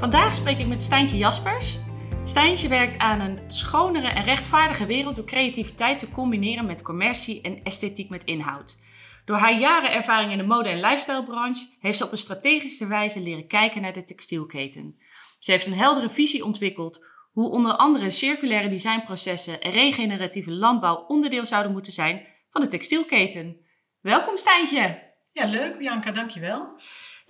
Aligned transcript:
Vandaag 0.00 0.34
spreek 0.34 0.58
ik 0.58 0.66
met 0.66 0.82
Stijntje 0.82 1.16
Jaspers. 1.16 1.78
Stijntje 2.24 2.68
werkt 2.68 2.98
aan 2.98 3.20
een 3.20 3.40
schonere 3.48 4.08
en 4.08 4.24
rechtvaardige 4.24 4.86
wereld 4.86 5.16
door 5.16 5.24
creativiteit 5.24 5.98
te 5.98 6.10
combineren 6.10 6.66
met 6.66 6.82
commercie 6.82 7.40
en 7.40 7.62
esthetiek 7.62 8.10
met 8.10 8.24
inhoud. 8.24 8.78
Door 9.24 9.36
haar 9.36 9.58
jaren 9.58 9.92
ervaring 9.92 10.32
in 10.32 10.38
de 10.38 10.44
mode- 10.44 10.68
en 10.68 10.80
lifestylebranche 10.80 11.66
heeft 11.80 11.98
ze 11.98 12.04
op 12.04 12.12
een 12.12 12.18
strategische 12.18 12.86
wijze 12.86 13.20
leren 13.20 13.46
kijken 13.46 13.82
naar 13.82 13.92
de 13.92 14.04
textielketen. 14.04 14.96
Ze 15.38 15.50
heeft 15.50 15.66
een 15.66 15.72
heldere 15.72 16.10
visie 16.10 16.44
ontwikkeld 16.44 17.06
hoe 17.32 17.50
onder 17.50 17.76
andere 17.76 18.10
circulaire 18.10 18.68
designprocessen 18.68 19.60
en 19.60 19.70
regeneratieve 19.70 20.50
landbouw 20.50 21.04
onderdeel 21.08 21.46
zouden 21.46 21.72
moeten 21.72 21.92
zijn 21.92 22.26
van 22.50 22.60
de 22.60 22.68
textielketen. 22.68 23.56
Welkom 24.00 24.36
Stijntje! 24.36 25.08
Ja, 25.32 25.46
leuk 25.46 25.78
Bianca, 25.78 26.10
dankjewel. 26.10 26.80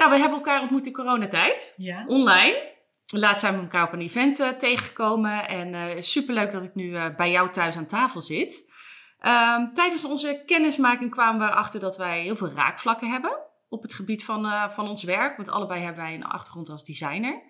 Nou, 0.01 0.13
we 0.13 0.19
hebben 0.19 0.39
elkaar 0.39 0.61
ontmoet 0.61 0.87
in 0.87 0.93
coronatijd, 0.93 1.75
Ja. 1.77 2.05
online. 2.07 2.69
Laatst 3.07 3.41
zijn 3.41 3.55
we 3.55 3.61
elkaar 3.61 3.87
op 3.87 3.93
een 3.93 4.01
event 4.01 4.41
eh, 4.41 4.49
tegengekomen 4.49 5.49
en 5.49 5.75
eh 5.75 6.03
superleuk 6.03 6.53
dat 6.53 6.63
ik 6.63 6.75
nu 6.75 6.95
eh, 6.95 7.15
bij 7.17 7.31
jou 7.31 7.51
thuis 7.51 7.77
aan 7.77 7.87
tafel 7.87 8.21
zit. 8.21 8.73
Ehm, 9.19 9.73
tijdens 9.73 10.05
onze 10.05 10.43
kennismaking 10.47 11.11
kwamen 11.11 11.47
we 11.47 11.53
erachter 11.53 11.81
dat 11.81 11.97
wij 11.97 12.23
heel 12.23 12.37
veel 12.37 12.51
raakvlakken 12.51 13.11
hebben 13.11 13.39
op 13.69 13.83
het 13.83 13.95
gebied 13.95 14.25
van, 14.25 14.71
van 14.73 14.89
ons 14.89 15.03
werk, 15.03 15.37
want 15.37 15.49
allebei 15.51 15.81
hebben 15.81 16.03
wij 16.03 16.15
een 16.15 16.25
achtergrond 16.25 16.69
als 16.69 16.85
designer. 16.85 17.43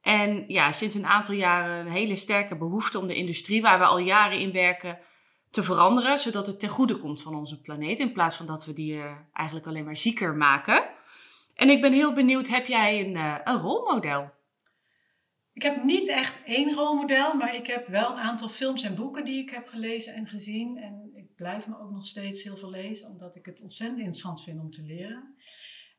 En 0.00 0.44
ja, 0.48 0.72
sinds 0.72 0.94
een 0.94 1.06
aantal 1.06 1.34
jaren 1.34 1.86
een 1.86 1.92
hele 1.92 2.16
sterke 2.16 2.56
behoefte 2.56 2.98
om 2.98 3.06
de 3.06 3.14
industrie 3.14 3.62
waar 3.62 3.78
we 3.78 3.84
al 3.84 3.98
jaren 3.98 4.38
in 4.38 4.52
werken 4.52 4.98
te 5.50 5.62
veranderen, 5.62 6.18
zodat 6.18 6.46
het 6.46 6.60
ten 6.60 6.68
goede 6.68 6.98
komt 6.98 7.22
van 7.22 7.34
onze 7.34 7.60
planeet, 7.60 7.98
in 7.98 8.12
plaats 8.12 8.36
van 8.36 8.46
dat 8.46 8.64
we 8.64 8.72
die 8.72 9.02
eigenlijk 9.32 9.66
alleen 9.66 9.84
maar 9.84 9.96
zieker 9.96 10.34
maken. 10.34 10.95
En 11.56 11.70
ik 11.70 11.80
ben 11.80 11.92
heel 11.92 12.12
benieuwd, 12.12 12.48
heb 12.48 12.66
jij 12.66 13.06
een, 13.06 13.16
eh, 13.16 13.38
een 13.44 13.60
rolmodel? 13.60 14.30
Ik 15.52 15.62
heb 15.62 15.82
niet 15.82 16.08
echt 16.08 16.42
één 16.44 16.74
rolmodel, 16.74 17.34
maar 17.34 17.54
ik 17.54 17.66
heb 17.66 17.86
wel 17.88 18.10
een 18.10 18.16
aantal 18.16 18.48
films 18.48 18.82
en 18.82 18.94
boeken 18.94 19.24
die 19.24 19.42
ik 19.42 19.50
heb 19.50 19.66
gelezen 19.66 20.14
en 20.14 20.26
gezien. 20.26 20.76
En 20.76 21.10
ik 21.14 21.34
blijf 21.34 21.66
me 21.66 21.80
ook 21.80 21.90
nog 21.90 22.06
steeds 22.06 22.42
heel 22.42 22.56
veel 22.56 22.70
lezen, 22.70 23.08
omdat 23.08 23.36
ik 23.36 23.46
het 23.46 23.62
ontzettend 23.62 23.98
interessant 23.98 24.42
vind 24.42 24.60
om 24.60 24.70
te 24.70 24.82
leren. 24.82 25.34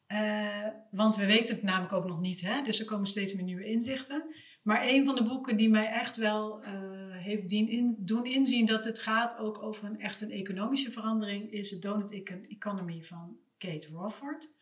Eh, 0.07 0.67
want 0.91 1.15
we 1.15 1.25
weten 1.25 1.55
het 1.55 1.63
namelijk 1.63 1.93
ook 1.93 2.07
nog 2.07 2.19
niet, 2.19 2.41
hè? 2.41 2.61
dus 2.61 2.79
er 2.79 2.85
komen 2.85 3.07
steeds 3.07 3.33
meer 3.33 3.43
nieuwe 3.43 3.65
inzichten. 3.65 4.33
Maar 4.63 4.87
een 4.87 5.05
van 5.05 5.15
de 5.15 5.23
boeken 5.23 5.57
die 5.57 5.69
mij 5.69 5.87
echt 5.87 6.15
wel 6.15 6.63
eh, 6.63 6.71
heeft 7.11 7.51
in, 7.51 7.95
doen 7.99 8.25
inzien 8.25 8.65
dat 8.65 8.83
het 8.85 8.99
gaat 8.99 9.37
ook 9.37 9.63
over 9.63 9.85
een 9.85 9.99
echt 9.99 10.21
een 10.21 10.31
economische 10.31 10.91
verandering, 10.91 11.51
is 11.51 11.69
The 11.69 11.79
Donut 11.79 12.11
Econ- 12.11 12.45
Economy 12.49 13.01
van 13.03 13.37
Kate 13.57 13.87
Rawford. 13.93 14.53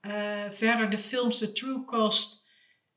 Eh, 0.00 0.50
verder 0.50 0.90
de 0.90 0.98
films 0.98 1.38
The 1.38 1.52
True 1.52 1.84
Cost 1.84 2.46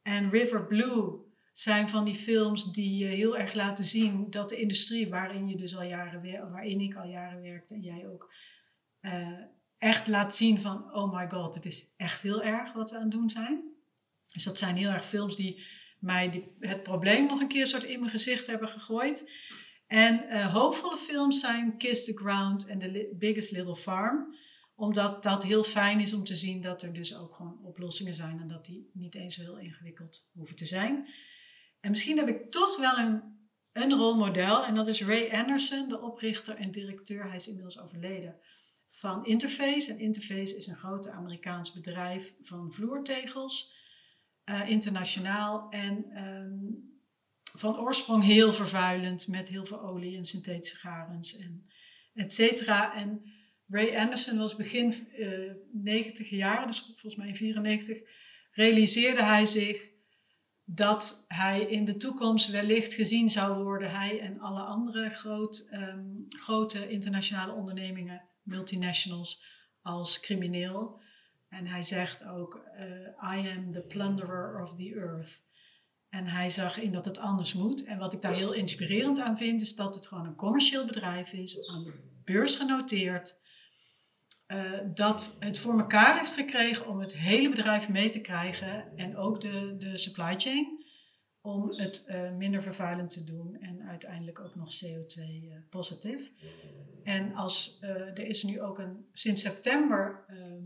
en 0.02 0.30
River 0.30 0.66
Blue 0.66 1.31
zijn 1.52 1.90
van 1.90 2.06
die 2.06 2.16
films 2.16 2.72
die 2.72 3.06
heel 3.06 3.38
erg 3.38 3.53
laten 3.53 3.84
zien 3.84 4.30
dat 4.30 4.50
de 4.50 4.59
industrie 4.59 5.09
waarin 5.09 5.47
je 5.47 5.56
dus 5.56 5.75
al 5.75 5.84
jaren 5.84 6.52
waarin 6.52 6.80
ik 6.80 6.96
al 6.96 7.08
jaren 7.08 7.41
werkte 7.41 7.74
en 7.74 7.81
jij 7.81 8.08
ook, 8.08 8.34
eh, 9.00 9.40
echt 9.78 10.08
laat 10.08 10.36
zien 10.36 10.59
van 10.59 10.94
oh 10.94 11.16
my 11.16 11.30
god, 11.30 11.56
het 11.56 11.66
is 11.66 11.94
echt 11.97 12.22
heel 12.22 12.44
erg 12.44 12.74
wat 12.74 12.90
we 12.90 12.96
aan 12.96 13.02
het 13.02 13.12
doen 13.12 13.30
zijn. 13.30 13.64
Dus 14.31 14.44
dat 14.44 14.58
zijn 14.58 14.75
heel 14.75 14.90
erg 14.90 15.06
films 15.06 15.35
die 15.35 15.64
mij 16.00 16.30
die, 16.30 16.56
het 16.59 16.84
probleem 16.84 17.25
nog 17.25 17.40
een 17.40 17.47
keer 17.47 17.68
soort 17.68 17.84
in 17.84 18.00
mijn 18.00 18.12
gezicht 18.12 18.47
hebben 18.47 18.70
gegooid. 18.70 19.31
En 19.88 20.30
eh, 20.30 20.53
hoopvolle 20.53 20.97
films 20.97 21.40
zijn 21.40 21.78
Kiss 21.78 22.06
the 22.06 22.18
Ground 22.18 22.66
en 22.66 22.80
The 22.80 23.16
Biggest 23.18 23.52
Little 23.52 23.75
Farm 23.75 24.35
omdat 24.75 25.23
dat 25.23 25.44
heel 25.44 25.63
fijn 25.63 26.00
is 26.00 26.13
om 26.13 26.23
te 26.23 26.35
zien 26.35 26.61
dat 26.61 26.84
er 26.84 26.94
dus 26.94 27.17
ook 27.17 27.35
gewoon 27.35 27.59
oplossingen 27.63 28.13
zijn 28.13 28.39
en 28.39 28.47
dat 28.47 28.66
die 28.66 28.89
niet 28.94 29.16
eens 29.16 29.35
heel 29.35 29.57
ingewikkeld 29.57 30.29
hoeven 30.34 30.56
te 30.56 30.66
zijn. 30.66 31.07
En 31.79 31.89
misschien 31.89 32.17
heb 32.17 32.28
ik 32.28 32.51
toch 32.51 32.78
wel 32.78 32.97
een, 32.97 33.22
een 33.72 33.94
rolmodel 33.94 34.66
en 34.66 34.73
dat 34.73 34.88
is 34.88 35.03
Ray 35.03 35.29
Anderson, 35.31 35.89
de 35.89 36.01
oprichter 36.01 36.56
en 36.56 36.72
directeur, 36.72 37.25
hij 37.25 37.35
is 37.35 37.47
inmiddels 37.47 37.79
overleden, 37.79 38.39
van 38.88 39.25
Interface. 39.25 39.91
En 39.91 40.00
Interface 40.00 40.56
is 40.56 40.67
een 40.67 40.75
groot 40.75 41.09
Amerikaans 41.09 41.73
bedrijf 41.73 42.35
van 42.41 42.72
vloertegels, 42.72 43.75
eh, 44.44 44.69
internationaal 44.69 45.69
en 45.69 46.05
ehm, 46.11 46.91
van 47.53 47.78
oorsprong 47.78 48.23
heel 48.23 48.53
vervuilend 48.53 49.28
met 49.28 49.50
heel 49.50 49.66
veel 49.66 49.81
olie 49.81 50.17
en 50.17 50.25
synthetische 50.25 50.75
garens 50.75 51.38
en 51.38 51.67
et 52.13 52.34
cetera. 52.34 52.95
En 52.95 53.34
Ray 53.68 53.96
Anderson 53.96 54.38
was 54.38 54.56
begin 54.56 54.94
eh 55.16 55.51
90 55.72 56.29
jaar, 56.29 56.68
dus 56.68 56.79
volgens 56.79 57.16
mij 57.16 57.28
in 57.28 57.35
94, 57.35 57.97
realiseerde 58.51 59.24
hij 59.24 59.46
zich 59.46 59.91
dat 60.66 61.25
hij 61.28 61.62
in 61.62 61.85
de 61.85 61.97
toekomst 61.97 62.50
wellicht 62.50 62.94
gezien 62.94 63.29
zou 63.29 63.63
worden, 63.63 63.91
hij 63.91 64.19
en 64.19 64.40
alle 64.40 64.62
andere 64.62 65.09
groot, 65.09 65.68
ehm, 65.72 66.06
grote 66.28 66.90
internationale 66.90 67.53
ondernemingen, 67.53 68.22
multinationals, 68.41 69.46
als 69.81 70.19
crimineel. 70.19 71.02
En 71.50 71.68
hij 71.68 71.81
zegt 71.81 72.25
ook, 72.25 72.66
eh, 72.75 73.38
I 73.38 73.50
am 73.56 73.72
the 73.72 73.85
plunderer 73.88 74.62
of 74.62 74.75
the 74.75 74.94
earth. 74.96 75.44
En 76.09 76.28
hij 76.28 76.50
zag 76.50 76.79
in 76.79 76.91
dat 76.91 77.06
het 77.06 77.18
anders 77.18 77.53
moet. 77.53 77.84
En 77.84 77.97
wat 77.97 78.13
ik 78.13 78.22
daar 78.22 78.34
heel 78.34 78.53
inspirerend 78.53 79.19
aan 79.19 79.38
vind, 79.38 79.62
is 79.62 79.75
dat 79.75 79.96
het 79.96 80.07
gewoon 80.07 80.25
een 80.25 80.35
commercieel 80.35 80.85
bedrijf 80.85 81.34
is, 81.34 81.68
aan 81.69 81.84
de 81.84 81.94
beurs 82.23 82.56
genoteerd 82.56 83.41
eh, 84.53 84.80
dat 84.94 85.36
het 85.40 85.58
voor 85.58 85.80
elkaar 85.80 86.18
heeft 86.18 86.36
gekregen 86.36 86.88
om 86.88 87.00
het 87.00 87.16
hele 87.16 87.50
bedrijf 87.50 87.90
mee 87.90 88.09
te 88.09 88.22
krijgen 88.22 88.97
en 88.97 89.18
ook 89.18 89.41
de, 89.41 89.75
de 89.78 89.97
supply 89.97 90.34
chain, 90.38 90.84
om 91.41 91.72
het 91.72 92.06
eh, 92.06 92.31
minder 92.31 92.64
vervuilend 92.64 93.09
te 93.09 93.24
doen 93.24 93.58
en 93.59 93.81
uiteindelijk 93.81 94.40
ook 94.40 94.56
nog 94.56 94.69
CO2-positief. 94.86 96.31
en 97.03 97.34
als, 97.36 97.78
eh, 97.80 97.90
er 97.90 98.25
is 98.25 98.44
nu 98.44 98.62
ook 98.62 98.80
een, 98.80 99.06
sinds 99.14 99.41
september 99.41 100.24
ehm, 100.28 100.64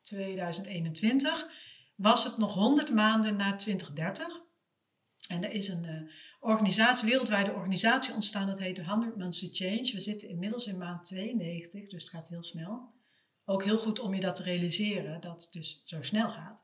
2021, 0.00 1.48
was 1.94 2.24
het 2.24 2.36
nog 2.36 2.54
100 2.54 2.92
maanden 2.92 3.36
na 3.36 3.54
2030. 3.54 4.40
En 5.28 5.44
er 5.44 5.52
is 5.52 5.68
een 5.68 5.84
eh, 5.84 6.00
organisatie, 6.42 7.08
wereldwijde 7.08 7.52
organisatie 7.52 8.14
ontstaan, 8.14 8.46
dat 8.46 8.58
heet 8.58 8.76
de 8.76 8.84
100 8.84 9.16
Months 9.16 9.40
to 9.40 9.48
Change. 9.52 9.90
We 9.92 10.00
zitten 10.00 10.28
inmiddels 10.28 10.66
in 10.66 10.78
maand 10.78 11.04
92, 11.04 11.86
dus 11.86 12.02
het 12.02 12.10
gaat 12.10 12.28
heel 12.28 12.42
snel. 12.42 12.94
Ook 13.44 13.64
heel 13.64 13.78
goed 13.78 13.98
om 13.98 14.14
je 14.14 14.20
dat 14.20 14.34
te 14.34 14.42
realiseren, 14.42 15.20
dat 15.20 15.42
het 15.42 15.52
dus 15.52 15.82
zo 15.84 16.02
snel 16.02 16.28
gaat. 16.28 16.62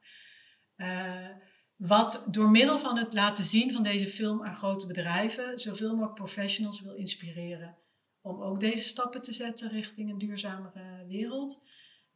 Eh, 0.75 1.29
wat 1.77 2.27
door 2.31 2.51
middel 2.51 2.79
van 2.79 2.99
het 2.99 3.15
laten 3.15 3.45
zien 3.45 3.73
van 3.73 3.83
deze 3.83 4.07
film 4.07 4.45
aan 4.45 4.57
grote 4.57 4.87
bedrijven, 4.87 5.59
zoveel 5.59 5.91
mogelijk 5.91 6.15
professionals 6.15 6.81
wil 6.81 6.95
inspireren 6.95 7.79
om 8.21 8.43
ook 8.43 8.61
deze 8.61 8.85
stappen 8.85 9.21
te 9.21 9.33
zetten 9.33 9.69
richting 9.69 10.11
een 10.11 10.19
duurzamere 10.19 11.07
wereld. 11.07 11.63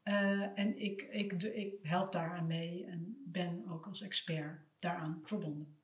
Eh, 0.02 0.58
en 0.58 0.76
ik, 0.76 1.02
ik, 1.02 1.32
ik 1.42 1.74
help 1.82 2.12
daaraan 2.12 2.46
mee 2.46 2.84
en 2.84 3.22
ben 3.26 3.64
ook 3.68 3.86
als 3.86 4.02
expert 4.02 4.60
daaraan 4.78 5.20
verbonden. 5.24 5.81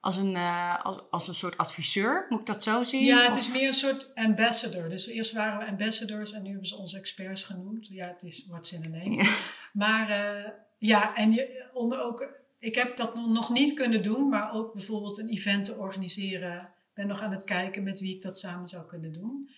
Als 0.00 0.16
een, 0.16 0.36
eh, 0.36 0.84
als, 0.84 0.98
als 1.10 1.28
een 1.28 1.34
soort 1.34 1.56
adviseur, 1.56 2.26
moet 2.28 2.40
ik 2.40 2.46
dat 2.46 2.62
zo 2.62 2.82
zien? 2.84 3.04
Ja, 3.04 3.22
het 3.22 3.30
Of- 3.30 3.36
is 3.38 3.50
meer 3.52 3.66
een 3.66 3.74
soort 3.74 4.14
ambassador. 4.14 4.88
Dus 4.88 5.06
eerst 5.06 5.32
waren 5.32 5.58
we 5.58 5.66
ambassadors 5.66 6.32
en 6.32 6.42
nu 6.42 6.48
hebben 6.48 6.66
ze 6.68 6.76
ons 6.76 6.94
experts 6.94 7.44
genoemd. 7.44 7.88
Ja, 7.88 8.06
het 8.08 8.22
is 8.22 8.46
what's 8.48 8.72
in 8.72 8.84
a 8.84 8.88
name. 8.88 9.22
Ja. 9.22 9.36
Maar 9.72 10.08
eh, 10.10 10.50
ja, 10.78 11.16
en 11.16 11.32
je, 11.32 11.68
onder 11.72 12.00
ook, 12.02 12.28
ik 12.58 12.74
heb 12.74 12.96
dat 12.96 13.14
nog 13.14 13.50
niet 13.50 13.72
kunnen 13.74 14.02
doen, 14.02 14.28
maar 14.28 14.52
ook 14.52 14.72
bijvoorbeeld 14.74 15.18
een 15.18 15.28
event 15.28 15.64
te 15.64 15.76
organiseren. 15.76 16.58
Ik 16.60 16.94
ben 16.94 17.06
nog 17.06 17.20
aan 17.20 17.30
het 17.32 17.44
kijken 17.44 17.82
met 17.82 18.00
wie 18.00 18.14
ik 18.14 18.22
dat 18.22 18.38
samen 18.38 18.68
zou 18.68 18.86
kunnen 18.86 19.12
doen. 19.12 19.50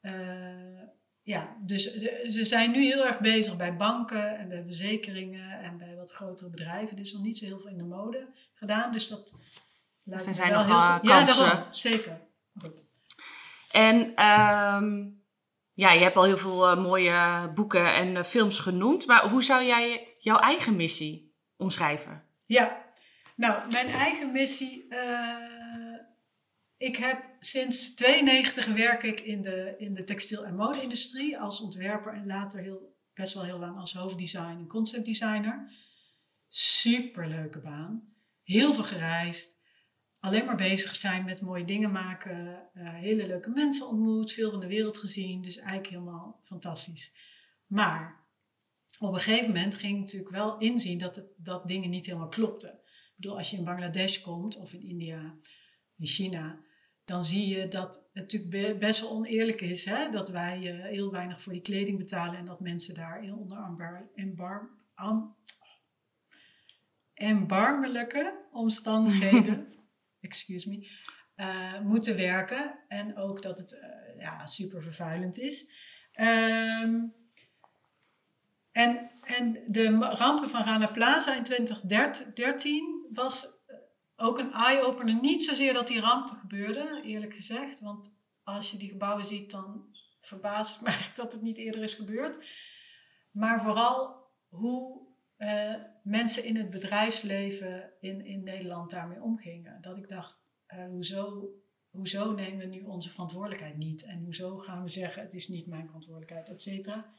Eh, 0.00 0.12
ja, 1.22 1.56
dus 1.64 1.92
de- 1.92 2.26
ze 2.30 2.44
zijn 2.44 2.70
nu 2.70 2.84
heel 2.84 3.06
erg 3.06 3.20
bezig 3.20 3.56
bij 3.56 3.76
banken 3.76 4.38
en 4.38 4.48
bij 4.48 4.62
verzekeringen 4.62 5.58
en 5.60 5.78
bij 5.78 5.96
wat 5.96 6.12
grotere 6.12 6.50
bedrijven. 6.50 6.96
Er 6.96 7.02
is 7.02 7.12
nog 7.12 7.22
niet 7.22 7.38
zo 7.38 7.44
heel 7.44 7.58
veel 7.58 7.70
in 7.70 7.78
de 7.78 7.84
mode 7.84 8.26
gedaan, 8.54 8.92
dus 8.92 9.08
dat 9.08 9.32
lijkt 10.08 10.26
er 10.26 10.34
zijn 10.34 10.50
wel 10.50 10.58
nog 10.58 10.66
veel- 10.66 11.10
Ja, 11.10 11.18
kansen. 11.24 11.44
daarom, 11.46 11.72
zeker. 11.72 12.20
Goed. 12.60 12.82
En 13.70 14.14
ehm, 14.14 15.08
ja, 15.72 15.92
je 15.92 16.02
hebt 16.02 16.16
al 16.16 16.24
heel 16.24 16.36
veel 16.36 16.66
eh, 16.70 16.82
mooie 16.82 17.50
boeken 17.54 17.94
en 17.94 18.16
eh, 18.16 18.24
films 18.24 18.58
genoemd. 18.58 19.06
Maar 19.06 19.28
hoe 19.28 19.42
zou 19.44 19.64
jij 19.64 20.14
jouw 20.18 20.38
eigen 20.38 20.76
missie 20.76 21.34
omschrijven? 21.56 22.24
Ja, 22.46 22.84
nou, 23.36 23.70
mijn 23.72 23.86
eigen 23.88 24.32
missie. 24.32 24.86
Uh, 24.88 25.98
ik 26.76 26.96
heb 26.96 27.28
sinds 27.40 27.94
92 27.94 28.66
werk 28.66 29.02
ik 29.02 29.20
in 29.20 29.42
de, 29.42 29.74
in 29.78 29.94
de 29.94 30.04
textiel- 30.04 30.44
en 30.44 30.56
mode-industrie 30.56 31.38
als 31.38 31.60
ontwerper 31.60 32.12
en 32.12 32.26
later 32.26 32.60
heel, 32.60 32.96
best 33.14 33.34
wel 33.34 33.44
heel 33.44 33.58
lang 33.58 33.78
als 33.78 33.92
hoofddesign 33.94 34.46
en 34.58 34.66
conceptdesigner. 34.66 35.70
Superleuke 36.48 37.60
baan. 37.60 38.02
Heel 38.44 38.72
veel 38.72 38.84
gereisd. 38.84 39.57
Alleen 40.20 40.44
maar 40.44 40.56
bezig 40.56 40.94
zijn 40.94 41.24
met 41.24 41.40
mooie 41.40 41.64
dingen 41.64 41.90
maken. 41.90 42.68
Uh, 42.74 42.94
hele 42.94 43.26
leuke 43.26 43.50
mensen 43.50 43.88
ontmoet. 43.88 44.32
Veel 44.32 44.50
van 44.50 44.60
de 44.60 44.66
wereld 44.66 44.98
gezien. 44.98 45.42
Dus 45.42 45.56
eigenlijk 45.56 45.88
helemaal 45.88 46.38
fantastisch. 46.42 47.12
Maar 47.66 48.26
op 48.98 49.14
een 49.14 49.20
gegeven 49.20 49.46
moment 49.46 49.74
ging 49.74 49.94
ik 49.94 50.00
natuurlijk 50.00 50.30
wel 50.30 50.58
inzien 50.58 50.98
dat, 50.98 51.16
het, 51.16 51.26
dat 51.36 51.68
dingen 51.68 51.90
niet 51.90 52.06
helemaal 52.06 52.28
klopten. 52.28 52.72
Ik 52.72 53.14
bedoel, 53.16 53.36
als 53.36 53.50
je 53.50 53.56
in 53.56 53.64
Bangladesh 53.64 54.20
komt 54.20 54.56
of 54.56 54.72
in 54.72 54.82
India, 54.82 55.38
in 55.96 56.06
China, 56.06 56.60
dan 57.04 57.24
zie 57.24 57.56
je 57.56 57.68
dat 57.68 57.94
het 57.94 58.08
natuurlijk 58.12 58.78
best 58.78 59.00
wel 59.00 59.10
oneerlijk 59.10 59.60
is. 59.60 59.84
Hè? 59.84 60.08
Dat 60.08 60.28
wij 60.28 60.74
uh, 60.74 60.84
heel 60.84 61.10
weinig 61.10 61.40
voor 61.40 61.52
die 61.52 61.62
kleding 61.62 61.98
betalen 61.98 62.38
en 62.38 62.44
dat 62.44 62.60
mensen 62.60 62.94
daar 62.94 63.20
heel 63.20 63.36
onder 63.36 63.58
ambar, 63.58 64.70
am, 64.94 65.36
erbarmelijke 67.14 68.48
omstandigheden, 68.52 69.72
excuse 70.28 70.68
me, 70.68 70.88
uh, 71.36 71.80
moeten 71.80 72.16
werken. 72.16 72.78
En 72.88 73.16
ook 73.16 73.42
dat 73.42 73.58
het 73.58 73.72
uh, 73.72 74.20
ja, 74.20 74.46
super 74.46 74.82
vervuilend 74.82 75.38
is. 75.38 75.70
Um, 76.20 77.14
en, 78.72 79.10
en 79.22 79.64
de 79.66 79.98
rampen 79.98 80.50
van 80.50 80.62
Rana 80.62 80.86
Plaza 80.86 81.36
in 81.36 81.42
2013 81.42 83.06
was 83.12 83.46
ook 84.16 84.38
een 84.38 84.52
eye-opener. 84.52 85.14
Niet 85.14 85.44
zozeer 85.44 85.72
dat 85.72 85.86
die 85.86 86.00
rampen 86.00 86.36
gebeurden, 86.36 87.02
eerlijk 87.02 87.34
gezegd. 87.34 87.80
Want 87.80 88.12
als 88.42 88.70
je 88.70 88.76
die 88.76 88.88
gebouwen 88.88 89.24
ziet, 89.24 89.50
dan 89.50 89.96
verbaast 90.20 90.80
het 90.80 90.84
me 90.88 91.10
dat 91.14 91.32
het 91.32 91.42
niet 91.42 91.58
eerder 91.58 91.82
is 91.82 91.94
gebeurd. 91.94 92.44
Maar 93.30 93.62
vooral 93.62 94.26
hoe 94.48 95.07
uh, 95.38 95.74
mensen 96.02 96.44
in 96.44 96.56
het 96.56 96.70
bedrijfsleven 96.70 97.92
in, 97.98 98.24
in 98.24 98.42
Nederland 98.42 98.90
daarmee 98.90 99.22
omgingen. 99.22 99.80
Dat 99.80 99.96
ik 99.96 100.08
dacht, 100.08 100.40
uh, 100.74 100.84
hoezo, 100.84 101.48
hoezo 101.90 102.32
nemen 102.32 102.58
we 102.58 102.64
nu 102.64 102.82
onze 102.82 103.10
verantwoordelijkheid 103.10 103.76
niet? 103.76 104.04
En 104.04 104.24
hoezo 104.24 104.58
gaan 104.58 104.82
we 104.82 104.88
zeggen, 104.88 105.22
het 105.22 105.34
is 105.34 105.48
niet 105.48 105.66
mijn 105.66 105.86
verantwoordelijkheid, 105.86 106.48
et 106.48 106.62
cetera. 106.62 107.12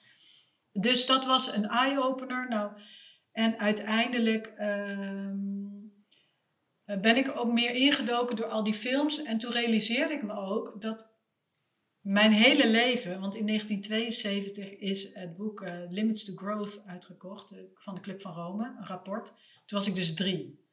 Dus 0.71 1.05
dat 1.05 1.25
was 1.25 1.55
een 1.55 1.65
eye-opener. 1.65 2.47
Nou, 2.47 2.81
en 3.31 3.57
uiteindelijk 3.57 4.53
uh, 4.57 5.33
ben 7.01 7.15
ik 7.15 7.31
ook 7.35 7.53
meer 7.53 7.71
ingedoken 7.71 8.35
door 8.35 8.45
al 8.45 8.63
die 8.63 8.73
films. 8.73 9.23
En 9.23 9.37
toen 9.37 9.51
realiseerde 9.51 10.13
ik 10.13 10.23
me 10.23 10.33
ook 10.33 10.81
dat 10.81 11.18
mijn 12.01 12.31
hele 12.31 12.69
leven, 12.69 13.19
want 13.19 13.35
in 13.35 13.45
1972 13.45 14.69
is 14.69 15.13
het 15.13 15.35
boek 15.35 15.61
uh, 15.61 15.79
Limits 15.89 16.25
to 16.25 16.33
Growth 16.35 16.83
uitgekocht 16.85 17.51
uh, 17.51 17.59
van 17.75 17.95
de 17.95 18.01
Club 18.01 18.21
van 18.21 18.33
Rome, 18.33 18.75
een 18.79 18.85
rapport. 18.85 19.25
Toen 19.65 19.77
was 19.79 19.87
ik 19.87 19.95
dus 19.95 20.13
drie. 20.13 20.67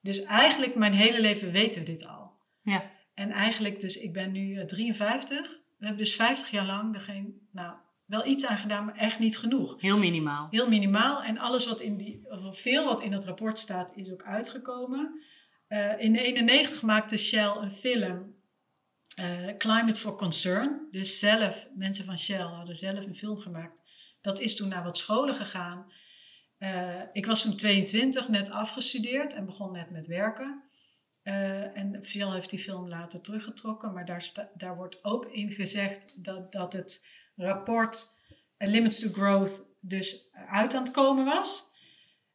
Dus 0.00 0.22
eigenlijk 0.22 0.74
mijn 0.74 0.92
hele 0.92 1.20
leven 1.20 1.50
weten 1.50 1.80
we 1.80 1.86
dit 1.86 2.06
al. 2.06 2.32
Ja. 2.62 2.90
En 3.14 3.30
eigenlijk, 3.30 3.80
dus 3.80 3.96
ik 3.96 4.12
ben 4.12 4.32
nu 4.32 4.64
53. 4.66 5.38
Eh, 5.38 5.44
we 5.78 5.86
hebben 5.86 6.04
dus 6.04 6.16
50 6.16 6.50
jaar 6.50 6.66
lang 6.66 6.94
er 6.94 7.00
geen, 7.00 7.48
nou, 7.52 7.76
wel 8.06 8.26
iets 8.26 8.46
aan 8.46 8.58
gedaan, 8.58 8.84
maar 8.84 8.96
echt 8.96 9.18
niet 9.18 9.38
genoeg. 9.38 9.80
Heel 9.80 9.98
minimaal. 9.98 10.46
Heel 10.50 10.68
minimaal. 10.68 11.22
En 11.22 11.38
alles 11.38 11.66
wat 11.66 11.80
in 11.80 11.96
die, 11.96 12.30
of 12.30 12.60
veel 12.60 12.84
wat 12.84 13.02
in 13.02 13.10
dat 13.10 13.24
rapport 13.24 13.58
staat, 13.58 13.96
is 13.96 14.12
ook 14.12 14.22
uitgekomen. 14.22 15.22
In 15.98 16.14
91 16.14 16.82
maakte 16.82 17.16
Shell 17.16 17.56
een 17.60 17.70
film 17.70 18.34
uh, 19.20 19.56
Climate 19.58 20.00
for 20.00 20.16
Concern. 20.16 20.88
Dus 20.90 21.18
zelf, 21.18 21.68
mensen 21.74 22.04
van 22.04 22.18
Shell 22.18 22.40
hadden 22.40 22.76
zelf 22.76 23.06
een 23.06 23.14
film 23.14 23.38
gemaakt. 23.38 23.82
Dat 24.20 24.40
is 24.40 24.56
toen 24.56 24.68
naar 24.68 24.82
wat 24.84 24.98
scholen 24.98 25.34
gegaan. 25.34 25.92
Uh, 26.58 27.02
ik 27.12 27.26
was 27.26 27.42
toen 27.42 27.56
22, 27.56 28.28
net 28.28 28.50
afgestudeerd 28.50 29.34
en 29.34 29.46
begon 29.46 29.72
net 29.72 29.90
met 29.90 30.06
werken. 30.06 30.62
Uh, 31.24 31.78
en 31.78 32.04
Shell 32.04 32.32
heeft 32.32 32.50
die 32.50 32.58
film 32.58 32.88
later 32.88 33.20
teruggetrokken, 33.20 33.92
maar 33.92 34.04
daar, 34.04 34.50
daar 34.54 34.76
wordt 34.76 35.04
ook 35.04 35.26
in 35.26 35.50
gezegd 35.50 36.24
dat, 36.24 36.52
dat 36.52 36.72
het 36.72 37.06
rapport 37.36 38.20
Limits 38.58 38.98
to 38.98 39.08
Growth 39.12 39.64
dus 39.80 40.30
uit 40.32 40.74
aan 40.74 40.82
het 40.82 40.92
komen 40.92 41.24
was. 41.24 41.71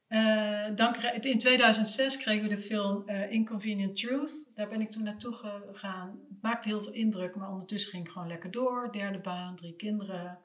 Uh, 0.09 0.75
dan, 0.75 0.95
in 1.19 1.37
2006 1.37 2.17
kregen 2.17 2.43
we 2.43 2.49
de 2.49 2.57
film 2.57 3.03
uh, 3.05 3.31
Inconvenient 3.31 3.95
Truth. 3.95 4.51
Daar 4.53 4.67
ben 4.67 4.81
ik 4.81 4.91
toen 4.91 5.03
naartoe 5.03 5.33
gegaan. 5.33 6.19
Het 6.29 6.41
maakte 6.41 6.67
heel 6.67 6.83
veel 6.83 6.93
indruk, 6.93 7.35
maar 7.35 7.51
ondertussen 7.51 7.91
ging 7.91 8.05
ik 8.05 8.11
gewoon 8.11 8.27
lekker 8.27 8.51
door. 8.51 8.91
Derde 8.91 9.19
baan, 9.19 9.55
drie 9.55 9.75
kinderen. 9.75 10.39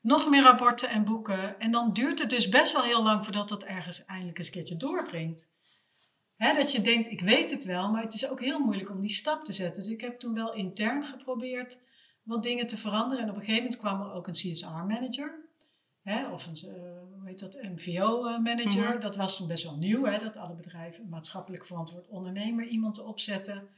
Nog 0.00 0.28
meer 0.28 0.42
rapporten 0.42 0.88
en 0.88 1.04
boeken. 1.04 1.58
En 1.58 1.70
dan 1.70 1.92
duurt 1.92 2.18
het 2.18 2.30
dus 2.30 2.48
best 2.48 2.72
wel 2.72 2.82
heel 2.82 3.02
lang 3.02 3.24
voordat 3.24 3.48
dat 3.48 3.64
ergens 3.64 4.04
eindelijk 4.04 4.38
een 4.38 4.50
keertje 4.50 4.76
doordringt. 4.76 5.50
Dat 6.36 6.72
je 6.72 6.80
denkt, 6.80 7.10
ik 7.10 7.20
weet 7.20 7.50
het 7.50 7.64
wel, 7.64 7.90
maar 7.90 8.02
het 8.02 8.14
is 8.14 8.28
ook 8.28 8.40
heel 8.40 8.58
moeilijk 8.58 8.90
om 8.90 9.00
die 9.00 9.10
stap 9.10 9.44
te 9.44 9.52
zetten. 9.52 9.82
Dus 9.82 9.92
ik 9.92 10.00
heb 10.00 10.18
toen 10.18 10.34
wel 10.34 10.54
intern 10.54 11.04
geprobeerd 11.04 11.78
wat 12.22 12.42
dingen 12.42 12.66
te 12.66 12.76
veranderen. 12.76 13.24
En 13.24 13.30
op 13.30 13.36
een 13.36 13.42
gegeven 13.42 13.62
moment 13.62 13.80
kwam 13.80 14.00
er 14.00 14.12
ook 14.12 14.26
een 14.26 14.32
CSR-manager. 14.32 15.41
Of 16.04 16.46
een, 16.46 16.56
uh, 16.64 16.72
hoe 17.18 17.28
heet 17.28 17.38
dat, 17.38 17.62
MVO-manager. 17.62 18.84
Mm 18.84 18.90
-hmm. 18.90 19.00
Dat 19.00 19.16
was 19.16 19.36
toen 19.36 19.46
best 19.48 19.64
wel 19.64 19.76
nieuw, 19.76 20.04
hè, 20.04 20.18
dat 20.18 20.36
alle 20.36 20.54
bedrijven 20.54 21.02
een 21.02 21.08
maatschappelijk 21.08 21.64
verantwoord 21.64 22.08
ondernemer 22.08 22.66
iemand 22.66 22.94
te 22.94 23.02
opzetten. 23.02 23.68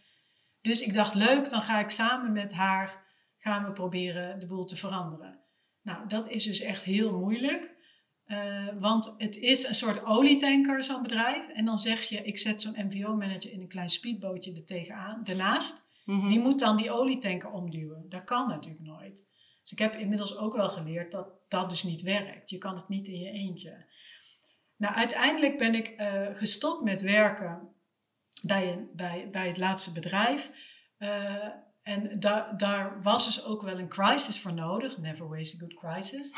Dus 0.60 0.80
ik 0.80 0.92
dacht, 0.92 1.14
leuk, 1.14 1.50
dan 1.50 1.62
ga 1.62 1.80
ik 1.80 1.90
samen 1.90 2.32
met 2.32 2.52
haar, 2.52 3.06
gaan 3.38 3.64
we 3.64 3.72
proberen 3.72 4.38
de 4.38 4.46
boel 4.46 4.64
te 4.64 4.76
veranderen. 4.76 5.40
Nou, 5.82 6.08
dat 6.08 6.28
is 6.28 6.44
dus 6.44 6.60
echt 6.60 6.84
heel 6.84 7.18
moeilijk. 7.18 7.72
Uh, 8.26 8.68
want 8.76 9.14
het 9.18 9.36
is 9.36 9.66
een 9.66 9.74
soort 9.74 10.04
olietanker, 10.04 10.82
zo'n 10.82 11.02
bedrijf. 11.02 11.48
En 11.48 11.64
dan 11.64 11.78
zeg 11.78 12.02
je, 12.02 12.22
ik 12.22 12.38
zet 12.38 12.60
zo'n 12.60 12.86
MVO-manager 12.86 13.52
in 13.52 13.60
een 13.60 13.68
klein 13.68 13.88
speedbootje 13.88 14.52
er 14.52 14.64
tegenaan, 14.64 15.24
daarnaast. 15.24 15.88
Mm 16.04 16.18
-hmm. 16.18 16.28
Die 16.28 16.38
moet 16.38 16.58
dan 16.58 16.76
die 16.76 16.90
olietanker 16.90 17.50
omduwen. 17.50 18.08
Dat 18.08 18.24
kan 18.24 18.48
natuurlijk 18.48 18.84
nooit. 18.84 19.26
Dus 19.60 19.72
ik 19.72 19.78
heb 19.78 19.96
inmiddels 19.96 20.36
ook 20.36 20.56
wel 20.56 20.68
geleerd 20.68 21.12
dat 21.12 21.43
dat 21.54 21.70
dus 21.70 21.82
niet 21.82 22.02
werkt. 22.02 22.50
Je 22.50 22.58
kan 22.58 22.76
het 22.76 22.88
niet 22.88 23.08
in 23.08 23.18
je 23.18 23.30
eentje. 23.30 23.86
Nou, 24.76 24.94
uiteindelijk 24.94 25.58
ben 25.58 25.74
ik 25.74 26.00
uh, 26.00 26.28
gestopt 26.32 26.82
met 26.82 27.00
werken 27.00 27.74
bij, 28.42 28.72
een, 28.72 28.90
bij, 28.92 29.28
bij 29.30 29.46
het 29.46 29.56
laatste 29.56 29.92
bedrijf. 29.92 30.50
Uh, 30.98 31.48
en 31.82 32.18
da 32.18 32.52
daar 32.52 33.02
was 33.02 33.24
dus 33.24 33.44
ook 33.44 33.62
wel 33.62 33.78
een 33.78 33.88
crisis 33.88 34.40
voor 34.40 34.52
nodig. 34.52 34.98
Never 34.98 35.28
waste 35.28 35.56
a 35.56 35.58
good 35.58 35.74
crisis. 35.74 36.32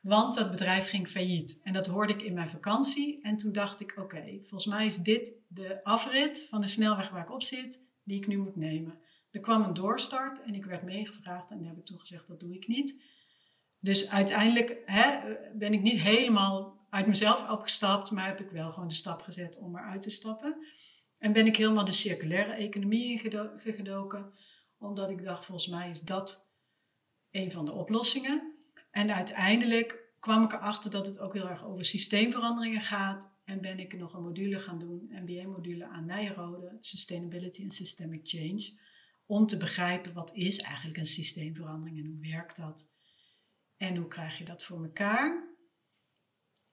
Want 0.00 0.34
dat 0.34 0.50
bedrijf 0.50 0.88
ging 0.88 1.08
failliet. 1.08 1.60
En 1.62 1.72
dat 1.72 1.86
hoorde 1.86 2.12
ik 2.12 2.22
in 2.22 2.34
mijn 2.34 2.48
vakantie. 2.48 3.22
En 3.22 3.36
toen 3.36 3.52
dacht 3.52 3.80
ik, 3.80 3.94
oké, 3.98 4.22
volgens 4.24 4.66
mij 4.66 4.86
is 4.86 4.96
dit 4.96 5.40
de 5.48 5.84
afrit 5.84 6.46
van 6.48 6.60
de 6.60 6.68
snelweg 6.68 7.10
waar 7.10 7.22
ik 7.22 7.30
op 7.30 7.42
zit, 7.42 7.82
die 8.04 8.16
ik 8.16 8.26
nu 8.26 8.38
moet 8.38 8.56
nemen. 8.56 8.98
Er 9.30 9.40
kwam 9.40 9.62
een 9.62 9.74
doorstart 9.74 10.42
en 10.42 10.54
ik 10.54 10.64
werd 10.64 10.82
meegevraagd 10.82 11.50
en 11.50 11.58
daar 11.58 11.68
heb 11.68 11.78
ik 11.78 11.84
toen 11.84 11.98
gezegd, 11.98 12.26
dat 12.26 12.40
doe 12.40 12.54
ik 12.54 12.66
niet. 12.66 13.04
Dus 13.80 14.10
uiteindelijk 14.10 14.82
hè, 14.84 15.36
ben 15.54 15.72
ik 15.72 15.82
niet 15.82 16.00
helemaal 16.00 16.86
uit 16.90 17.06
mezelf 17.06 17.50
opgestapt, 17.50 18.10
maar 18.10 18.26
heb 18.26 18.40
ik 18.40 18.50
wel 18.50 18.70
gewoon 18.70 18.88
de 18.88 18.94
stap 18.94 19.22
gezet 19.22 19.58
om 19.58 19.76
eruit 19.76 20.02
te 20.02 20.10
stappen. 20.10 20.66
En 21.18 21.32
ben 21.32 21.46
ik 21.46 21.56
helemaal 21.56 21.84
de 21.84 21.92
circulaire 21.92 22.52
economie 22.52 23.10
ingedoken, 23.64 24.32
omdat 24.78 25.10
ik 25.10 25.22
dacht, 25.22 25.44
volgens 25.44 25.68
mij 25.68 25.90
is 25.90 26.00
dat 26.00 26.50
een 27.30 27.52
van 27.52 27.64
de 27.64 27.72
oplossingen. 27.72 28.56
En 28.90 29.14
uiteindelijk 29.14 30.12
kwam 30.18 30.42
ik 30.42 30.52
erachter 30.52 30.90
dat 30.90 31.06
het 31.06 31.18
ook 31.18 31.34
heel 31.34 31.48
erg 31.48 31.64
over 31.64 31.84
systeemveranderingen 31.84 32.80
gaat. 32.80 33.36
En 33.44 33.60
ben 33.60 33.78
ik 33.78 33.98
nog 33.98 34.12
een 34.12 34.22
module 34.22 34.58
gaan 34.58 34.78
doen, 34.78 35.10
MBA-module 35.10 35.86
aan 35.86 36.04
Nijrode, 36.04 36.76
Sustainability 36.80 37.62
and 37.62 37.74
Systemic 37.74 38.20
Change. 38.22 38.78
Om 39.26 39.46
te 39.46 39.56
begrijpen 39.56 40.12
wat 40.12 40.34
is 40.34 40.58
eigenlijk 40.58 40.98
een 40.98 41.06
systeemverandering 41.06 41.98
en 41.98 42.06
hoe 42.06 42.30
werkt 42.30 42.56
dat. 42.56 42.90
En 43.78 43.96
hoe 43.96 44.08
krijg 44.08 44.38
je 44.38 44.44
dat 44.44 44.64
voor 44.64 44.82
elkaar? 44.82 45.48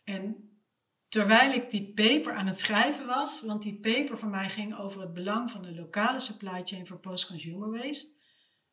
En 0.03 0.49
terwijl 1.07 1.51
ik 1.51 1.69
die 1.69 1.93
paper 1.93 2.33
aan 2.33 2.47
het 2.47 2.59
schrijven 2.59 3.05
was, 3.05 3.41
want 3.41 3.61
die 3.61 3.79
paper 3.79 4.17
voor 4.17 4.29
mij 4.29 4.49
ging 4.49 4.77
over 4.77 5.01
het 5.01 5.13
belang 5.13 5.51
van 5.51 5.61
de 5.61 5.75
lokale 5.75 6.19
supply 6.19 6.61
chain 6.63 6.87
voor 6.87 6.99
post-consumer 6.99 7.71
waste. 7.71 8.11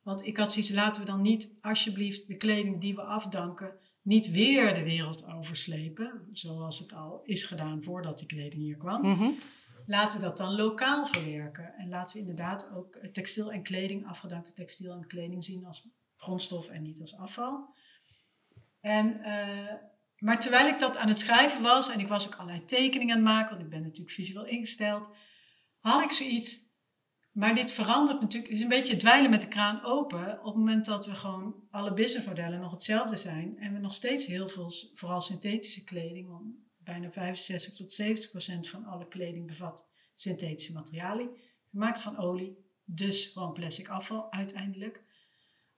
Want 0.02 0.26
ik 0.26 0.36
had 0.36 0.52
zoiets, 0.52 0.70
laten 0.70 1.02
we 1.02 1.10
dan 1.10 1.20
niet 1.20 1.54
alsjeblieft 1.60 2.28
de 2.28 2.36
kleding 2.36 2.80
die 2.80 2.94
we 2.94 3.02
afdanken, 3.02 3.78
niet 4.02 4.30
weer 4.30 4.74
de 4.74 4.82
wereld 4.82 5.26
overslepen, 5.26 6.28
zoals 6.32 6.78
het 6.78 6.92
al 6.92 7.20
is 7.24 7.44
gedaan 7.44 7.82
voordat 7.82 8.18
die 8.18 8.26
kleding 8.26 8.62
hier 8.62 8.76
kwam. 8.76 9.02
Mhm. 9.02 9.30
Laten 9.86 10.18
we 10.18 10.24
dat 10.24 10.36
dan 10.36 10.54
lokaal 10.54 11.06
verwerken. 11.06 11.74
En 11.74 11.88
laten 11.88 12.14
we 12.14 12.20
inderdaad 12.20 12.70
ook 12.74 12.96
textiel 13.12 13.52
en 13.52 13.62
kleding, 13.62 14.06
afgedankte 14.06 14.52
textiel 14.52 14.92
en 14.92 15.06
kleding 15.06 15.44
zien 15.44 15.64
als 15.64 15.88
grondstof 16.16 16.68
en 16.68 16.82
niet 16.82 17.00
als 17.00 17.16
afval. 17.16 17.74
En 18.82 19.20
uh, 19.20 19.72
maar 20.22 20.40
terwijl 20.40 20.66
ik 20.66 20.78
dat 20.78 20.96
aan 20.96 21.08
het 21.08 21.18
schrijven 21.18 21.62
was 21.62 21.90
en 21.90 22.00
ik 22.00 22.08
was 22.08 22.26
ook 22.26 22.34
allerlei 22.34 22.64
tekeningen 22.64 23.16
aan 23.16 23.22
het 23.22 23.32
maken, 23.32 23.50
want 23.50 23.62
ik 23.62 23.70
ben 23.70 23.82
natuurlijk 23.82 24.10
visueel 24.10 24.46
ingesteld, 24.46 25.14
had 25.78 26.02
ik 26.02 26.10
zoiets. 26.10 26.70
Maar 27.32 27.54
dit 27.54 27.70
verandert 27.70 28.20
natuurlijk, 28.20 28.50
het 28.52 28.60
is 28.60 28.62
een 28.62 28.76
beetje 28.76 28.96
dweilen 28.96 29.30
met 29.30 29.40
de 29.40 29.48
kraan 29.48 29.84
open 29.84 30.38
op 30.38 30.44
het 30.44 30.54
moment 30.54 30.84
dat 30.84 31.06
we 31.06 31.14
gewoon 31.14 31.54
alle 31.70 31.92
businessmodellen 31.92 32.60
nog 32.60 32.70
hetzelfde 32.70 33.16
zijn 33.16 33.58
en 33.58 33.72
we 33.72 33.78
nog 33.78 33.92
steeds 33.92 34.26
heel 34.26 34.48
veel, 34.48 34.70
vooral 34.94 35.20
synthetische 35.20 35.84
kleding, 35.84 36.28
want 36.28 36.44
bijna 36.78 37.10
65 37.10 37.74
tot 37.74 37.92
70 37.92 38.30
procent 38.30 38.68
van 38.68 38.84
alle 38.84 39.08
kleding 39.08 39.46
bevat 39.46 39.86
synthetische 40.14 40.72
materialen, 40.72 41.30
gemaakt 41.70 42.00
van 42.00 42.18
olie, 42.18 42.56
dus 42.84 43.26
gewoon 43.26 43.52
plastic 43.52 43.88
afval 43.88 44.32
uiteindelijk. 44.32 45.00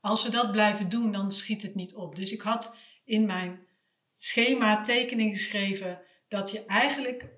Als 0.01 0.25
we 0.25 0.31
dat 0.31 0.53
blijven 0.53 0.89
doen, 0.89 1.13
dan 1.13 1.31
schiet 1.31 1.63
het 1.63 1.75
niet 1.75 1.95
op. 1.95 2.17
Dus 2.17 2.33
ik 2.33 2.41
had 2.41 2.77
in 3.05 3.27
mijn 3.27 3.67
schema 4.15 4.81
tekening 4.81 5.37
geschreven 5.37 6.01
dat 6.29 6.51
je 6.51 6.65
eigenlijk, 6.65 7.29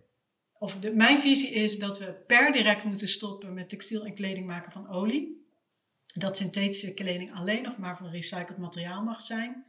of 0.58 0.92
mijn 0.92 1.18
visie 1.18 1.50
is 1.50 1.78
dat 1.78 1.99
we 1.99 2.23
per 2.26 2.52
direct 2.52 2.85
moeten 2.85 3.08
stoppen 3.08 3.54
met 3.54 3.68
textiel 3.68 4.04
en 4.04 4.14
kleding 4.14 4.46
maken 4.46 4.73
van 4.73 4.88
olie. 4.88 5.44
Dat 6.14 6.37
synthetische 6.37 6.94
kleding 6.94 7.35
alleen 7.35 7.62
nog 7.62 7.78
maar 7.78 7.96
van 7.96 8.11
recycled 8.11 8.58
materiaal 8.58 9.02
mag 9.02 9.23
zijn. 9.23 9.64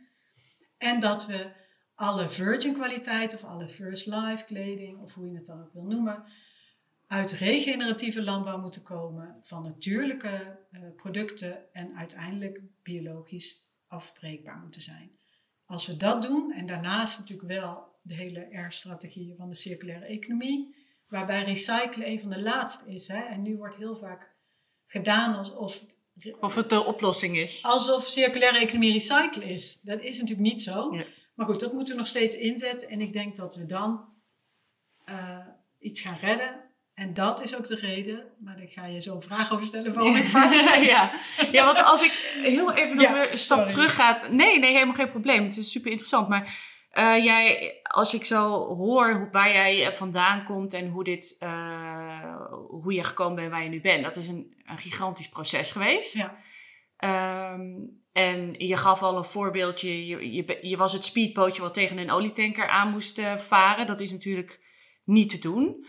En 0.77 0.99
dat 0.99 1.25
we 1.25 1.51
alle 1.95 2.29
virgin 2.29 2.73
kwaliteit 2.73 3.33
of 3.33 3.43
alle 3.43 3.67
first 3.67 4.05
life 4.05 4.43
kleding, 4.45 4.99
of 4.99 5.13
hoe 5.13 5.27
je 5.27 5.35
het 5.35 5.45
dan 5.45 5.61
ook 5.61 5.73
wil 5.73 5.83
noemen, 5.83 6.23
uit 7.07 7.31
regeneratieve 7.31 8.23
landbouw 8.23 8.59
moeten 8.59 8.81
komen, 8.81 9.37
van 9.41 9.63
natuurlijke 9.63 10.59
uh, 10.71 10.81
producten 10.95 11.73
en 11.73 11.95
uiteindelijk 11.95 12.61
biologisch 12.83 13.69
afbreekbaar 13.87 14.59
moeten 14.59 14.81
zijn. 14.81 15.16
Als 15.67 15.87
we 15.87 15.97
dat 15.97 16.21
doen, 16.21 16.51
en 16.51 16.65
daarnaast 16.65 17.19
natuurlijk 17.19 17.47
wel 17.47 17.95
de 18.01 18.13
hele 18.13 18.57
R-strategie 18.67 19.35
van 19.37 19.49
de 19.49 19.55
circulaire 19.55 20.05
economie, 20.05 20.75
waarbij 21.07 21.43
recyclen 21.43 22.07
een 22.07 22.19
van 22.19 22.29
de 22.29 22.41
laatste 22.41 22.93
is. 22.93 23.07
Hè? 23.07 23.23
En 23.25 23.41
nu 23.41 23.57
wordt 23.57 23.77
heel 23.77 23.95
vaak 23.95 24.35
gedaan 24.85 25.35
alsof. 25.35 25.85
Of 26.39 26.55
het 26.55 26.69
de 26.69 26.83
oplossing 26.83 27.37
is. 27.37 27.63
Alsof 27.63 28.07
circulaire 28.07 28.59
economie 28.59 28.91
recyclen 28.91 29.47
is. 29.47 29.79
Dat 29.81 30.01
is 30.01 30.19
natuurlijk 30.19 30.47
niet 30.47 30.61
zo. 30.61 30.91
Maar 31.35 31.45
goed, 31.45 31.59
dat 31.59 31.73
moeten 31.73 31.93
we 31.93 31.99
nog 31.99 32.09
steeds 32.09 32.35
inzetten. 32.35 32.89
En 32.89 33.01
ik 33.01 33.13
denk 33.13 33.35
dat 33.35 33.55
we 33.55 33.65
dan 33.65 34.15
uh, 35.05 35.47
iets 35.77 36.01
gaan 36.01 36.17
redden 36.17 36.66
en 36.97 37.13
dat 37.13 37.43
is 37.43 37.55
ook 37.55 37.67
de 37.67 37.75
reden, 37.75 38.25
maar 38.39 38.61
ik 38.61 38.71
ga 38.71 38.85
je 38.85 39.01
zo 39.01 39.13
een 39.13 39.21
vraag 39.21 39.51
over 39.51 39.65
stellen 39.65 39.93
waarom 39.93 40.15
ik 40.23 40.27
vaak 40.27 40.53
ja. 40.81 41.11
ja, 41.51 41.65
want 41.65 41.83
als 41.83 42.03
ik 42.03 42.11
heel 42.43 42.73
even 42.73 42.97
nog 42.97 43.11
een 43.11 43.37
stap 43.37 43.67
terug 43.67 43.95
ga. 43.95 44.21
Nee, 44.29 44.59
nee, 44.59 44.71
helemaal 44.71 44.95
geen 44.95 45.09
probleem. 45.09 45.43
Het 45.43 45.57
is 45.57 45.71
super 45.71 45.89
interessant. 45.91 46.27
Maar 46.27 46.57
uh, 46.93 47.23
jij, 47.23 47.79
als 47.83 48.13
ik 48.13 48.25
zo 48.25 48.73
hoor 48.75 49.29
waar 49.31 49.51
jij 49.51 49.93
vandaan 49.93 50.43
komt 50.43 50.73
en 50.73 50.89
hoe, 50.89 51.03
dit, 51.03 51.37
uh, 51.39 52.45
hoe 52.67 52.93
je 52.93 53.03
gekomen 53.03 53.35
bent 53.35 53.51
waar 53.51 53.63
je 53.63 53.69
nu 53.69 53.81
bent, 53.81 54.03
dat 54.03 54.17
is 54.17 54.27
een, 54.27 54.55
een 54.65 54.77
gigantisch 54.77 55.29
proces 55.29 55.71
geweest. 55.71 56.17
Ja. 56.17 57.53
Um, 57.53 58.01
en 58.11 58.53
je 58.57 58.77
gaf 58.77 59.01
al 59.03 59.17
een 59.17 59.25
voorbeeldje. 59.25 60.07
Je, 60.07 60.31
je, 60.31 60.59
je 60.61 60.77
was 60.77 60.93
het 60.93 61.05
speedbootje 61.05 61.61
wat 61.61 61.73
tegen 61.73 61.97
een 61.97 62.11
olietanker 62.11 62.67
aan 62.67 62.91
moest 62.91 63.17
uh, 63.17 63.37
varen. 63.37 63.87
Dat 63.87 63.99
is 63.99 64.11
natuurlijk 64.11 64.59
niet 65.03 65.29
te 65.29 65.39
doen. 65.39 65.85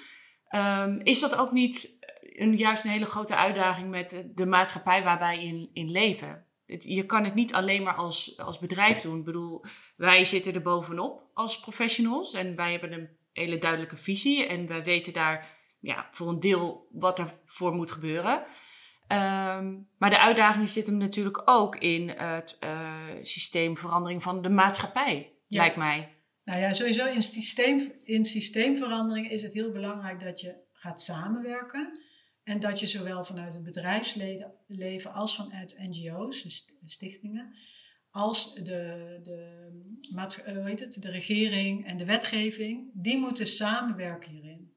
Um, 0.50 1.00
is 1.02 1.21
dat 1.21 1.37
ook 1.37 1.52
niet 1.52 1.99
een, 2.21 2.57
juist 2.57 2.85
een 2.85 2.90
hele 2.90 3.05
grote 3.05 3.37
uitdaging 3.37 3.90
met 3.90 4.28
de 4.35 4.47
maatschappij 4.47 5.02
waar 5.02 5.19
wij 5.19 5.45
in, 5.45 5.71
in 5.73 5.90
leven? 5.90 6.47
je 6.78 7.07
kan 7.07 7.25
het 7.25 7.35
niet 7.35 7.55
alleen 7.55 7.83
maar 7.83 7.95
als, 7.95 8.38
als 8.38 8.59
bedrijf 8.59 9.00
doen. 9.00 9.19
Ik 9.19 9.25
bedoel, 9.25 9.64
wij 9.97 10.25
zitten 10.25 10.55
er 10.55 10.62
bovenop 10.62 11.23
als 11.35 11.61
professionals 11.61 12.35
en 12.35 12.57
wij 12.57 12.71
hebben 12.71 12.93
een 12.93 13.09
hele 13.33 13.59
duidelijke 13.59 13.97
visie 13.97 14.47
en 14.47 14.67
wij 14.67 14.83
weten 14.83 15.12
daar 15.12 15.57
ja, 15.81 16.09
voor 16.11 16.28
een 16.28 16.40
deel 16.40 16.88
wat 16.93 17.19
er 17.19 17.33
voor 17.45 17.73
moet 17.73 17.90
gebeuren. 17.90 18.45
Um, 19.09 19.88
maar 19.99 20.11
de 20.11 20.19
uitdaging 20.19 20.69
zit 20.69 20.87
hem 20.87 20.97
natuurlijk 20.97 21.43
ook 21.45 21.76
in 21.76 22.09
het 22.09 22.57
uh, 22.61 22.95
systeemverandering 23.23 24.23
van 24.23 24.43
de 24.43 24.50
maatschappij, 24.50 25.33
lijkt 25.47 25.76
mij. 25.76 26.17
Nou 26.49 26.61
ja, 26.61 26.73
sowieso 26.73 27.07
in, 27.07 27.23
systeem, 27.23 27.93
in 28.05 28.25
systeemverandering 28.25 29.31
is 29.31 29.43
het 29.43 29.52
heel 29.52 29.71
belangrijk 29.71 30.21
dat 30.21 30.40
je 30.40 30.55
gaat 30.73 31.02
samenwerken. 31.02 32.00
En 32.43 32.61
dat 32.61 32.81
je 32.81 32.87
zowel 32.87 33.25
vanuit 33.25 33.55
het 33.55 33.62
bedrijfsleven 33.62 35.12
als 35.12 35.37
vanuit 35.37 35.78
NGO's, 35.78 36.43
dus 36.43 36.67
stichtingen, 36.85 37.55
als 38.11 38.55
de, 38.55 39.19
de, 39.23 39.69
eh, 40.45 40.55
hoe 40.55 40.69
heet 40.69 40.81
het, 40.81 41.02
de 41.02 41.11
regering 41.11 41.87
en 41.87 41.97
de 41.97 42.05
wetgeving, 42.05 42.90
die 42.95 43.19
moeten 43.19 43.47
samenwerken 43.47 44.31
hierin. 44.31 44.76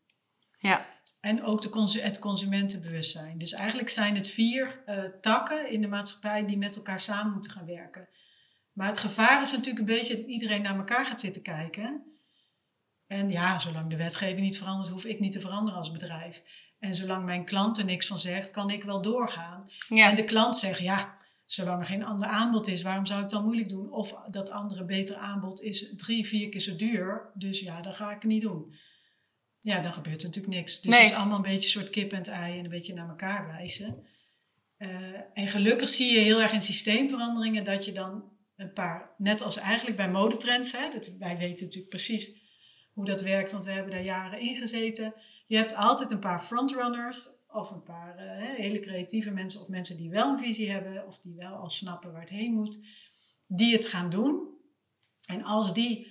Ja. 0.57 0.99
En 1.21 1.43
ook 1.43 1.61
de, 1.61 2.01
het 2.01 2.19
consumentenbewustzijn. 2.19 3.37
Dus 3.37 3.53
eigenlijk 3.53 3.89
zijn 3.89 4.15
het 4.15 4.27
vier 4.27 4.83
uh, 4.85 5.03
takken 5.03 5.69
in 5.69 5.81
de 5.81 5.87
maatschappij 5.87 6.45
die 6.45 6.57
met 6.57 6.75
elkaar 6.75 6.99
samen 6.99 7.31
moeten 7.31 7.51
gaan 7.51 7.65
werken. 7.65 8.09
Maar 8.73 8.87
het 8.87 8.99
gevaar 8.99 9.41
is 9.41 9.51
natuurlijk 9.51 9.79
een 9.79 9.95
beetje 9.95 10.15
dat 10.15 10.25
iedereen 10.25 10.61
naar 10.61 10.77
elkaar 10.77 11.05
gaat 11.05 11.19
zitten 11.19 11.41
kijken. 11.41 12.05
En 13.07 13.29
ja, 13.29 13.59
zolang 13.59 13.89
de 13.89 13.95
wetgeving 13.95 14.39
niet 14.39 14.57
verandert, 14.57 14.89
hoef 14.89 15.05
ik 15.05 15.19
niet 15.19 15.31
te 15.31 15.39
veranderen 15.39 15.79
als 15.79 15.91
bedrijf. 15.91 16.43
En 16.79 16.95
zolang 16.95 17.25
mijn 17.25 17.45
klant 17.45 17.77
er 17.77 17.85
niks 17.85 18.07
van 18.07 18.19
zegt, 18.19 18.51
kan 18.51 18.69
ik 18.69 18.83
wel 18.83 19.01
doorgaan. 19.01 19.63
En 19.89 20.15
de 20.15 20.23
klant 20.23 20.57
zegt, 20.57 20.79
ja, 20.79 21.17
zolang 21.45 21.79
er 21.79 21.85
geen 21.85 22.05
ander 22.05 22.27
aanbod 22.27 22.67
is, 22.67 22.81
waarom 22.81 23.05
zou 23.05 23.21
ik 23.21 23.29
dan 23.29 23.43
moeilijk 23.43 23.69
doen? 23.69 23.91
Of 23.91 24.13
dat 24.29 24.49
andere 24.49 24.85
beter 24.85 25.15
aanbod 25.15 25.61
is 25.61 25.93
drie, 25.95 26.27
vier 26.27 26.49
keer 26.49 26.61
zo 26.61 26.75
duur. 26.75 27.31
Dus 27.33 27.59
ja, 27.59 27.81
dat 27.81 27.95
ga 27.95 28.11
ik 28.11 28.23
niet 28.23 28.41
doen. 28.41 28.75
Ja, 29.59 29.79
dan 29.79 29.93
gebeurt 29.93 30.21
er 30.21 30.27
natuurlijk 30.27 30.55
niks. 30.55 30.81
Dus 30.81 30.97
het 30.97 31.05
is 31.05 31.13
allemaal 31.13 31.35
een 31.35 31.41
beetje 31.41 31.63
een 31.63 31.69
soort 31.69 31.89
kip 31.89 32.11
en 32.11 32.17
het 32.17 32.27
ei 32.27 32.57
en 32.57 32.63
een 32.63 32.69
beetje 32.69 32.93
naar 32.93 33.09
elkaar 33.09 33.47
wijzen. 33.47 34.05
Uh, 34.77 34.89
en 35.33 35.47
gelukkig 35.47 35.89
zie 35.89 36.13
je 36.13 36.19
heel 36.19 36.41
erg 36.41 36.53
in 36.53 36.61
systeemveranderingen 36.61 37.63
dat 37.63 37.85
je 37.85 37.91
dan 37.91 38.23
een 38.61 38.73
paar, 38.73 39.09
net 39.17 39.41
als 39.41 39.57
eigenlijk 39.57 39.97
bij 39.97 40.11
modetrends, 40.11 40.71
hè, 40.71 40.89
dat, 40.89 41.11
wij 41.19 41.37
weten 41.37 41.65
natuurlijk 41.65 41.89
precies 41.89 42.31
hoe 42.93 43.05
dat 43.05 43.21
werkt, 43.21 43.51
want 43.51 43.65
we 43.65 43.71
hebben 43.71 43.91
daar 43.91 44.03
jaren 44.03 44.39
in 44.39 44.55
gezeten. 44.55 45.13
Je 45.47 45.55
hebt 45.55 45.75
altijd 45.75 46.11
een 46.11 46.19
paar 46.19 46.39
frontrunners 46.39 47.29
of 47.47 47.71
een 47.71 47.83
paar 47.83 48.15
uh, 48.17 48.55
hele 48.55 48.79
creatieve 48.79 49.31
mensen 49.31 49.61
of 49.61 49.67
mensen 49.67 49.97
die 49.97 50.09
wel 50.09 50.29
een 50.29 50.37
visie 50.37 50.71
hebben 50.71 51.07
of 51.07 51.19
die 51.19 51.35
wel 51.35 51.53
al 51.53 51.69
snappen 51.69 52.11
waar 52.11 52.21
het 52.21 52.29
heen 52.29 52.53
moet, 52.53 52.79
die 53.47 53.73
het 53.73 53.87
gaan 53.87 54.09
doen. 54.09 54.49
En 55.25 55.43
als 55.43 55.73
die 55.73 56.07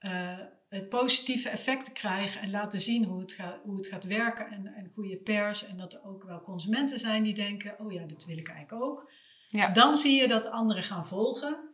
uh, 0.00 0.38
het 0.68 0.88
positieve 0.88 1.48
effecten 1.48 1.92
krijgen 1.92 2.40
en 2.40 2.50
laten 2.50 2.80
zien 2.80 3.04
hoe 3.04 3.20
het, 3.20 3.32
gaat, 3.32 3.60
hoe 3.64 3.76
het 3.76 3.86
gaat 3.86 4.04
werken 4.04 4.46
en, 4.46 4.66
en 4.66 4.90
goede 4.94 5.16
pers 5.16 5.66
en 5.66 5.76
dat 5.76 5.92
er 5.92 6.04
ook 6.04 6.24
wel 6.24 6.42
consumenten 6.42 6.98
zijn 6.98 7.22
die 7.22 7.34
denken, 7.34 7.78
oh 7.78 7.92
ja, 7.92 8.06
dat 8.06 8.24
wil 8.24 8.38
ik 8.38 8.48
eigenlijk 8.48 8.82
ook. 8.82 9.10
Ja. 9.46 9.68
Dan 9.68 9.96
zie 9.96 10.20
je 10.20 10.28
dat 10.28 10.46
anderen 10.46 10.82
gaan 10.82 11.06
volgen. 11.06 11.73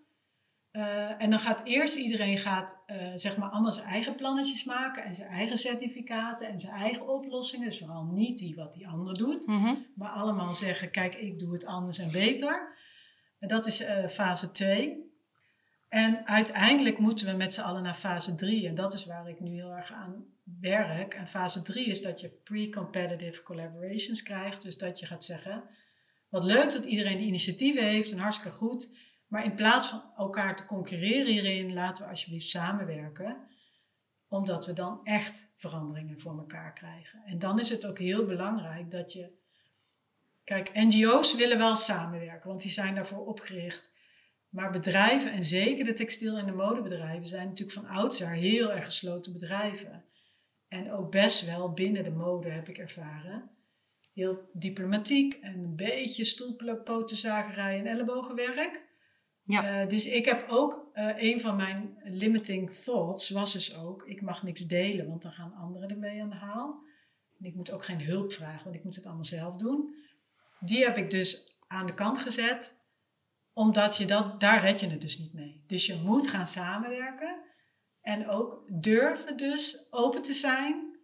Uh, 0.73 1.23
en 1.23 1.31
dan 1.31 1.39
gaat 1.39 1.67
eerst 1.67 1.97
iedereen 1.97 2.39
gaat, 2.39 2.79
uh, 2.87 3.11
zeg 3.15 3.37
maar 3.37 3.49
allemaal 3.49 3.71
zijn 3.71 3.87
eigen 3.87 4.15
plannetjes 4.15 4.65
maken 4.65 5.05
en 5.05 5.15
zijn 5.15 5.29
eigen 5.29 5.59
certificaten 5.59 6.49
en 6.49 6.59
zijn 6.59 6.73
eigen 6.73 7.09
oplossingen. 7.09 7.69
Dus 7.69 7.79
vooral 7.79 8.05
niet 8.05 8.39
die 8.39 8.55
wat 8.55 8.73
die 8.73 8.89
ander 8.89 9.15
doet, 9.15 9.47
mm 9.47 9.65
-hmm. 9.65 9.87
maar 9.95 10.11
allemaal 10.11 10.55
zeggen: 10.55 10.91
kijk, 10.91 11.15
ik 11.15 11.39
doe 11.39 11.53
het 11.53 11.67
anders 11.67 11.99
en 11.99 12.11
beter. 12.11 12.77
En 13.39 13.49
dat 13.49 13.67
is 13.67 13.81
uh, 13.81 14.07
fase 14.07 14.51
2. 14.51 15.09
En 15.89 16.27
uiteindelijk 16.27 16.99
moeten 16.99 17.27
we 17.27 17.33
met 17.33 17.53
z'n 17.53 17.61
allen 17.61 17.83
naar 17.83 17.95
fase 17.95 18.35
3. 18.35 18.69
En 18.69 18.75
dat 18.75 18.93
is 18.93 19.07
waar 19.07 19.29
ik 19.29 19.41
nu 19.41 19.55
heel 19.55 19.71
erg 19.71 19.93
aan 19.93 20.25
werk. 20.61 21.15
En 21.15 21.27
fase 21.27 21.63
3 21.63 21.87
is 21.87 22.03
dat 22.03 22.21
je 22.21 22.29
pre-competitive 22.29 23.43
collaborations 23.43 24.23
krijgt. 24.23 24.63
Dus 24.63 24.77
dat 24.77 24.99
je 24.99 25.07
gaat 25.07 25.25
zeggen: 25.25 25.65
wat 26.29 26.45
leuk 26.45 26.73
dat 26.73 26.85
iedereen 26.85 27.19
die 27.19 27.27
initiatieven 27.27 27.85
heeft 27.85 28.13
en 28.13 28.19
hartstikke 28.19 28.57
goed. 28.57 28.91
Maar 29.31 29.45
in 29.45 29.55
plaats 29.55 29.89
van 29.89 30.03
elkaar 30.17 30.57
te 30.57 30.65
concurreren 30.65 31.33
hierin, 31.33 31.73
laten 31.73 32.05
we 32.05 32.11
alsjeblieft 32.11 32.51
samenwerken. 32.51 33.49
Omdat 34.29 34.67
we 34.67 34.73
dan 34.73 35.01
echt 35.03 35.53
veranderingen 35.57 36.21
voor 36.21 36.39
elkaar 36.39 36.73
krijgen. 36.73 37.23
En 37.25 37.39
dan 37.39 37.59
is 37.59 37.69
het 37.69 37.87
ook 37.87 37.99
heel 37.99 38.27
belangrijk 38.27 38.91
dat 38.91 39.13
je. 39.13 39.39
Kijk, 40.45 40.75
NGO's 40.75 41.37
willen 41.37 41.59
wel 41.59 41.77
samenwerken, 41.77 42.49
want 42.49 42.63
die 42.63 42.71
zijn 42.71 42.95
daarvoor 42.95 43.27
opgericht. 43.27 43.93
Maar 44.49 44.71
bedrijven, 44.71 45.33
en 45.33 45.45
zeker 45.45 45.85
de 45.85 45.93
textiel- 45.93 46.37
en 46.37 46.47
de 46.47 46.53
modebedrijven, 46.53 47.27
zijn 47.27 47.49
natuurlijk 47.49 47.79
van 47.79 47.97
oudsher 47.97 48.31
heel 48.31 48.73
erg 48.73 48.85
gesloten 48.85 49.33
bedrijven. 49.33 50.05
En 50.69 50.93
ook 50.93 51.11
best 51.11 51.47
wel 51.47 51.73
binnen 51.73 52.05
de 52.05 52.13
mode 52.13 52.49
heb 52.49 52.69
ik 52.69 52.79
ervaren. 52.79 53.51
Heel 54.13 54.51
diplomatiek 54.53 55.35
en 55.35 55.59
een 55.59 55.77
beetje 55.77 56.25
stoelpotenzagerij 56.25 57.79
en 57.79 57.87
ellebogenwerk. 57.87 58.89
Ja. 59.45 59.83
Uh, 59.83 59.89
dus 59.89 60.07
ik 60.07 60.25
heb 60.25 60.45
ook, 60.49 60.91
uh, 60.95 61.23
een 61.23 61.41
van 61.41 61.57
mijn 61.57 61.99
limiting 62.05 62.71
thoughts 62.71 63.31
was 63.31 63.53
dus 63.53 63.77
ook, 63.77 64.07
ik 64.07 64.23
mag 64.23 64.43
niks 64.43 64.61
delen, 64.67 65.09
want 65.09 65.23
dan 65.23 65.33
gaan 65.33 65.55
anderen 65.55 65.89
ermee 65.89 66.23
aan 66.23 66.31
de 66.31 66.37
haal. 66.37 66.83
En 67.39 67.47
ik 67.47 67.55
moet 67.55 67.73
ook 67.73 67.85
geen 67.85 68.03
hulp 68.03 68.33
vragen, 68.33 68.65
want 68.65 68.77
ik 68.77 68.85
moet 68.85 68.97
het 68.97 69.07
allemaal 69.07 69.25
zelf 69.25 69.57
doen. 69.57 69.95
Die 70.61 70.85
heb 70.85 70.97
ik 70.97 71.11
dus 71.11 71.59
aan 71.67 71.87
de 71.87 71.95
kant 71.95 72.19
gezet, 72.19 72.79
omdat 73.53 73.97
je 73.97 74.05
dat, 74.05 74.41
daar 74.41 74.61
red 74.61 74.81
je 74.81 74.89
het 74.89 75.01
dus 75.01 75.19
niet 75.19 75.33
mee. 75.33 75.65
Dus 75.67 75.87
je 75.87 76.01
moet 76.03 76.29
gaan 76.29 76.47
samenwerken. 76.47 77.43
En 78.01 78.29
ook 78.29 78.65
durven 78.83 79.37
dus 79.37 79.87
open 79.91 80.23
te 80.23 80.33
zijn. 80.33 80.99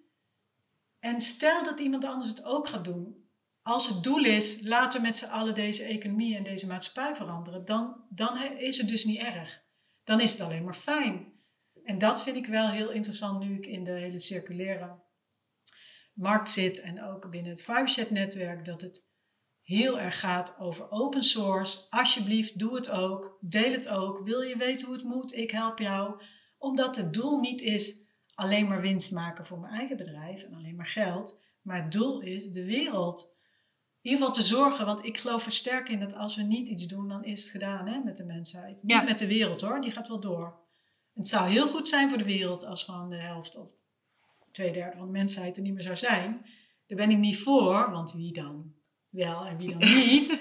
En 0.98 1.20
stel 1.20 1.62
dat 1.62 1.80
iemand 1.80 2.04
anders 2.04 2.28
het 2.28 2.44
ook 2.44 2.68
gaat 2.68 2.84
doen. 2.84 3.25
Als 3.66 3.88
het 3.88 4.02
doel 4.02 4.24
is, 4.24 4.60
laten 4.60 5.00
we 5.00 5.06
met 5.06 5.16
z'n 5.16 5.24
allen 5.24 5.54
deze 5.54 5.82
economie 5.82 6.36
en 6.36 6.42
deze 6.42 6.66
maatschappij 6.66 7.14
veranderen. 7.14 7.64
Dan, 7.64 8.04
dan 8.08 8.38
is 8.56 8.78
het 8.78 8.88
dus 8.88 9.04
niet 9.04 9.18
erg. 9.18 9.62
Dan 10.04 10.20
is 10.20 10.30
het 10.30 10.40
alleen 10.40 10.64
maar 10.64 10.74
fijn. 10.74 11.32
En 11.84 11.98
dat 11.98 12.22
vind 12.22 12.36
ik 12.36 12.46
wel 12.46 12.70
heel 12.70 12.90
interessant 12.90 13.40
nu 13.40 13.56
ik 13.56 13.66
in 13.66 13.84
de 13.84 13.90
hele 13.90 14.18
circulaire 14.18 15.02
markt 16.14 16.48
zit. 16.48 16.80
En 16.80 17.02
ook 17.02 17.30
binnen 17.30 17.50
het 17.50 17.62
Fiberchat 17.62 18.10
netwerk. 18.10 18.64
Dat 18.64 18.80
het 18.80 19.04
heel 19.62 20.00
erg 20.00 20.20
gaat 20.20 20.58
over 20.58 20.90
open 20.90 21.22
source. 21.22 21.86
Alsjeblieft, 21.90 22.58
doe 22.58 22.74
het 22.74 22.90
ook. 22.90 23.38
Deel 23.40 23.72
het 23.72 23.88
ook. 23.88 24.20
Wil 24.24 24.40
je 24.40 24.56
weten 24.56 24.86
hoe 24.86 24.96
het 24.96 25.04
moet? 25.04 25.34
Ik 25.34 25.50
help 25.50 25.78
jou. 25.78 26.22
Omdat 26.58 26.96
het 26.96 27.14
doel 27.14 27.40
niet 27.40 27.60
is 27.60 28.06
alleen 28.34 28.68
maar 28.68 28.80
winst 28.80 29.12
maken 29.12 29.44
voor 29.44 29.58
mijn 29.58 29.74
eigen 29.74 29.96
bedrijf 29.96 30.42
en 30.42 30.54
alleen 30.54 30.76
maar 30.76 30.86
geld. 30.86 31.42
Maar 31.62 31.82
het 31.82 31.92
doel 31.92 32.20
is 32.20 32.50
de 32.50 32.64
wereld 32.64 33.35
in 34.06 34.12
ieder 34.12 34.26
geval 34.26 34.42
te 34.42 34.48
zorgen. 34.48 34.86
Want 34.86 35.04
ik 35.04 35.18
geloof 35.18 35.46
er 35.46 35.52
sterk 35.52 35.88
in 35.88 36.00
dat 36.00 36.14
als 36.14 36.36
we 36.36 36.42
niet 36.42 36.68
iets 36.68 36.86
doen, 36.86 37.08
dan 37.08 37.24
is 37.24 37.42
het 37.42 37.50
gedaan 37.50 37.88
hè, 37.88 37.98
met 37.98 38.16
de 38.16 38.24
mensheid. 38.24 38.82
Niet 38.82 39.04
met 39.04 39.18
de 39.18 39.26
wereld 39.26 39.60
hoor, 39.60 39.80
die 39.80 39.90
gaat 39.90 40.08
wel 40.08 40.20
door. 40.20 40.60
Het 41.14 41.28
zou 41.28 41.48
heel 41.48 41.66
goed 41.66 41.88
zijn 41.88 42.08
voor 42.08 42.18
de 42.18 42.24
wereld 42.24 42.64
als 42.64 42.82
gewoon 42.82 43.10
de 43.10 43.16
helft 43.16 43.56
of 43.56 43.72
twee 44.52 44.72
derde 44.72 44.96
van 44.96 45.06
de 45.06 45.12
mensheid 45.12 45.56
er 45.56 45.62
niet 45.62 45.72
meer 45.72 45.82
zou 45.82 45.96
zijn. 45.96 46.46
Daar 46.86 46.98
ben 46.98 47.10
ik 47.10 47.18
niet 47.18 47.38
voor, 47.38 47.90
want 47.90 48.12
wie 48.12 48.32
dan? 48.32 48.74
wel 49.16 49.46
en 49.46 49.56
wie 49.56 49.68
dan 49.68 49.78
niet. 50.04 50.40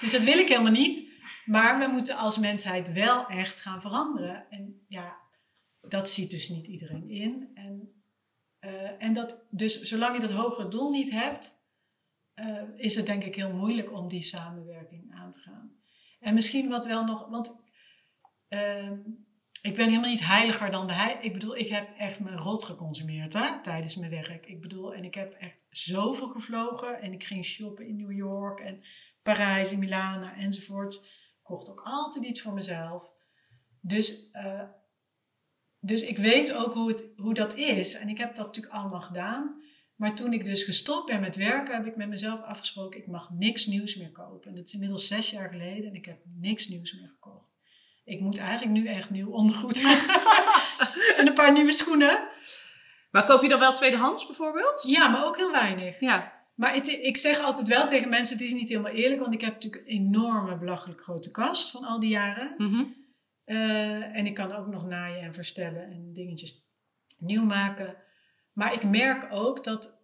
dus 0.00 0.12
dat 0.12 0.24
wil 0.24 0.38
ik 0.38 0.48
helemaal 0.48 0.72
niet. 0.72 1.14
Maar 1.44 1.78
we 1.78 1.86
moeten 1.92 2.16
als 2.16 2.38
mensheid 2.38 2.92
wel 2.92 3.26
echt 3.26 3.58
gaan 3.58 3.80
veranderen. 3.80 4.46
En 4.50 4.84
ja, 4.88 5.16
dat 5.80 6.08
ziet 6.08 6.30
dus 6.30 6.48
niet 6.48 6.66
iedereen 6.66 7.08
in. 7.08 7.50
En, 7.54 8.02
uh, 8.60 9.02
en 9.02 9.12
dat, 9.12 9.38
dus 9.50 9.80
zolang 9.80 10.14
je 10.14 10.20
dat 10.20 10.30
hogere 10.30 10.68
doel 10.68 10.90
niet 10.90 11.10
hebt, 11.10 11.55
uh, 12.36 12.62
is 12.76 12.94
het 12.94 13.06
denk 13.06 13.24
ik 13.24 13.34
heel 13.34 13.52
moeilijk 13.52 13.92
om 13.92 14.08
die 14.08 14.22
samenwerking 14.22 15.14
aan 15.14 15.30
te 15.30 15.38
gaan. 15.38 15.72
En 16.20 16.34
misschien 16.34 16.68
wat 16.68 16.86
wel 16.86 17.04
nog, 17.04 17.28
want 17.28 17.60
uh, 18.48 18.90
ik 19.62 19.74
ben 19.74 19.88
helemaal 19.88 20.10
niet 20.10 20.26
heiliger 20.26 20.70
dan 20.70 20.86
de 20.86 20.92
hij. 20.92 21.18
Ik 21.20 21.32
bedoel, 21.32 21.56
ik 21.56 21.68
heb 21.68 21.96
echt 21.96 22.20
mijn 22.20 22.36
rot 22.36 22.64
geconsumeerd 22.64 23.32
hè, 23.32 23.60
tijdens 23.62 23.96
mijn 23.96 24.10
werk. 24.10 24.46
Ik 24.46 24.60
bedoel, 24.60 24.94
en 24.94 25.04
ik 25.04 25.14
heb 25.14 25.32
echt 25.32 25.64
zoveel 25.70 26.26
gevlogen. 26.26 27.00
En 27.00 27.12
ik 27.12 27.24
ging 27.24 27.44
shoppen 27.44 27.86
in 27.86 27.96
New 27.96 28.12
York 28.12 28.60
en 28.60 28.84
Parijs 29.22 29.72
en 29.72 29.78
Milaan 29.78 30.22
enzovoort. 30.22 31.06
Kocht 31.42 31.70
ook 31.70 31.80
altijd 31.84 32.24
iets 32.24 32.42
voor 32.42 32.52
mezelf. 32.52 33.12
Dus, 33.80 34.30
uh, 34.32 34.62
dus 35.80 36.02
ik 36.02 36.16
weet 36.16 36.52
ook 36.52 36.74
hoe, 36.74 36.88
het, 36.88 37.08
hoe 37.16 37.34
dat 37.34 37.54
is. 37.54 37.94
En 37.94 38.08
ik 38.08 38.18
heb 38.18 38.34
dat 38.34 38.46
natuurlijk 38.46 38.74
allemaal 38.74 39.00
gedaan. 39.00 39.60
Maar 39.96 40.14
toen 40.14 40.32
ik 40.32 40.44
dus 40.44 40.62
gestopt 40.62 41.06
ben 41.06 41.20
met 41.20 41.36
werken, 41.36 41.74
heb 41.74 41.86
ik 41.86 41.96
met 41.96 42.08
mezelf 42.08 42.40
afgesproken: 42.40 43.00
ik 43.00 43.06
mag 43.06 43.30
niks 43.30 43.66
nieuws 43.66 43.96
meer 43.96 44.12
kopen. 44.12 44.48
En 44.48 44.54
dat 44.54 44.66
is 44.66 44.72
inmiddels 44.72 45.06
zes 45.06 45.30
jaar 45.30 45.48
geleden 45.48 45.88
en 45.88 45.94
ik 45.94 46.04
heb 46.04 46.18
niks 46.24 46.68
nieuws 46.68 46.92
meer 46.92 47.08
gekocht 47.08 47.54
ik 48.06 48.20
moet 48.20 48.38
eigenlijk 48.38 48.72
nu 48.72 48.86
echt 48.86 49.10
nieuw 49.10 49.30
ondergoed 49.30 49.80
en 51.18 51.26
een 51.26 51.34
paar 51.34 51.52
nieuwe 51.52 51.72
schoenen. 51.72 52.28
Maar 53.10 53.24
koop 53.24 53.42
je 53.42 53.48
dan 53.48 53.60
wel 53.60 53.72
tweedehands 53.72 54.26
bijvoorbeeld? 54.26 54.84
Ja, 54.86 55.08
maar 55.08 55.24
ook 55.24 55.36
heel 55.36 55.52
weinig. 55.52 56.00
Ja. 56.00 56.32
Maar 56.54 56.74
het, 56.74 56.86
ik 56.86 57.16
zeg 57.16 57.40
altijd 57.40 57.68
wel 57.68 57.86
tegen 57.86 58.08
mensen, 58.08 58.36
het 58.36 58.44
is 58.44 58.52
niet 58.52 58.68
helemaal 58.68 58.92
eerlijk, 58.92 59.20
want 59.20 59.34
ik 59.34 59.40
heb 59.40 59.52
natuurlijk 59.52 59.82
een 59.82 59.96
enorme 59.96 60.58
belachelijk 60.58 61.00
grote 61.00 61.30
kast 61.30 61.70
van 61.70 61.84
al 61.84 62.00
die 62.00 62.10
jaren. 62.10 62.54
Mm 62.56 63.04
en 64.12 64.26
ik 64.26 64.34
kan 64.34 64.52
ook 64.52 64.66
nog 64.66 64.86
naaien 64.86 65.20
en 65.20 65.34
verstellen 65.34 65.88
en 65.88 66.12
dingetjes 66.12 66.64
nieuw 67.18 67.44
maken. 67.44 67.96
Maar 68.56 68.72
ik 68.72 68.84
merk 68.84 69.32
ook 69.32 69.64
dat 69.64 70.00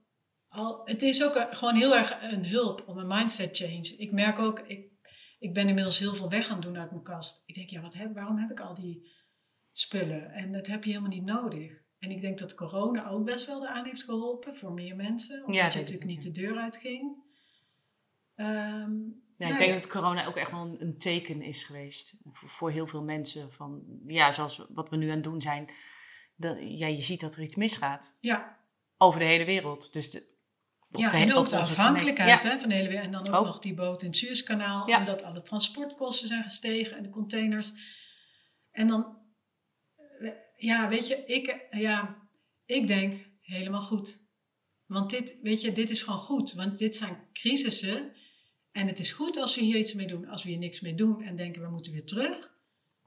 al, 0.49 0.81
het 0.85 1.03
is 1.03 1.25
ook 1.25 1.47
gewoon 1.51 1.75
heel 1.75 1.97
erg 1.97 2.33
een 2.33 2.47
hulp 2.47 2.85
om 2.87 2.99
een 2.99 3.07
mindset 3.07 3.57
change. 3.57 3.97
Ik 3.97 4.13
merk 4.13 4.39
ook, 4.39 4.61
ik 4.61 4.93
ik 5.43 5.55
ben 5.55 5.69
inmiddels 5.69 5.99
heel 5.99 6.13
veel 6.13 6.29
weg 6.29 6.47
gaan 6.47 6.61
doen 6.61 6.79
uit 6.79 6.91
mijn 6.91 7.03
kast. 7.03 7.43
Ik 7.47 7.55
denk, 7.55 7.71
ja, 7.71 7.81
wat 7.81 7.95
heb, 7.95 8.15
waarom 8.15 8.39
heb 8.39 8.51
ik 8.51 8.61
al 8.61 8.75
die 8.75 9.13
spullen? 9.73 10.31
En 10.31 10.53
dat 10.53 10.67
heb 10.67 10.85
je 10.85 10.91
helemaal 10.91 11.11
niet 11.11 11.25
nodig. 11.25 11.83
En 11.99 12.11
ik 12.11 12.21
denk 12.21 12.39
dat 12.39 12.55
corona 12.55 13.09
ook 13.09 13.25
best 13.25 13.47
wel 13.47 13.63
eraan 13.63 13.85
heeft 13.85 14.05
geholpen 14.05 14.55
voor 14.55 14.73
meer 14.73 14.97
mensen. 14.97 15.45
Omdat 15.45 15.55
ja, 15.55 15.67
je 15.67 15.79
natuurlijk 15.79 16.07
niet 16.07 16.23
de 16.23 16.31
deur 16.31 16.57
uitging. 16.57 17.17
Um, 18.37 19.23
ja, 19.37 19.49
ik 19.49 19.59
denk 19.59 19.73
dat 19.73 19.87
corona 19.87 20.27
ook 20.27 20.37
echt 20.37 20.51
wel 20.51 20.77
een, 20.79 20.99
teken 20.99 21.43
is 21.43 21.65
geweest 21.65 22.15
voor, 22.33 22.71
heel 22.71 22.87
veel 22.87 23.03
mensen. 23.03 23.53
Van, 23.53 23.83
ja, 24.07 24.33
zoals 24.33 24.67
wat 24.69 24.89
we 24.89 24.97
nu 24.97 25.09
aan 25.09 25.15
het 25.15 25.25
doen 25.25 25.43
zijn. 25.43 25.71
Dat, 26.37 26.57
ja, 26.61 26.87
je 26.87 27.03
ziet 27.03 27.21
dat 27.21 27.35
er 27.35 27.43
iets 27.43 27.55
misgaat. 27.55 28.17
Ja. 28.21 28.61
Over 28.97 29.21
de 29.21 29.27
hele 29.27 29.45
wereld. 29.45 29.93
Dus 29.93 30.11
de, 30.11 30.33
ja, 30.91 31.13
en 31.13 31.35
ook 31.35 31.49
de 31.49 31.57
afhankelijkheid 31.57 32.43
hè, 32.43 32.59
van 32.59 32.69
de 32.69 32.75
hele 32.75 32.89
wereld. 32.89 33.07
En 33.07 33.13
dan 33.13 33.35
ook, 33.35 33.47
nog 33.47 33.59
die 33.59 33.75
boot 33.75 34.03
in 34.03 34.09
het 34.09 34.17
Suezkanaal. 34.17 34.87
En 34.87 35.05
dat 35.05 35.23
alle 35.23 35.43
transportkosten 35.43 36.29
zijn 36.29 36.43
gestegen 36.43 36.97
en 36.97 37.03
de 37.03 37.11
containers. 37.11 37.73
En 38.71 38.87
dan, 38.87 39.17
eh, 40.19 40.31
ja, 40.57 40.89
weet 40.89 41.09
je, 41.09 41.17
ik, 41.25 41.47
eh, 41.47 41.81
ja, 41.81 42.17
ik 42.65 42.87
denk 42.87 43.31
helemaal 43.41 43.81
goed. 43.81 44.21
Want 44.87 45.11
dit, 45.11 45.37
weet 45.43 45.61
je, 45.61 45.73
dit 45.73 45.91
is 45.91 46.03
gewoon 46.03 46.19
goed. 46.19 46.53
Want 46.53 46.79
dit 46.79 46.95
zijn 46.95 47.29
crisissen. 47.33 48.13
En 48.73 48.87
het 48.87 48.99
is 48.99 49.13
goed 49.13 49.37
als 49.37 49.55
we 49.55 49.61
hier 49.61 49.77
iets 49.77 49.95
mee 49.95 50.07
doen. 50.07 50.29
Als 50.29 50.43
we 50.43 50.51
hier 50.51 50.59
niks 50.59 50.81
mee 50.81 50.95
doen 50.95 51.23
en 51.23 51.37
denken 51.37 51.63
we 51.63 51.69
moeten 51.69 51.93
weer 51.93 52.07
terug, 52.07 52.52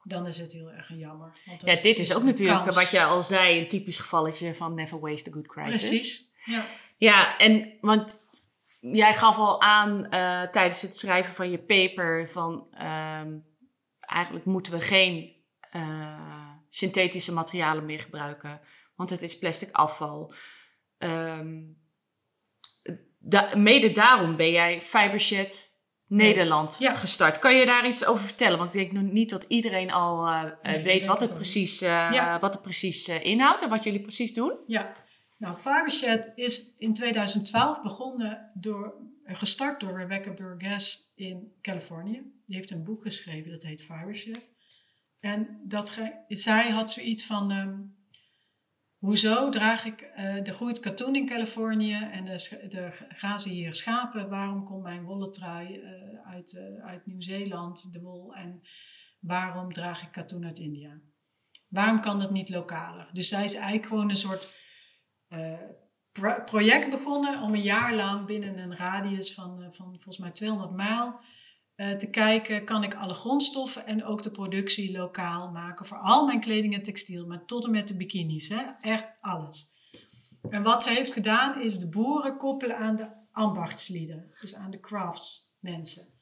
dan 0.07 0.25
is 0.25 0.37
het 0.37 0.53
heel 0.53 0.71
erg 0.71 0.89
jammer. 0.89 1.31
Want 1.45 1.61
ja, 1.65 1.75
dit 1.81 1.99
is, 1.99 2.15
ook 2.15 2.23
natuurlijk 2.23 2.65
wat 2.65 2.89
je 2.89 3.03
al 3.03 3.23
zei, 3.23 3.59
een 3.59 3.67
typisch 3.67 3.99
gevalletje 3.99 4.53
van 4.53 4.73
never 4.73 4.99
waste 4.99 5.29
a 5.29 5.33
good 5.33 5.47
crisis. 5.47 5.87
Precies, 5.87 6.33
ja. 6.45 6.65
Ja, 6.97 7.37
en 7.37 7.77
want 7.81 8.19
jij 8.79 9.13
gaf 9.13 9.37
al 9.37 9.61
aan 9.61 9.97
uh, 9.97 10.41
tijdens 10.41 10.81
het 10.81 10.97
schrijven 10.97 11.35
van 11.35 11.51
je 11.51 11.59
paper 11.59 12.29
van 12.29 12.67
uh, 12.73 13.23
eigenlijk 13.99 14.45
moeten 14.45 14.73
we 14.73 14.79
geen 14.79 15.35
uh, 15.75 16.49
synthetische 16.69 17.33
materialen 17.33 17.85
meer 17.85 17.99
gebruiken, 17.99 18.61
want 18.95 19.09
het 19.09 19.21
is 19.21 19.37
plastic 19.37 19.71
afval. 19.71 20.33
Um, 20.97 21.83
da 23.19 23.55
mede 23.55 23.91
daarom 23.91 24.35
ben 24.35 24.51
jij 24.51 24.81
Fibershed 24.81 25.74
Nederland 26.07 26.75
ja. 26.79 26.95
gestart. 26.95 27.39
Kan 27.39 27.55
je 27.55 27.65
daar 27.65 27.87
iets 27.87 28.05
over 28.05 28.25
vertellen? 28.25 28.57
Want 28.57 28.73
ik 28.73 28.93
denk 28.93 29.11
niet 29.11 29.29
dat 29.29 29.45
iedereen 29.47 29.91
al 29.91 30.27
uh, 30.27 30.51
weet 30.83 31.05
wat 31.05 31.19
het, 31.19 31.33
precies, 31.33 31.79
ja. 31.79 32.39
wat 32.39 32.53
het 32.53 32.61
precies 32.61 33.07
inhoudt 33.07 33.61
en 33.61 33.69
wat 33.69 33.83
jullie 33.83 34.01
precies 34.01 34.33
doen. 34.33 34.53
Ja, 34.65 34.95
nou, 35.37 35.55
Fibershed 35.57 36.31
is 36.35 36.71
in 36.77 36.93
2012 36.93 37.81
begonnen 37.81 38.51
door, 38.53 38.93
gestart 39.23 39.79
door 39.79 39.97
Rebecca 39.97 40.33
Burgess 40.33 41.11
in 41.15 41.53
Californië. 41.61 42.33
Die 42.45 42.55
heeft 42.55 42.71
een 42.71 42.83
boek 42.83 43.01
geschreven 43.01 43.51
dat 43.51 43.63
heet 43.63 43.83
Fibershed. 43.83 44.53
En 45.19 45.59
dat 45.63 45.99
zij 46.27 46.69
had 46.69 46.91
zoiets 46.91 47.25
van, 47.25 47.51
um, 47.51 47.95
hoezo 49.05 49.49
draag 49.49 49.85
ik, 49.85 50.01
uh, 50.01 50.47
er 50.47 50.53
groeit 50.53 50.79
katoen 50.79 51.15
in 51.15 51.25
Californië 51.25 51.93
en 52.11 52.27
er 52.27 53.07
grazen 53.09 53.51
hier 53.51 53.73
schapen. 53.73 54.29
Waarom 54.29 54.65
komt 54.65 54.83
mijn 54.83 55.03
wollen 55.03 55.31
trui 55.31 55.77
uh, 55.77 55.91
uit, 56.23 56.53
uh, 56.53 56.85
uit 56.85 57.05
Nieuw-Zeeland, 57.05 57.93
de 57.93 58.01
wol, 58.01 58.33
en 58.33 58.61
waarom 59.19 59.73
draag 59.73 60.01
ik 60.01 60.11
katoen 60.11 60.45
uit 60.45 60.57
India? 60.57 61.01
Waarom 61.67 62.01
kan 62.01 62.19
dat 62.19 62.31
niet 62.31 62.49
lokaler? 62.49 63.09
Dus 63.13 63.27
zij 63.27 63.43
is 63.43 63.55
eigenlijk 63.55 63.85
gewoon 63.85 64.09
een 64.09 64.15
soort 64.15 64.63
project 66.45 66.89
begonnen 66.89 67.41
om 67.41 67.53
een 67.53 67.61
jaar 67.61 67.93
lang 67.93 68.25
binnen 68.25 68.57
een 68.57 68.75
radius 68.75 69.33
van, 69.33 69.71
van 69.71 69.85
volgens 69.85 70.17
mij 70.17 70.31
200 70.31 70.71
mijl 70.71 71.19
uh, 71.75 71.91
te 71.91 72.09
kijken, 72.09 72.65
kan 72.65 72.83
ik 72.83 72.95
alle 72.95 73.13
grondstoffen 73.13 73.85
en 73.85 74.03
ook 74.03 74.21
de 74.21 74.31
productie 74.31 74.91
lokaal 74.91 75.51
maken 75.51 75.85
voor 75.85 75.97
al 75.97 76.25
mijn 76.25 76.39
kleding 76.39 76.73
en 76.73 76.83
textiel, 76.83 77.25
maar 77.25 77.45
tot 77.45 77.65
en 77.65 77.71
met 77.71 77.87
de 77.87 77.95
bikinis, 77.95 78.49
hè? 78.49 78.61
echt 78.81 79.13
alles. 79.21 79.73
En 80.49 80.63
wat 80.63 80.83
ze 80.83 80.89
heeft 80.89 81.13
gedaan 81.13 81.61
is 81.61 81.77
de 81.77 81.89
boeren 81.89 82.37
koppelen 82.37 82.77
aan 82.77 82.95
de 82.95 83.09
ambachtslieden, 83.31 84.29
dus 84.41 84.55
aan 84.55 84.71
de 84.71 84.79
craftsmensen. 84.79 86.13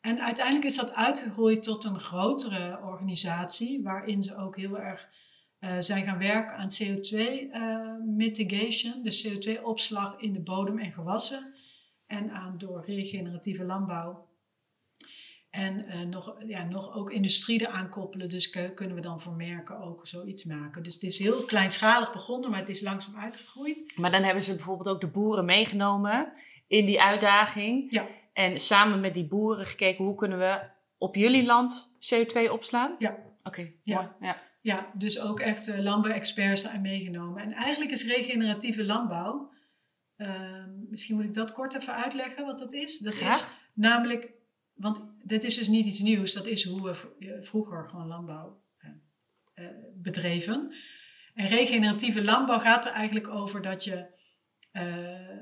En 0.00 0.20
uiteindelijk 0.20 0.66
is 0.66 0.76
dat 0.76 0.94
uitgegroeid 0.94 1.62
tot 1.62 1.84
een 1.84 1.98
grotere 1.98 2.80
organisatie, 2.82 3.82
waarin 3.82 4.22
ze 4.22 4.36
ook 4.36 4.56
heel 4.56 4.78
erg 4.78 5.08
uh, 5.60 5.76
zijn 5.78 6.04
gaan 6.04 6.18
werken 6.18 6.56
aan 6.56 6.68
CO2 6.82 7.16
uh, 7.16 7.94
mitigation, 8.04 9.02
dus 9.02 9.28
CO2-opslag 9.28 10.18
in 10.18 10.32
de 10.32 10.40
bodem 10.40 10.78
en 10.78 10.92
gewassen. 10.92 11.54
En 12.06 12.30
aan 12.30 12.58
door 12.58 12.84
regeneratieve 12.84 13.64
landbouw. 13.64 14.27
En 15.50 15.84
uh, 15.88 16.00
nog, 16.00 16.36
ja, 16.46 16.64
nog 16.64 16.94
ook 16.94 17.10
industrie 17.10 17.60
eraan 17.60 17.88
koppelen. 17.88 18.28
Dus 18.28 18.50
kunnen 18.50 18.94
we 18.96 19.00
dan 19.00 19.20
voor 19.20 19.32
merken 19.32 19.80
ook 19.80 20.06
zoiets 20.06 20.44
maken. 20.44 20.82
Dus 20.82 20.94
het 20.94 21.02
is 21.02 21.18
heel 21.18 21.44
kleinschalig 21.44 22.12
begonnen, 22.12 22.50
maar 22.50 22.58
het 22.58 22.68
is 22.68 22.80
langzaam 22.80 23.16
uitgegroeid. 23.16 23.92
Maar 23.96 24.10
dan 24.10 24.22
hebben 24.22 24.42
ze 24.42 24.54
bijvoorbeeld 24.54 24.88
ook 24.88 25.00
de 25.00 25.10
boeren 25.10 25.44
meegenomen 25.44 26.32
in 26.66 26.86
die 26.86 27.00
uitdaging. 27.02 27.92
Ja. 27.92 28.06
En 28.32 28.60
samen 28.60 29.00
met 29.00 29.14
die 29.14 29.26
boeren 29.26 29.66
gekeken 29.66 30.04
hoe 30.04 30.14
kunnen 30.14 30.38
we 30.38 30.60
op 30.98 31.14
jullie 31.14 31.44
land 31.44 31.88
CO2 32.00 32.50
opslaan? 32.50 32.94
Ja. 32.98 33.18
Oké, 33.42 33.72
Ja. 33.82 34.16
ja. 34.20 34.46
Ja, 34.60 34.90
dus 34.94 35.20
ook 35.20 35.40
echt 35.40 35.68
uh, 35.68 35.78
landbouwexperts 35.78 36.62
daarin 36.62 36.80
meegenomen. 36.80 37.42
En 37.42 37.52
eigenlijk 37.52 37.90
is 37.90 38.04
regeneratieve 38.04 38.84
landbouw, 38.84 39.50
ehm, 40.16 40.70
misschien 40.90 41.14
moet 41.16 41.24
ik 41.24 41.34
dat 41.34 41.52
kort 41.52 41.74
even 41.74 41.94
uitleggen 41.94 42.44
wat 42.44 42.58
dat 42.58 42.72
is. 42.72 42.98
Dat 42.98 43.14
Graag. 43.14 43.34
is 43.34 43.48
namelijk, 43.74 44.30
want 44.78 45.00
dit 45.24 45.44
is 45.44 45.54
dus 45.54 45.68
niet 45.68 45.86
iets 45.86 45.98
nieuws, 45.98 46.32
dat 46.32 46.46
is 46.46 46.64
hoe 46.64 46.82
we 46.82 47.16
eh, 47.18 47.42
vroeger 47.42 47.88
gewoon 47.88 48.06
landbouw 48.06 48.62
eh, 48.78 48.90
eh, 49.64 49.74
bedreven. 49.94 50.74
En 51.34 51.46
regeneratieve 51.46 52.24
landbouw 52.24 52.58
gaat 52.58 52.86
er 52.86 52.92
eigenlijk 52.92 53.28
over 53.28 53.62
dat 53.62 53.84
je 53.84 54.06
eh, 54.72 55.40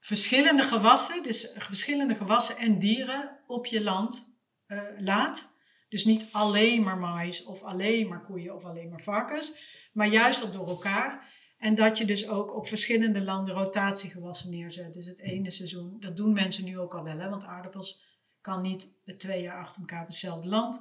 verschillende 0.00 0.62
gewassen, 0.62 1.22
dus 1.22 1.52
verschillende 1.56 2.14
gewassen 2.14 2.56
en 2.56 2.78
dieren 2.78 3.38
op 3.46 3.66
je 3.66 3.82
land 3.82 4.36
laat. 4.98 5.56
Dus 5.88 6.04
niet 6.04 6.28
alleen 6.32 6.82
maar 6.82 6.98
mais 6.98 7.44
of 7.44 7.62
alleen 7.62 8.08
maar 8.08 8.24
koeien 8.24 8.54
of 8.54 8.64
alleen 8.64 8.88
maar 8.88 9.02
varkens, 9.02 9.52
maar 9.92 10.06
juist 10.06 10.40
dat 10.40 10.52
door 10.52 10.68
elkaar. 10.68 11.36
En 11.58 11.74
dat 11.74 11.98
je 11.98 12.04
dus 12.04 12.28
ook 12.28 12.56
op 12.56 12.66
verschillende 12.66 13.20
landen 13.20 13.54
rotatiegewassen 13.54 14.50
neerzet. 14.50 14.92
Dus 14.92 15.06
het 15.06 15.20
ene 15.20 15.50
seizoen, 15.50 15.96
dat 16.00 16.16
doen 16.16 16.32
mensen 16.32 16.64
nu 16.64 16.78
ook 16.78 16.94
al 16.94 17.04
wel, 17.04 17.18
hè, 17.18 17.28
want 17.28 17.44
aardappels 17.44 18.17
kan 18.40 18.60
niet 18.60 18.96
twee 19.16 19.42
jaar 19.42 19.58
achter 19.58 19.80
elkaar 19.80 20.02
op 20.02 20.06
hetzelfde 20.06 20.48
land. 20.48 20.80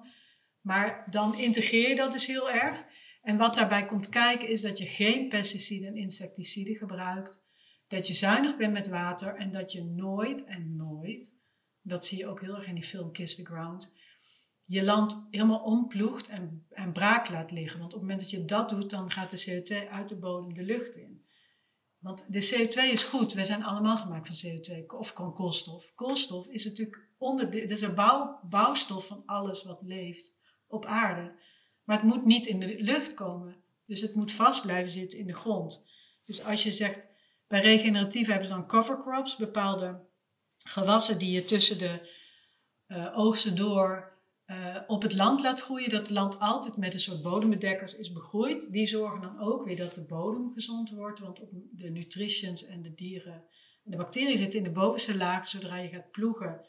Maar 0.62 1.08
dan 1.10 1.39
integreer 1.39 1.89
je 1.89 1.96
dat 1.96 2.12
dus 2.12 2.28
heel 2.28 2.52
erg. 2.52 2.86
En 3.22 3.38
wat 3.38 3.56
daarbij 3.56 3.86
komt 3.86 4.10
kijken 4.10 4.50
is 4.50 4.62
dat 4.62 4.78
je 4.78 4.86
geen 4.86 5.30
pesticiden 5.30 5.88
en 5.88 5.96
insecticiden 5.96 6.76
gebruikt. 6.76 7.46
Dat 7.88 8.08
je 8.08 8.13
zuinig 8.13 8.58
bent 8.58 8.74
met 8.74 8.88
water 8.88 9.36
en 9.36 9.52
dat 9.52 9.72
je 9.72 9.84
nooit 9.84 10.46
en 10.46 10.76
nooit, 10.76 11.36
dat 11.82 12.06
zie 12.06 12.17
je 12.17 12.28
ook 12.28 12.41
heel 12.41 12.56
erg 12.56 12.67
in 12.67 12.76
die 12.76 12.84
film 12.84 13.12
Kiss 13.12 13.36
the 13.36 13.46
Ground, 13.46 13.91
je 14.65 14.84
land 14.84 15.28
helemaal 15.32 15.63
omploegt 15.63 16.28
en, 16.28 16.65
en 16.70 16.91
braak 16.91 17.30
laat 17.30 17.52
liggen. 17.52 17.80
Want 17.80 17.93
op 17.93 18.00
het 18.00 18.10
moment 18.10 18.20
dat 18.20 18.30
je 18.30 18.46
dat 18.46 18.70
doet, 18.70 18.89
dan 18.89 19.12
gaat 19.12 19.30
de 19.30 19.62
CO2 19.62 19.89
uit 19.89 20.10
de 20.10 20.17
bodem 20.17 20.54
de 20.54 20.63
lucht 20.63 20.96
in. 20.96 21.26
Want 22.08 22.26
de 22.28 22.67
CO2 22.67 22.91
is 22.91 23.04
goed. 23.04 23.34
We 23.34 23.46
zijn 23.46 23.63
allemaal 23.63 23.98
gemaakt 23.98 24.28
van 24.28 24.52
CO2 24.52 24.86
of 24.86 25.12
van 25.15 25.34
koolstof. 25.34 25.96
Koolstof 25.96 26.48
is 26.48 26.65
natuurlijk 26.65 27.08
onder 27.17 27.46
het 27.46 27.72
is 27.72 27.82
een 27.82 27.96
bouw, 27.96 28.39
bouwstof 28.43 29.08
van 29.08 29.24
alles 29.26 29.63
wat 29.63 29.82
leeft 29.82 30.34
op 30.67 30.86
aarde. 30.86 31.36
Maar 31.84 31.98
het 31.98 32.06
moet 32.06 32.26
niet 32.26 32.46
in 32.46 32.60
de 32.60 32.76
lucht 32.84 33.13
komen. 33.13 33.56
Dus 33.84 34.02
het 34.02 34.15
moet 34.15 34.32
vast 34.32 34.62
blijven 34.62 34.89
zitten 34.89 35.20
in 35.20 35.28
de 35.28 35.34
grond. 35.34 35.88
Dus 36.24 36.43
als 36.43 36.63
je 36.63 36.72
zegt, 36.72 37.08
bij 37.48 37.62
regeneratief 37.62 38.28
hebben 38.28 38.48
ze 38.48 38.54
dan 38.54 38.67
cover 38.67 38.98
crops, 38.98 39.36
bepaalde 39.36 40.06
gewassen 40.58 41.20
die 41.20 41.32
je 41.32 41.46
tussen 41.46 41.78
de 41.78 42.10
uh, 42.88 43.17
oogsten 43.17 43.56
door 43.56 44.16
uh, 44.48 44.78
op 44.88 45.02
het 45.02 45.14
land 45.14 45.42
laat 45.42 45.62
groeien, 45.62 45.90
dat 45.90 46.00
het 46.00 46.10
land 46.10 46.40
altijd 46.40 46.78
met 46.78 46.94
een 46.94 47.00
soort 47.00 47.22
bodembedekkers 47.22 47.96
is 47.96 48.12
begroeid. 48.12 48.72
Die 48.72 48.86
zorgen 48.86 49.22
dan 49.22 49.40
ook 49.40 49.64
weer 49.64 49.76
dat 49.76 49.94
de 49.94 50.06
bodem 50.06 50.52
gezond 50.52 50.90
wordt, 50.90 51.20
want 51.20 51.42
op 51.42 51.50
de 51.72 51.90
nutritions 51.90 52.66
en 52.66 52.82
de 52.82 52.94
dieren 52.94 53.44
en 53.84 53.92
de 53.92 53.98
bacteriën 53.98 54.38
zitten 54.38 54.60
in 54.60 54.66
de 54.66 54.72
bovenste 54.72 55.18
laag. 55.18 55.46
Zodra 55.46 55.78
je 55.78 55.90
gaat 55.90 56.12
ploegen, 56.12 56.68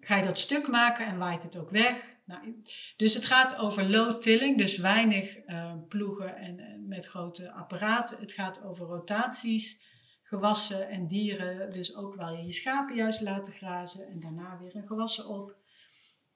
ga 0.00 0.16
je 0.16 0.22
dat 0.22 0.38
stuk 0.38 0.68
maken 0.68 1.06
en 1.06 1.18
waait 1.18 1.42
het 1.42 1.58
ook 1.58 1.70
weg. 1.70 2.16
Nou, 2.26 2.62
dus 2.96 3.14
het 3.14 3.24
gaat 3.24 3.56
over 3.56 3.90
low 3.90 4.20
tilling, 4.20 4.58
dus 4.58 4.78
weinig 4.78 5.46
uh, 5.46 5.74
ploegen 5.88 6.36
en, 6.36 6.84
met 6.88 7.06
grote 7.06 7.52
apparaten. 7.52 8.18
Het 8.18 8.32
gaat 8.32 8.62
over 8.62 8.86
rotaties, 8.86 9.80
gewassen 10.22 10.88
en 10.88 11.06
dieren. 11.06 11.72
Dus 11.72 11.96
ook 11.96 12.14
wel 12.14 12.32
je 12.32 12.44
je 12.44 12.52
schapen 12.52 12.96
juist 12.96 13.20
laten 13.20 13.52
grazen 13.52 14.08
en 14.08 14.20
daarna 14.20 14.58
weer 14.58 14.76
een 14.76 14.86
gewassen 14.86 15.28
op. 15.28 15.56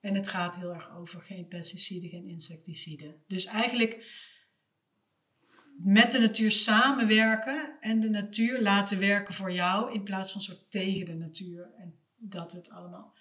En 0.02 0.14
het 0.14 0.28
gaat 0.28 0.56
heel 0.56 0.72
erg 0.72 0.96
over 0.96 1.20
geen 1.20 1.48
pesticiden, 1.48 2.08
geen 2.08 2.28
insecticiden. 2.28 3.22
Dus 3.26 3.44
eigenlijk 3.44 4.04
met 5.76 6.10
de 6.10 6.18
natuur 6.18 6.50
samenwerken 6.50 7.76
en 7.80 8.00
de 8.00 8.08
natuur 8.08 8.60
laten 8.62 8.98
werken 8.98 9.34
voor 9.34 9.52
jou 9.52 9.92
in 9.92 10.02
plaats 10.02 10.32
van 10.32 10.40
soort 10.40 10.70
tegen 10.70 11.04
de 11.04 11.14
natuur. 11.14 11.72
En 11.78 11.94
dat 12.16 12.52
het 12.52 12.70
allemaal. 12.70 13.14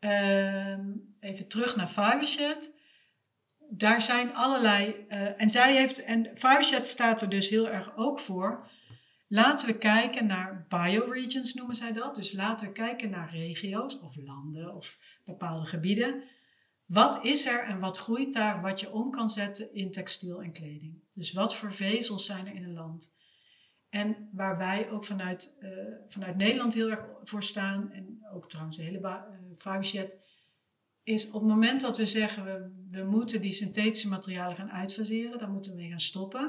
Um, 0.00 1.14
even 1.20 1.48
terug 1.48 1.76
naar 1.76 1.88
Fibershed. 1.88 2.76
Daar 3.70 4.02
zijn 4.02 4.34
allerlei. 4.34 5.06
Uh, 5.08 5.40
en 5.40 5.48
zij 5.48 5.76
heeft. 5.76 6.04
En 6.04 6.30
staat 6.82 7.22
er 7.22 7.28
dus 7.28 7.48
heel 7.48 7.68
erg 7.68 7.96
ook 7.96 8.20
voor. 8.20 8.70
Laten 9.28 9.66
we 9.66 9.78
kijken 9.78 10.26
naar 10.26 10.66
bioregions, 10.68 11.54
noemen 11.54 11.76
zij 11.76 11.92
dat. 11.92 12.14
Dus 12.14 12.32
laten 12.32 12.66
we 12.66 12.72
kijken 12.72 13.10
naar 13.10 13.30
regio's 13.30 14.00
of 14.00 14.16
landen 14.16 14.74
of 14.74 14.98
bepaalde 15.24 15.66
gebieden. 15.66 16.22
Wat 16.86 17.24
is 17.24 17.46
er 17.46 17.64
en 17.64 17.78
wat 17.78 17.98
groeit 17.98 18.32
daar 18.32 18.60
wat 18.60 18.80
je 18.80 18.92
om 18.92 19.10
kan 19.10 19.28
zetten 19.28 19.74
in 19.74 19.90
textiel 19.90 20.42
en 20.42 20.52
kleding? 20.52 21.02
Dus 21.12 21.32
wat 21.32 21.56
voor 21.56 21.72
vezels 21.72 22.26
zijn 22.26 22.46
er 22.46 22.54
in 22.54 22.64
een 22.64 22.74
land? 22.74 23.14
En 23.88 24.28
waar 24.32 24.58
wij 24.58 24.90
ook 24.90 25.04
vanuit, 25.04 25.56
uh, 25.60 25.70
vanuit 26.06 26.36
Nederland 26.36 26.74
heel 26.74 26.90
erg 26.90 27.04
voor 27.22 27.42
staan, 27.42 27.90
en 27.90 28.26
ook 28.32 28.48
trouwens 28.48 28.76
de 28.76 28.82
hele 28.82 29.24
uh, 29.94 30.04
is 31.02 31.26
op 31.26 31.40
het 31.40 31.50
moment 31.50 31.80
dat 31.80 31.96
we 31.96 32.06
zeggen 32.06 32.44
we, 32.44 32.86
we 32.90 33.04
moeten 33.04 33.40
die 33.40 33.52
synthetische 33.52 34.08
materialen 34.08 34.56
gaan 34.56 34.70
uitfaseren, 34.70 35.38
dan 35.38 35.52
moeten 35.52 35.70
we 35.70 35.76
mee 35.76 35.88
gaan 35.88 36.00
stoppen. 36.00 36.42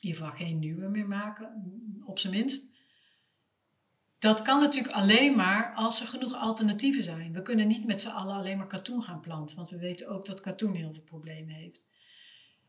In 0.00 0.08
ieder 0.08 0.20
geval 0.20 0.36
geen 0.36 0.58
nieuwe 0.58 0.88
meer 0.88 1.08
maken, 1.08 1.52
op 2.04 2.18
zijn 2.18 2.32
minst. 2.32 2.77
Dat 4.18 4.42
kan 4.42 4.60
natuurlijk 4.60 4.94
alleen 4.94 5.36
maar 5.36 5.74
als 5.74 6.00
er 6.00 6.06
genoeg 6.06 6.34
alternatieven 6.34 7.02
zijn. 7.02 7.32
We 7.32 7.42
kunnen 7.42 7.66
niet 7.66 7.86
met 7.86 8.00
z'n 8.00 8.08
allen 8.08 8.34
alleen 8.34 8.56
maar 8.56 8.66
katoen 8.66 9.02
gaan 9.02 9.20
planten, 9.20 9.56
want 9.56 9.70
we 9.70 9.78
weten 9.78 10.08
ook 10.08 10.26
dat 10.26 10.40
katoen 10.40 10.74
heel 10.74 10.92
veel 10.92 11.02
problemen 11.02 11.54
heeft. 11.54 11.86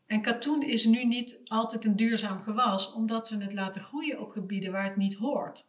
En 0.06 0.22
katoen 0.22 0.62
is 0.62 0.84
nu 0.84 1.04
niet 1.04 1.40
altijd 1.44 1.84
een 1.84 1.96
duurzaam 1.96 2.40
gewas, 2.42 2.92
omdat 2.92 3.28
we 3.28 3.36
het 3.36 3.52
laten 3.52 3.82
groeien 3.82 4.20
op 4.20 4.30
gebieden 4.30 4.72
waar 4.72 4.84
het 4.84 4.96
niet 4.96 5.14
hoort. 5.14 5.68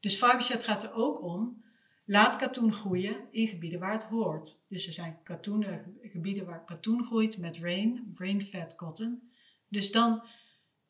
Dus 0.00 0.16
Fiberset 0.16 0.64
gaat 0.64 0.82
er 0.82 0.92
ook 0.92 1.22
om, 1.22 1.64
laat 2.04 2.36
katoen 2.36 2.72
groeien 2.72 3.16
in 3.30 3.46
gebieden 3.46 3.80
waar 3.80 3.92
het 3.92 4.04
hoort. 4.04 4.62
Dus 4.68 4.86
er 4.86 4.92
zijn 4.92 5.18
katoenen, 5.22 5.96
gebieden 6.02 6.46
waar 6.46 6.64
katoen 6.64 7.04
groeit 7.04 7.38
met 7.38 7.58
rain, 7.58 8.10
rain-fed 8.14 8.74
cotton. 8.74 9.30
Dus 9.68 9.90
dan 9.90 10.22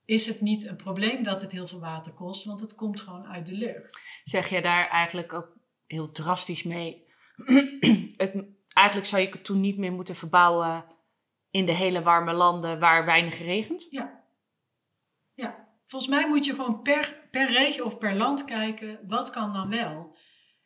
is 0.07 0.27
het 0.27 0.41
niet 0.41 0.67
een 0.67 0.77
probleem 0.77 1.23
dat 1.23 1.41
het 1.41 1.53
heel 1.53 1.67
veel 1.67 1.81
water 1.81 2.13
kost, 2.13 2.45
want 2.45 2.61
het 2.61 2.75
komt 2.75 3.01
gewoon 3.01 3.27
uit 3.27 3.47
de 3.47 3.55
lucht. 3.55 4.21
Zeg 4.25 4.49
je 4.49 4.63
daar 4.63 4.89
eigenlijk 4.89 5.33
ook 5.33 5.57
heel 5.87 6.13
drastisch 6.13 6.63
mee? 6.63 7.05
het, 8.17 8.45
eigenlijk 8.69 9.07
zou 9.07 9.23
je 9.23 9.29
katoen 9.29 9.61
niet 9.61 9.79
meer 9.79 9.93
moeten 9.93 10.15
verbouwen 10.15 10.85
in 11.51 11.67
de 11.67 11.75
hele 11.75 12.03
warme 12.03 12.33
landen 12.33 12.81
waar 12.81 13.05
weinig 13.05 13.39
regent? 13.39 13.87
Ja. 13.91 14.25
Ja. 15.35 15.69
Volgens 15.85 16.11
mij 16.11 16.29
moet 16.29 16.45
je 16.45 16.55
gewoon 16.55 16.83
per, 16.83 17.29
per 17.31 17.51
regio 17.51 17.85
of 17.85 17.99
per 17.99 18.15
land 18.15 18.45
kijken, 18.45 19.01
wat 19.07 19.31
kan 19.31 19.53
dan 19.53 19.69
wel? 19.69 20.17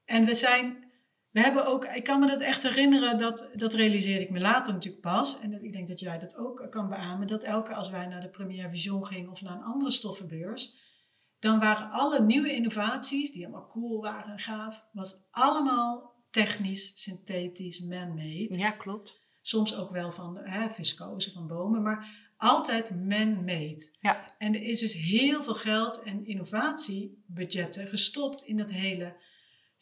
En 0.05 0.25
we 0.25 0.35
zijn, 0.35 0.90
we 1.31 1.41
hebben 1.41 1.67
ook, 1.67 1.85
ik 1.85 2.05
kan 2.05 2.21
me 2.21 2.27
dat 2.27 2.41
echt 2.41 2.63
herinneren, 2.63 3.19
dat, 3.19 3.51
dat 3.55 3.75
realiseerde 3.75 4.23
ik 4.23 4.31
me 4.31 4.41
later 4.41 4.73
natuurlijk 4.73 5.03
pas. 5.03 5.41
En 5.41 5.51
dat, 5.51 5.63
ik 5.63 5.73
denk 5.73 5.89
dat 5.89 6.01
jij 6.01 6.19
dat 6.19 6.37
ook 6.37 6.67
kan 6.71 6.89
beamen, 6.89 7.27
dat 7.27 7.43
elke 7.43 7.75
als 7.75 7.91
wij 7.91 8.07
naar 8.07 8.21
de 8.21 8.31
Première 8.31 8.71
Vision 8.71 9.07
gingen 9.07 9.31
of 9.31 9.43
naar 9.43 9.57
een 9.57 9.63
andere 9.63 9.91
stoffenbeurs, 9.91 10.89
dan 11.39 11.59
waren 11.59 11.91
alle 11.91 12.21
nieuwe 12.21 12.55
innovaties, 12.55 13.33
die 13.33 13.47
allemaal 13.47 13.67
cool 13.67 14.01
waren 14.01 14.33
en 14.33 14.39
gaaf, 14.39 14.87
was 14.93 15.15
allemaal 15.31 16.15
technisch, 16.31 17.03
synthetisch, 17.03 17.81
man-made. 17.81 18.59
Ja, 18.59 18.71
klopt. 18.71 19.21
Soms 19.41 19.75
ook 19.75 19.91
wel 19.91 20.11
van 20.11 20.39
hè, 20.39 20.71
viscose 20.71 21.31
van 21.33 21.47
bomen, 21.47 21.83
maar 21.83 22.31
altijd 22.37 22.91
man-made. 22.91 23.89
Ja. 24.01 24.35
En 24.39 24.55
er 24.55 24.63
is 24.63 24.81
dus 24.81 24.93
heel 24.93 25.43
veel 25.43 25.55
geld 25.55 26.03
en 26.03 26.27
innovatiebudgetten 26.27 27.87
gestopt 27.87 28.43
in 28.43 28.57
dat 28.57 28.71
hele 28.71 29.17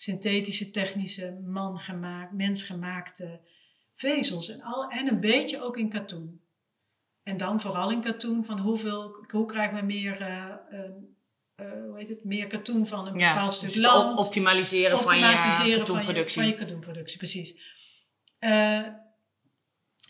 synthetische, 0.01 0.71
technische, 0.71 1.41
man-gemaakt, 1.45 2.33
mensgemaakte 2.33 3.41
vezels. 3.95 4.51
En, 4.51 4.63
al, 4.63 4.89
en 4.89 5.09
een 5.09 5.21
beetje 5.21 5.63
ook 5.63 5.77
in 5.77 5.89
katoen. 5.89 6.41
En 7.23 7.37
dan 7.37 7.61
vooral 7.61 7.91
in 7.91 8.01
katoen 8.01 8.45
van 8.45 8.59
hoeveel, 8.59 9.27
hoe 9.33 9.47
krijgen 9.47 9.79
we 9.79 9.85
meer, 9.85 10.21
uh, 10.21 10.55
uh, 10.71 11.85
hoe 11.87 11.95
heet 11.97 12.09
het, 12.09 12.25
meer 12.25 12.47
katoen 12.47 12.87
van 12.87 13.07
een 13.07 13.19
ja, 13.19 13.33
bepaald 13.33 13.55
stuk 13.55 13.73
dus 13.73 13.83
land. 13.83 14.21
Optimaliseren, 14.21 14.99
optimaliseren 14.99 15.47
van 15.63 15.69
je 15.69 15.77
katoenproductie. 15.77 16.35
Van 16.35 16.45
je, 16.45 16.51
van 16.51 16.59
je 16.59 16.67
katoenproductie, 16.67 17.19
precies. 17.19 17.55
Uh, 18.41 18.89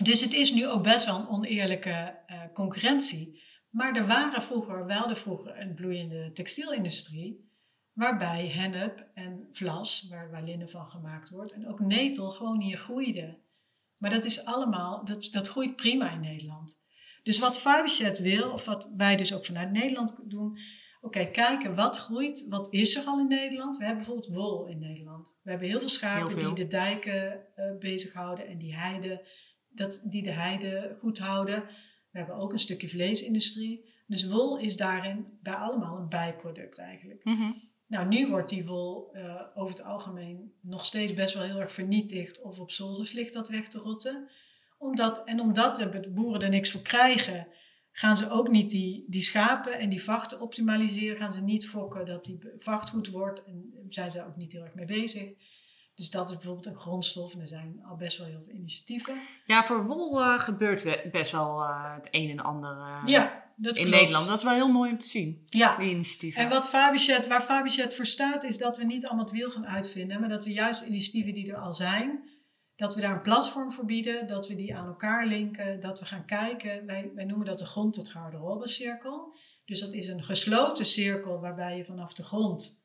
dus 0.03 0.20
het 0.20 0.33
is 0.33 0.53
nu 0.53 0.68
ook 0.68 0.83
best 0.83 1.07
wel 1.07 1.18
een 1.18 1.29
oneerlijke 1.29 2.18
concurrentie. 2.53 3.42
Maar 3.70 3.96
er 3.96 4.07
waren 4.07 4.42
vroeger, 4.42 4.87
wel 4.87 5.07
de 5.07 5.14
vroeger, 5.14 5.61
een 5.61 5.74
bloeiende 5.74 6.33
textielindustrie. 6.33 7.47
Waarbij 7.98 8.48
hennep 8.48 9.08
en 9.14 9.46
vlas, 9.50 10.06
waar, 10.11 10.30
waar 10.30 10.42
linnen 10.42 10.68
van 10.68 10.87
gemaakt 10.87 11.30
wordt, 11.30 11.52
en 11.52 11.68
ook 11.68 11.80
netel 11.80 12.30
gewoon 12.30 12.61
hier 12.61 12.76
groeide. 12.76 13.38
Maar 13.96 14.11
dat 14.11 14.24
is 14.24 14.44
allemaal, 14.44 15.04
dat, 15.04 15.28
dat 15.30 15.48
groeit 15.48 15.76
prima 15.76 16.12
in 16.12 16.20
Nederland. 16.20 16.78
Dus 17.22 17.38
wat 17.38 17.58
Fibershed 17.58 18.18
wil, 18.18 18.50
of 18.50 18.64
wat 18.64 18.88
wij 18.96 19.16
dus 19.16 19.34
ook 19.34 19.44
vanuit 19.44 19.70
Nederland 19.70 20.16
doen, 20.24 20.58
oké, 21.00 21.18
okay, 21.18 21.30
kijken 21.30 21.74
wat 21.74 21.98
groeit, 21.98 22.46
wat 22.48 22.72
is 22.72 22.96
er 22.96 23.04
al 23.04 23.20
in 23.20 23.28
Nederland. 23.28 23.76
We 23.76 23.84
hebben 23.84 24.04
bijvoorbeeld 24.04 24.34
wol 24.34 24.66
in 24.66 24.78
Nederland. 24.78 25.38
We 25.42 25.50
hebben 25.50 25.68
heel 25.68 25.78
veel 25.78 25.88
schapen 25.88 26.28
heel 26.28 26.40
veel. 26.40 26.54
die 26.54 26.64
de 26.64 26.70
dijken 26.70 27.46
uh, 27.56 27.78
bezighouden 27.78 28.46
en 28.46 28.58
die 28.58 28.76
heiden 28.76 29.20
dat, 29.68 30.00
die 30.04 30.22
de 30.22 30.32
heide 30.32 30.96
goed 30.98 31.18
houden. 31.18 31.64
We 32.11 32.18
hebben 32.18 32.37
ook 32.37 32.52
een 32.52 32.58
stukje 32.58 32.88
vleesindustrie. 32.88 33.96
Dus 34.06 34.26
wol 34.26 34.58
is 34.58 34.76
daarin 34.76 35.38
bij 35.42 35.54
allemaal 35.54 35.98
een 35.98 36.08
bijproduct 36.08 36.78
eigenlijk. 36.78 37.24
Mhm. 37.24 37.52
Nou, 37.88 38.07
nu 38.07 38.29
wordt 38.29 38.48
die 38.48 38.66
wol 38.66 39.12
eh, 39.12 39.40
over 39.55 39.77
het 39.77 39.85
algemeen 39.85 40.53
nog 40.61 40.85
steeds 40.85 41.14
best 41.14 41.35
wel 41.35 41.42
heel 41.42 41.61
erg 41.61 41.72
vernietigd 41.72 42.42
of 42.42 42.61
op 42.61 42.70
zolders 42.70 43.12
ligt 43.12 43.33
dat 43.33 43.48
weg 43.48 43.68
te 43.68 43.79
rotten. 43.79 44.29
Omdat, 44.79 45.24
en 45.24 45.40
omdat 45.40 45.77
de 45.77 46.11
boeren 46.11 46.42
er 46.42 46.48
niks 46.48 46.70
voor 46.70 46.83
krijgen, 46.83 47.48
gaan 47.92 48.16
ze 48.16 48.31
ook 48.31 48.48
niet 48.48 48.70
die, 48.70 49.05
die 49.09 49.22
schapen 49.22 49.79
en 49.79 49.88
die 49.88 50.03
vachten 50.03 50.40
optimaliseren. 50.40 51.16
Gaan 51.16 51.33
ze 51.33 51.42
niet 51.42 51.68
fokken 51.68 52.07
dat 52.07 52.24
die 52.24 52.38
vacht 52.57 52.90
goed 52.90 53.09
wordt 53.09 53.44
en 53.44 53.85
zijn 53.88 54.11
ze 54.11 54.27
ook 54.27 54.37
niet 54.37 54.53
heel 54.53 54.64
erg 54.64 54.74
mee 54.74 54.87
bezig. 54.87 55.33
Dus 55.94 56.11
dat 56.11 56.31
is 56.31 56.37
bijvoorbeeld 56.37 56.66
een 56.66 56.74
grondstof 56.74 57.35
en 57.35 57.40
er 57.40 57.48
zijn 57.48 57.85
al 57.85 57.96
best 57.96 58.18
wel 58.18 58.27
heel 58.27 58.42
veel 58.42 58.53
initiatieven. 58.53 59.20
Ja, 59.46 59.64
voor 59.64 59.87
wol 59.87 60.20
eh, 60.20 60.40
gebeurt 60.40 61.11
best 61.11 61.33
wel 61.33 61.62
eh, 61.62 61.94
het 61.94 62.09
een 62.11 62.31
en 62.31 62.40
ander 62.40 63.03
ja, 63.05 63.47
dat 63.62 63.77
in 63.77 63.83
klopt. 63.83 63.99
Nederland. 63.99 64.29
Dat 64.29 64.38
is 64.38 64.44
wel 64.44 64.53
heel 64.53 64.73
mooi 64.73 64.90
om 64.90 64.99
te 64.99 65.07
zien, 65.07 65.42
Ja, 65.44 65.77
die 65.77 65.90
initiatieven. 65.90 66.42
En 66.42 66.49
wat 66.49 66.68
Fabichet, 66.68 67.27
waar 67.27 67.42
Fabichet 67.42 67.94
voor 67.94 68.07
staat, 68.07 68.44
is 68.44 68.59
dat 68.59 68.77
we 68.77 68.85
niet 68.85 69.07
allemaal 69.07 69.25
het 69.25 69.35
wiel 69.35 69.51
gaan 69.51 69.66
uitvinden, 69.66 70.21
maar 70.21 70.29
dat 70.29 70.44
we 70.44 70.53
juist 70.53 70.83
initiatieven 70.83 71.33
die 71.33 71.53
er 71.53 71.59
al 71.59 71.73
zijn, 71.73 72.29
dat 72.77 72.94
we 72.94 73.01
daar 73.01 73.14
een 73.14 73.23
platform 73.23 73.73
voor 73.73 73.85
bieden, 73.85 74.27
dat 74.27 74.49
we 74.49 74.55
die 74.55 74.77
aan 74.77 74.87
elkaar 74.87 75.27
linken, 75.27 75.81
dat 75.81 75.99
we 75.99 76.05
gaan 76.05 76.25
kijken. 76.25 76.87
Wij, 76.87 77.11
wij 77.14 77.25
noemen 77.25 77.47
dat 77.47 77.59
de 77.59 77.64
grond 77.64 77.92
tot 77.92 78.09
garderobe-cirkel. 78.09 79.35
Dus 79.64 79.81
dat 79.81 79.92
is 79.92 80.09
een 80.09 80.25
gesloten 80.25 80.85
cirkel 80.85 81.40
waarbij 81.40 81.77
je 81.77 81.85
vanaf 81.85 82.12
de 82.12 82.23
grond, 82.23 82.85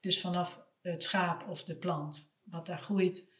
dus 0.00 0.20
vanaf 0.20 0.62
het 0.82 1.02
schaap 1.02 1.48
of 1.48 1.64
de 1.64 1.76
plant, 1.76 2.36
wat 2.44 2.66
daar 2.66 2.78
groeit, 2.78 3.32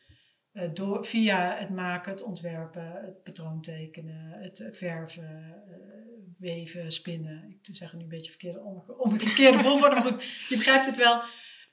eh, 0.52 0.70
door, 0.72 1.04
via 1.04 1.56
het 1.56 1.70
maken, 1.70 2.10
het 2.10 2.22
ontwerpen, 2.22 2.92
het 2.92 3.22
patroon 3.22 3.60
tekenen, 3.60 4.30
het 4.42 4.64
verven, 4.70 5.62
eh, 5.68 6.13
weven, 6.38 6.90
spinnen. 6.90 7.58
Ik 7.62 7.74
zeg 7.74 7.92
nu 7.92 8.02
een 8.02 8.08
beetje 8.08 8.30
verkeerde, 8.30 8.60
om, 8.60 8.84
om 8.98 9.12
een 9.12 9.20
verkeerde 9.20 9.58
volgorde, 9.58 9.94
maar 9.94 10.04
goed, 10.04 10.24
je 10.48 10.56
begrijpt 10.56 10.86
het 10.86 10.96
wel. 10.96 11.22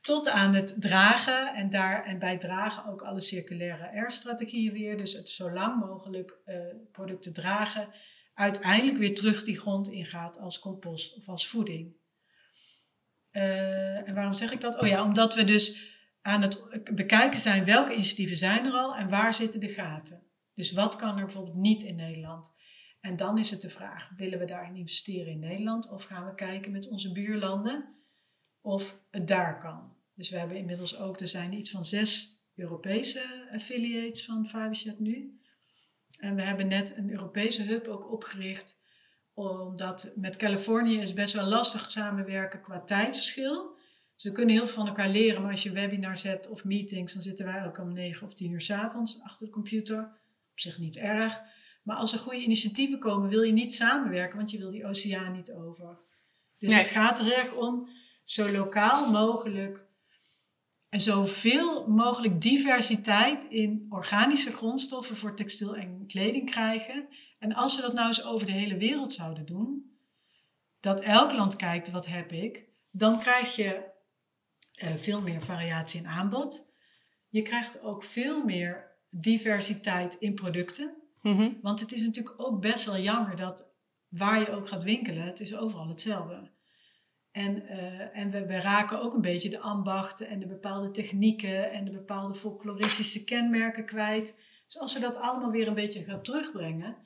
Tot 0.02 0.30
aan 0.30 0.56
het 0.56 0.76
dragen 0.80 1.54
en, 1.54 1.70
daar, 1.70 2.06
en 2.06 2.20
bij 2.20 2.38
dragen 2.38 2.86
ook 2.86 3.02
alle 3.02 3.22
circulaire 3.22 4.02
R-strategieën 4.02 4.72
weer. 4.72 4.98
Dus 4.98 5.14
het 5.14 5.30
zo 5.30 5.52
lang 5.52 5.80
mogelijk 5.80 6.40
eh, 6.46 6.56
producten 6.92 7.34
dragen, 7.34 7.90
uiteindelijk 8.34 8.98
weer 8.98 9.16
terug 9.16 9.44
die 9.44 9.60
grond 9.60 9.88
ingaat 9.88 10.40
als 10.40 10.60
compost 10.60 11.18
of 11.18 11.28
als 11.28 11.48
voeding. 11.48 11.96
Eh, 13.32 14.08
en 14.08 14.14
waarom 14.14 14.34
zeg 14.34 14.52
ik 14.52 14.62
dat? 14.62 14.80
Oh 14.80 14.88
ja, 14.88 15.04
omdat 15.04 15.36
we 15.36 15.44
dus 15.44 15.96
aan 16.22 16.42
het 16.42 16.68
bekijken 16.96 17.40
zijn 17.40 17.66
welke 17.66 17.94
initiatieven 17.94 18.38
zijn 18.38 18.66
er 18.66 18.74
al 18.74 18.96
en 18.96 19.10
waar 19.10 19.34
zitten 19.34 19.60
de 19.60 19.70
gaten. 19.70 20.24
Dus 20.56 20.72
wat 20.72 20.96
kan 20.96 21.18
er 21.18 21.26
bijvoorbeeld 21.26 21.58
niet 21.58 21.82
in 21.82 21.96
Nederland? 21.96 22.52
En 23.02 23.16
dan 23.16 23.38
is 23.38 23.52
het 23.52 23.62
de 23.62 23.70
vraag, 23.70 24.10
willen 24.16 24.40
we 24.40 24.46
daarin 24.46 24.76
investeren 24.76 25.32
in 25.32 25.40
Nederland 25.40 25.90
of 25.90 26.04
gaan 26.04 26.26
we 26.26 26.36
kijken 26.36 26.72
met 26.72 26.90
onze 26.90 27.12
buurlanden 27.12 27.96
of 28.62 29.00
het 29.10 29.28
daar 29.28 29.60
kan? 29.60 29.96
Dus 30.16 30.30
we 30.30 30.38
hebben 30.38 30.58
inmiddels 30.58 30.98
ook, 30.98 31.20
er 31.20 31.28
zijn 31.28 31.54
iets 31.54 31.72
van 31.72 31.86
zes 31.86 32.40
Europese 32.56 33.50
affiliates 33.52 34.26
van 34.26 34.48
Fabichet 34.48 35.00
nu. 35.00 35.40
En 36.18 36.36
we 36.36 36.42
hebben 36.42 36.68
net 36.68 36.98
een 36.98 37.10
Europese 37.10 37.64
hub 37.64 37.88
ook 37.88 38.12
opgericht, 38.12 38.82
omdat 39.34 40.14
met 40.16 40.38
Californië 40.38 41.00
is 41.00 41.14
best 41.14 41.34
wel 41.34 41.46
lastig 41.46 41.92
samenwerken 41.92 42.62
qua 42.62 42.80
tijdsverschil. 42.80 43.78
Dus 44.14 44.24
we 44.24 44.32
kunnen 44.32 44.56
heel 44.56 44.66
veel 44.66 44.74
van 44.74 44.88
elkaar 44.88 45.10
leren, 45.10 45.42
maar 45.42 45.52
als 45.52 45.64
je 45.64 45.72
webinars 45.72 46.24
hebt 46.24 46.50
of 46.50 46.64
meetings, 46.64 47.14
dan 47.14 47.22
zitten 47.22 47.46
wij 47.46 47.66
ook 47.66 47.78
om 47.78 47.94
negen 47.94 48.26
of 48.28 48.34
tien 48.34 48.52
uur 48.52 48.62
's 48.62 48.70
avonds 48.70 49.22
achter 49.22 49.46
de 49.46 49.54
computer. 49.54 50.00
Op 50.52 50.60
zich 50.60 50.80
niet 50.80 50.98
erg. 50.98 51.42
Maar 51.82 51.96
als 51.96 52.14
er 52.14 52.20
goede 52.20 52.42
initiatieven 52.42 53.00
komen, 53.00 53.30
wil 53.30 53.42
je 53.42 53.52
niet 53.52 53.74
samenwerken, 53.74 54.38
want 54.38 54.52
je 54.52 54.58
wil 54.58 54.72
die 54.72 54.86
oceaan 54.86 55.32
niet 55.32 55.52
over. 55.52 56.00
Dus 56.58 56.72
Nee. 56.72 56.80
het 56.80 56.90
gaat 56.90 57.20
er 57.20 57.34
erg 57.38 57.54
om 57.54 57.90
zo 58.24 58.52
lokaal 58.52 59.12
mogelijk 59.12 59.86
en 60.90 61.02
zoveel 61.02 61.88
mogelijk 61.88 62.42
diversiteit 62.42 63.44
in 63.44 63.86
organische 63.90 64.52
grondstoffen 64.52 65.16
voor 65.16 65.36
textiel 65.36 65.76
en 65.76 66.08
kleding 66.08 66.52
krijgen. 66.52 67.08
En 67.40 67.54
als 67.54 67.76
we 67.76 67.82
dat 67.82 67.94
nou 67.94 68.08
eens 68.08 68.24
over 68.24 68.46
de 68.46 68.52
hele 68.52 68.78
wereld 68.78 69.14
zouden 69.14 69.46
doen, 69.46 69.96
dat 70.80 71.02
elk 71.02 71.32
land 71.32 71.56
kijkt 71.56 71.92
wat 71.92 72.08
heb 72.08 72.32
ik, 72.32 72.66
dan 72.92 73.20
krijg 73.20 73.56
je 73.56 73.90
eh, 74.74 74.96
veel 74.96 75.22
meer 75.22 75.42
variatie 75.42 76.00
in 76.00 76.08
aanbod. 76.08 76.74
Je 77.30 77.42
krijgt 77.42 77.82
ook 77.82 78.04
veel 78.04 78.44
meer 78.44 78.92
diversiteit 79.10 80.14
in 80.16 80.36
producten. 80.36 81.01
Mhm. 81.22 81.52
Want 81.62 81.80
het 81.80 81.92
is 81.92 82.02
natuurlijk 82.02 82.40
ook 82.40 82.62
best 82.62 82.86
wel 82.86 82.98
jammer 82.98 83.36
dat 83.36 83.74
waar 84.10 84.40
je 84.40 84.52
ook 84.52 84.68
gaat 84.68 84.84
winkelen, 84.84 85.24
het 85.24 85.40
is 85.40 85.56
overal 85.56 85.88
hetzelfde. 85.88 86.52
En, 87.32 87.68
eh, 87.68 88.18
en 88.18 88.30
we, 88.30 88.46
we 88.46 88.60
raken 88.60 89.02
ook 89.02 89.14
een 89.14 89.22
beetje 89.22 89.50
de 89.50 89.60
ambachten 89.60 90.28
en 90.28 90.40
de 90.40 90.48
bepaalde 90.48 90.92
technieken 90.92 91.72
en 91.72 91.86
de 91.86 91.92
bepaalde 91.92 92.34
folkloristische 92.34 93.24
kenmerken 93.24 93.86
kwijt. 93.86 94.36
Dus 94.66 94.80
als 94.80 94.94
we 94.94 95.00
dat 95.00 95.18
allemaal 95.18 95.52
weer 95.52 95.68
een 95.68 95.74
beetje 95.74 96.04
gaan 96.04 96.22
terugbrengen, 96.22 96.98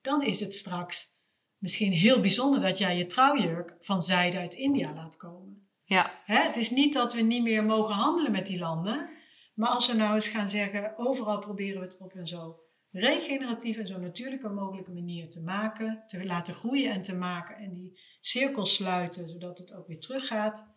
dan 0.00 0.22
is 0.22 0.40
het 0.40 0.54
straks 0.54 1.16
misschien 1.58 1.92
heel 1.92 2.20
bijzonder 2.20 2.60
dat 2.60 2.78
jij 2.78 2.96
je 2.96 3.06
trouwjurk 3.06 3.76
van 3.78 4.02
zijde 4.02 4.38
uit 4.38 4.54
India 4.54 4.92
laat 4.94 5.16
komen. 5.16 5.68
Ja, 5.84 6.20
Hè, 6.24 6.36
het 6.36 6.56
is 6.56 6.70
niet 6.70 6.92
dat 6.92 7.14
we 7.14 7.20
niet 7.20 7.42
meer 7.42 7.64
mogen 7.64 7.94
handelen 7.94 8.32
met 8.32 8.46
die 8.46 8.58
landen. 8.58 9.10
Maar 9.54 9.68
als 9.68 9.86
we 9.86 9.94
nou 9.94 10.14
eens 10.14 10.28
gaan 10.28 10.48
zeggen, 10.48 10.92
overal 10.96 11.38
proberen 11.38 11.80
we 11.80 11.84
het 11.84 11.98
op 11.98 12.14
een 12.14 12.26
zo 12.26 12.60
regeneratieve 12.98 13.80
en 13.80 13.86
zo 13.86 13.98
natuurlijke 13.98 14.48
mogelijke 14.48 14.90
manier 14.90 15.28
te 15.28 15.42
maken, 15.42 16.02
te 16.06 16.24
laten 16.24 16.54
groeien 16.54 16.92
en 16.92 17.02
te 17.02 17.14
maken 17.14 17.56
en 17.56 17.74
die 17.74 18.00
cirkels 18.20 18.74
sluiten, 18.74 19.28
zodat 19.28 19.58
het 19.58 19.74
ook 19.74 19.86
weer 19.86 20.00
teruggaat. 20.00 20.76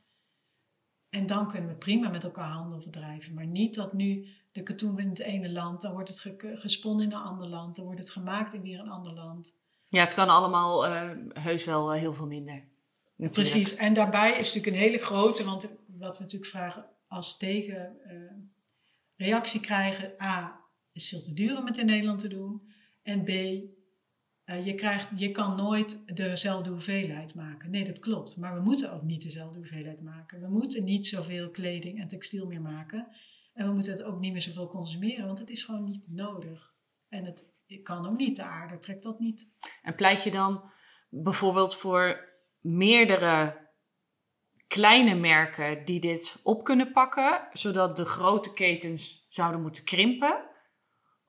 En 1.10 1.26
dan 1.26 1.48
kunnen 1.48 1.70
we 1.70 1.76
prima 1.76 2.10
met 2.10 2.24
elkaar 2.24 2.52
handel 2.52 2.82
verdrijven. 2.82 3.34
Maar 3.34 3.46
niet 3.46 3.76
dat 3.76 3.94
nu 3.94 4.28
de 4.52 4.64
katoen 4.64 5.00
in 5.00 5.10
het 5.10 5.20
ene 5.20 5.52
land, 5.52 5.82
dan 5.82 5.94
wordt 5.94 6.10
het 6.10 6.20
ge- 6.20 6.52
gesponnen 6.54 7.06
in 7.06 7.12
een 7.12 7.18
ander 7.22 7.48
land, 7.48 7.76
dan 7.76 7.86
wordt 7.86 8.00
het 8.00 8.12
gemaakt 8.12 8.54
in 8.54 8.62
weer 8.62 8.80
een 8.80 8.90
ander 8.90 9.14
land. 9.14 9.58
ja 9.88 10.02
het 10.02 10.14
kan 10.14 10.30
allemaal 10.30 10.86
eh, 10.86 11.10
heus 11.34 11.66
wel 11.66 11.94
eh, 11.94 12.00
heel 12.00 12.14
veel 12.14 12.28
minder. 12.28 12.70
Natuurlijk. 13.16 13.50
Precies, 13.50 13.76
en 13.76 13.94
daarbij 13.94 14.30
is 14.30 14.54
natuurlijk 14.54 14.66
een 14.66 14.90
hele 14.90 14.98
grote, 14.98 15.44
want 15.44 15.70
wat 15.88 16.18
we 16.18 16.24
natuurlijk 16.24 16.52
vragen 16.52 16.86
als 17.08 17.38
tegen 17.38 17.98
eh, 18.04 18.16
reactie 19.16 19.60
krijgen, 19.60 20.14
A, 20.22 20.61
is 20.92 21.10
veel 21.10 21.22
te 21.22 21.34
duur 21.34 21.58
om 21.58 21.66
het 21.66 21.78
in 21.78 21.86
Nederland 21.86 22.20
te 22.20 22.28
doen. 22.28 22.62
En 23.04 23.24
B, 23.24 23.30
eh, 23.30 24.66
je, 24.66 24.76
krijgt, 24.76 25.20
je 25.20 25.32
kan 25.32 25.56
nooit 25.56 26.16
dezelfde 26.16 26.70
hoeveelheid 26.70 27.36
maken. 27.36 27.72
Nee, 27.72 27.84
dat 27.84 28.00
klopt, 28.00 28.38
maar 28.38 28.54
we 28.54 28.62
moeten 28.62 28.94
ook 28.94 29.02
niet 29.02 29.22
dezelfde 29.22 29.58
hoeveelheid 29.58 30.02
maken. 30.02 30.42
We 30.42 30.50
moeten 30.50 30.84
niet 30.84 31.08
zoveel 31.08 31.50
kleding 31.52 32.00
en 32.00 32.08
textiel 32.08 32.48
meer 32.48 32.62
maken. 32.62 33.08
En 33.54 33.68
we 33.68 33.74
moeten 33.74 33.92
het 33.92 34.04
ook 34.04 34.20
niet 34.20 34.32
meer 34.32 34.42
zoveel 34.42 34.68
consumeren, 34.68 35.26
want 35.26 35.40
het 35.40 35.50
is 35.50 35.64
gewoon 35.64 35.84
niet 35.84 36.08
nodig. 36.10 36.74
En 37.10 37.26
het 37.26 37.46
kan 37.84 38.08
ook 38.08 38.18
niet, 38.18 38.36
de 38.36 38.44
aarde 38.44 38.80
trekt 38.80 39.04
dat 39.04 39.20
niet. 39.20 39.48
En 39.82 39.96
pleit 39.96 40.24
je 40.24 40.32
dan 40.32 40.72
bijvoorbeeld 41.10 41.76
voor 41.76 42.30
meerdere 42.60 43.70
kleine 44.68 45.16
merken 45.16 45.86
die 45.86 46.00
dit 46.00 46.40
op 46.44 46.64
kunnen 46.64 46.92
pakken, 46.92 47.48
zodat 47.54 47.96
de 47.96 48.06
grote 48.06 48.54
ketens 48.54 49.28
zouden 49.30 49.62
moeten 49.62 49.84
krimpen? 49.84 50.50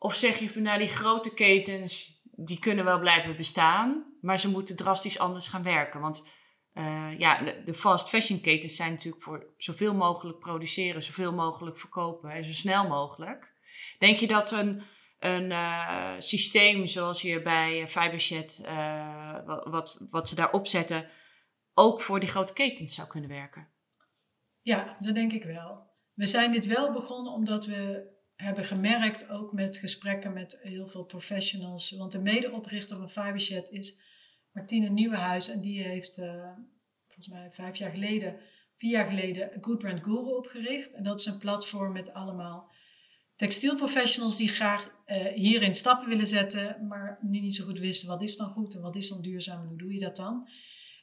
Of 0.02 0.14
zeg 0.14 0.38
je 0.38 0.50
van 0.50 0.62
nou, 0.62 0.78
die 0.78 0.88
grote 0.88 1.34
ketens 1.34 2.20
die 2.22 2.58
kunnen 2.58 2.84
wel 2.84 2.98
blijven 2.98 3.36
bestaan, 3.36 4.16
maar 4.20 4.38
ze 4.38 4.50
moeten 4.50 4.76
drastisch 4.76 5.18
anders 5.18 5.46
gaan 5.46 5.62
werken? 5.62 6.00
Want 6.00 6.26
eh, 6.72 7.18
ja, 7.18 7.42
de, 7.64 7.74
fast 7.74 8.08
fashion 8.08 8.40
ketens 8.40 8.76
zijn 8.76 8.92
natuurlijk 8.92 9.22
voor 9.22 9.54
zoveel 9.56 9.94
mogelijk 9.94 10.38
produceren, 10.38 11.02
zoveel 11.02 11.32
mogelijk 11.32 11.78
verkopen 11.78 12.30
en 12.30 12.44
zo 12.44 12.52
snel 12.52 12.88
mogelijk. 12.88 13.54
Denk 13.98 14.16
je 14.16 14.26
dat 14.26 14.50
een, 14.50 14.82
een 15.18 15.52
eh, 15.52 16.12
systeem 16.18 16.86
zoals 16.86 17.22
hier 17.22 17.42
bij 17.42 17.88
eh 18.64 19.46
wat, 19.46 19.66
wat, 19.66 19.98
wat 20.10 20.28
ze 20.28 20.34
daar 20.34 20.52
opzetten, 20.52 21.08
ook 21.74 22.00
voor 22.00 22.20
die 22.20 22.28
grote 22.28 22.52
ketens 22.52 22.94
zou 22.94 23.08
kunnen 23.08 23.30
werken? 23.30 23.68
Ja, 24.60 24.96
dat 25.00 25.14
denk 25.14 25.32
ik 25.32 25.44
wel. 25.44 25.90
We 26.14 26.26
zijn 26.26 26.52
dit 26.52 26.66
wel 26.66 26.92
begonnen 26.92 27.32
omdat 27.32 27.66
we 27.66 28.10
hebben 28.36 28.64
gemerkt, 28.64 29.28
ook 29.28 29.52
met 29.52 29.76
gesprekken 29.76 30.32
met 30.32 30.58
heel 30.62 30.86
veel 30.86 31.04
professionals. 31.04 31.90
Want 31.90 32.12
de 32.12 32.18
medeoprichter 32.18 32.96
van 32.96 33.08
Fiberchat 33.08 33.70
is 33.70 34.00
Martine 34.52 34.88
Nieuwenhuis. 34.88 35.48
En 35.48 35.60
die 35.60 35.82
heeft 35.82 36.18
eh, 36.18 36.52
volgens 37.06 37.28
mij 37.28 37.50
vijf 37.50 37.76
jaar 37.76 37.90
geleden, 37.90 38.40
vier 38.76 38.90
jaar 38.90 39.06
geleden, 39.06 39.50
Good 39.60 39.78
Brand 39.78 40.04
Guru 40.04 40.34
opgericht. 40.34 40.94
En 40.94 41.02
dat 41.02 41.18
is 41.18 41.26
een 41.26 41.38
platform 41.38 41.92
met 41.92 42.12
allemaal 42.12 42.70
textielprofessionals 43.34 44.36
die 44.36 44.48
graag 44.48 44.90
eh, 45.04 45.26
hierin 45.26 45.74
stappen 45.74 46.08
willen 46.08 46.26
zetten. 46.26 46.86
Maar 46.86 47.18
niet 47.20 47.54
zo 47.54 47.64
goed 47.64 47.78
wisten 47.78 48.08
wat 48.08 48.22
is 48.22 48.36
dan 48.36 48.48
goed 48.48 48.74
en 48.74 48.80
wat 48.80 48.96
is 48.96 49.08
dan 49.08 49.22
duurzaam 49.22 49.62
en 49.62 49.68
hoe 49.68 49.78
doe 49.78 49.92
je 49.92 49.98
dat 49.98 50.16
dan. 50.16 50.48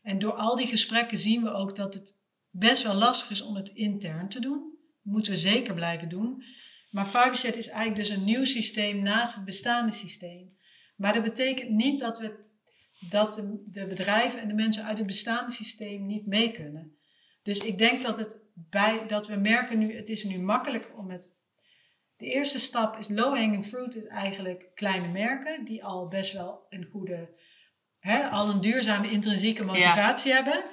En 0.02 0.20
door 0.20 0.34
al 0.34 0.56
die 0.56 0.68
gesprekken 0.68 1.18
zien 1.18 1.44
we 1.44 1.52
ook 1.52 1.76
dat 1.76 1.94
het 1.94 2.18
best 2.50 2.84
wel 2.84 2.96
lastig 2.96 3.30
is 3.30 3.42
om 3.42 3.56
het 3.56 3.70
intern 3.70 4.30
te 4.30 4.40
doen. 4.40 4.78
Moeten 5.02 5.32
we 5.32 5.38
zeker 5.38 5.74
blijven 5.74 6.10
doen. 6.10 6.44
Maar 6.90 7.06
Fiberset 7.06 7.58
is 7.58 7.68
eigenlijk 7.68 7.96
dus 7.96 8.10
een 8.10 8.24
nieuw 8.24 8.46
systeem 8.46 9.02
naast 9.02 9.36
het 9.36 9.46
bestaande 9.46 9.92
systeem. 9.92 10.58
Maar 10.96 11.14
dat 11.14 11.24
betekent 11.24 11.70
niet 11.70 12.00
dat, 12.00 12.20
we, 12.20 12.40
dat 13.00 13.34
de, 13.34 13.64
de 13.66 13.88
bedrijven 13.88 14.42
en 14.42 14.48
de 14.48 14.54
mensen 14.54 14.84
uit 14.84 14.98
het 14.98 15.08
bestaande 15.08 15.52
systeem 15.52 16.06
niet 16.06 16.26
mee 16.26 16.52
kunnen. 16.52 16.98
Dus 17.44 17.60
ik 17.60 17.78
denk 17.78 18.02
dat, 18.02 18.18
het 18.18 18.42
bij, 18.54 19.06
dat 19.08 19.28
we 19.28 19.36
merken 19.36 19.80
nu, 19.80 19.96
het 19.96 20.10
is 20.10 20.24
nu 20.24 20.40
makkelijk 20.40 20.92
om 20.98 21.10
het... 21.10 21.38
De 22.18 22.26
eerste 22.26 22.60
stap 22.60 22.98
is 22.98 23.10
low-hanging 23.10 23.66
fruit, 23.66 23.96
is 23.96 24.06
eigenlijk 24.06 24.72
kleine 24.74 25.08
merken 25.08 25.66
die 25.66 25.84
al 25.84 26.08
best 26.08 26.34
wel 26.34 26.66
een 26.70 26.88
goede, 26.92 27.30
hè, 28.00 28.28
al 28.28 28.50
een 28.50 28.62
duurzame 28.62 29.12
intrinsieke 29.12 29.66
motivatie 29.66 30.34
hebben. 30.34 30.64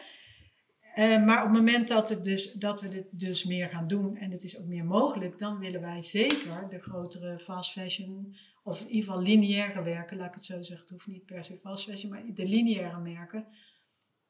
Uh, 0.99 1.25
maar 1.25 1.43
op 1.43 1.49
het 1.49 1.59
moment 1.59 1.89
dat, 1.89 2.09
het 2.09 2.25
dus, 2.25 2.53
dat 2.53 2.81
we 2.81 2.89
dit 2.89 3.07
dus 3.11 3.45
meer 3.45 3.69
gaan 3.69 3.87
doen 3.87 4.17
en 4.17 4.31
het 4.31 4.45
is 4.45 4.59
ook 4.59 4.67
meer 4.67 4.85
mogelijk, 4.85 5.39
dan 5.39 5.59
willen 5.59 5.81
wij 5.81 6.01
zeker 6.01 6.69
de 6.69 6.79
grotere 6.79 7.39
fast 7.39 7.73
fashion, 7.73 8.37
of 8.63 8.81
in 8.81 8.89
ieder 8.89 9.05
geval 9.05 9.23
lineaire 9.23 9.83
werken, 9.83 10.17
laat 10.17 10.29
ik 10.29 10.35
het 10.35 10.45
zo 10.45 10.55
zeggen. 10.55 10.81
Het 10.81 10.91
hoeft 10.91 11.07
niet 11.07 11.25
per 11.25 11.45
se 11.45 11.57
fast 11.57 11.85
fashion, 11.85 12.11
maar 12.11 12.23
de 12.35 12.47
lineaire 12.47 13.01
merken 13.01 13.47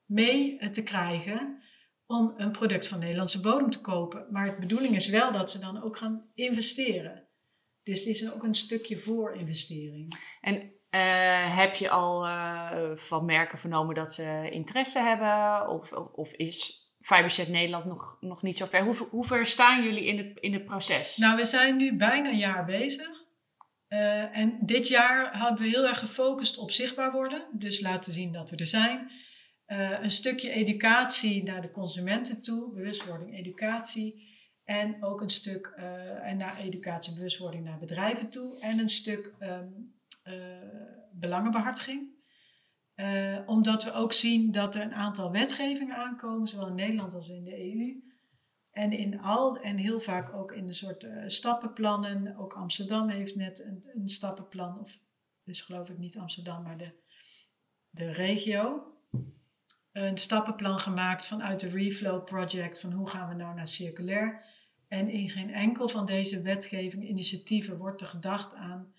mee 0.04 0.70
te 0.70 0.82
krijgen 0.82 1.62
om 2.06 2.34
een 2.36 2.52
product 2.52 2.88
van 2.88 2.98
Nederlandse 2.98 3.40
bodem 3.40 3.70
te 3.70 3.80
kopen. 3.80 4.26
Maar 4.30 4.50
de 4.50 4.60
bedoeling 4.60 4.94
is 4.94 5.08
wel 5.08 5.32
dat 5.32 5.50
ze 5.50 5.58
dan 5.58 5.82
ook 5.82 5.96
gaan 5.96 6.30
investeren. 6.34 7.28
Dus 7.82 7.98
het 7.98 8.08
is 8.08 8.32
ook 8.32 8.42
een 8.42 8.54
stukje 8.54 8.96
voor 8.96 9.34
investering. 9.34 10.36
En 10.40 10.75
uh, 10.96 11.56
heb 11.56 11.74
je 11.74 11.90
al 11.90 12.26
uh, 12.26 12.70
van 12.94 13.24
merken 13.24 13.58
vernomen 13.58 13.94
dat 13.94 14.12
ze 14.12 14.48
interesse 14.50 14.98
hebben? 14.98 15.68
Of, 15.68 15.92
of, 15.92 16.32
is 16.32 16.84
Fiberchat 17.00 17.48
Nederland 17.48 17.84
nog, 17.84 18.16
nog 18.20 18.42
niet 18.42 18.56
zo 18.56 18.66
ver? 18.66 18.84
Hoe, 18.84 18.96
hoe 19.10 19.24
ver 19.24 19.46
staan 19.46 19.82
jullie 19.82 20.04
in 20.04 20.18
het, 20.18 20.38
in 20.40 20.52
het 20.52 20.64
proces? 20.64 21.16
Nou, 21.16 21.36
we 21.36 21.44
zijn 21.44 21.76
nu 21.76 21.96
bijna 21.96 22.28
een 22.28 22.38
jaar 22.38 22.64
bezig. 22.64 23.24
Uh, 23.88 24.36
en 24.36 24.58
dit 24.60 24.88
jaar 24.88 25.38
hebben 25.38 25.62
we 25.62 25.68
heel 25.68 25.86
erg 25.86 25.98
gefocust 25.98 26.58
op 26.58 26.70
zichtbaar 26.70 27.12
worden. 27.12 27.48
Dus 27.52 27.80
laten 27.80 28.12
zien 28.12 28.32
dat 28.32 28.50
we 28.50 28.56
er 28.56 28.66
zijn. 28.66 29.10
Een 29.66 30.10
stukje 30.10 30.50
educatie 30.50 31.42
naar 31.42 31.60
de 31.60 31.70
consumenten 31.70 32.42
toe, 32.42 32.72
bewustwording, 32.72 33.38
educatie. 33.38 34.34
En 34.64 35.04
ook 35.04 35.20
een 35.20 35.30
stuk 35.30 35.66
en 36.22 36.36
naar 36.36 36.58
educatie, 36.58 37.14
bewustwording 37.14 37.64
naar 37.64 37.78
bedrijven 37.78 38.30
toe. 38.30 38.60
En 38.60 38.78
een 38.78 38.88
stuk 38.88 39.34
uh, 39.40 39.58
belangenbehartiging. 41.12 42.14
omdat 43.46 43.84
we 43.84 43.92
ook 43.92 44.12
zien 44.12 44.52
dat 44.52 44.74
er 44.74 44.82
een 44.82 44.94
aantal 44.94 45.32
wetgevingen 45.32 45.96
aankomen, 45.96 46.46
zowel 46.46 46.66
in 46.66 46.74
Nederland 46.74 47.14
als 47.14 47.28
in 47.28 47.44
de 47.44 47.74
EU. 47.74 48.04
En, 48.70 48.92
in 48.92 49.20
al, 49.20 49.58
en 49.58 49.76
heel 49.76 50.00
vaak 50.00 50.34
ook 50.34 50.52
in 50.52 50.66
de 50.66 50.72
soort 50.72 51.08
stappenplannen. 51.26 52.36
Ook 52.36 52.52
Amsterdam 52.52 53.08
heeft 53.08 53.34
net 53.34 53.64
een, 53.64 53.84
een 53.94 54.08
stappenplan, 54.08 54.80
of 54.80 55.00
dus 55.44 55.60
geloof 55.60 55.90
ik 55.90 55.98
niet 55.98 56.18
Amsterdam, 56.18 56.62
maar 56.62 56.76
de, 56.76 56.92
de 57.90 58.12
regio 58.12 58.94
een 59.96 60.16
stappenplan 60.18 60.78
gemaakt 60.78 61.26
vanuit 61.26 61.60
de 61.60 61.68
Reflow 61.68 62.24
Project 62.24 62.80
van 62.80 62.92
hoe 62.92 63.08
gaan 63.08 63.28
we 63.28 63.34
nou 63.34 63.54
naar 63.54 63.66
circulair. 63.66 64.44
En 64.88 65.08
in 65.08 65.28
geen 65.28 65.52
enkel 65.52 65.88
van 65.88 66.06
deze 66.06 66.42
wetgeving 66.42 67.08
initiatieven 67.08 67.78
wordt 67.78 68.00
er 68.00 68.06
gedacht 68.06 68.54
aan 68.54 68.94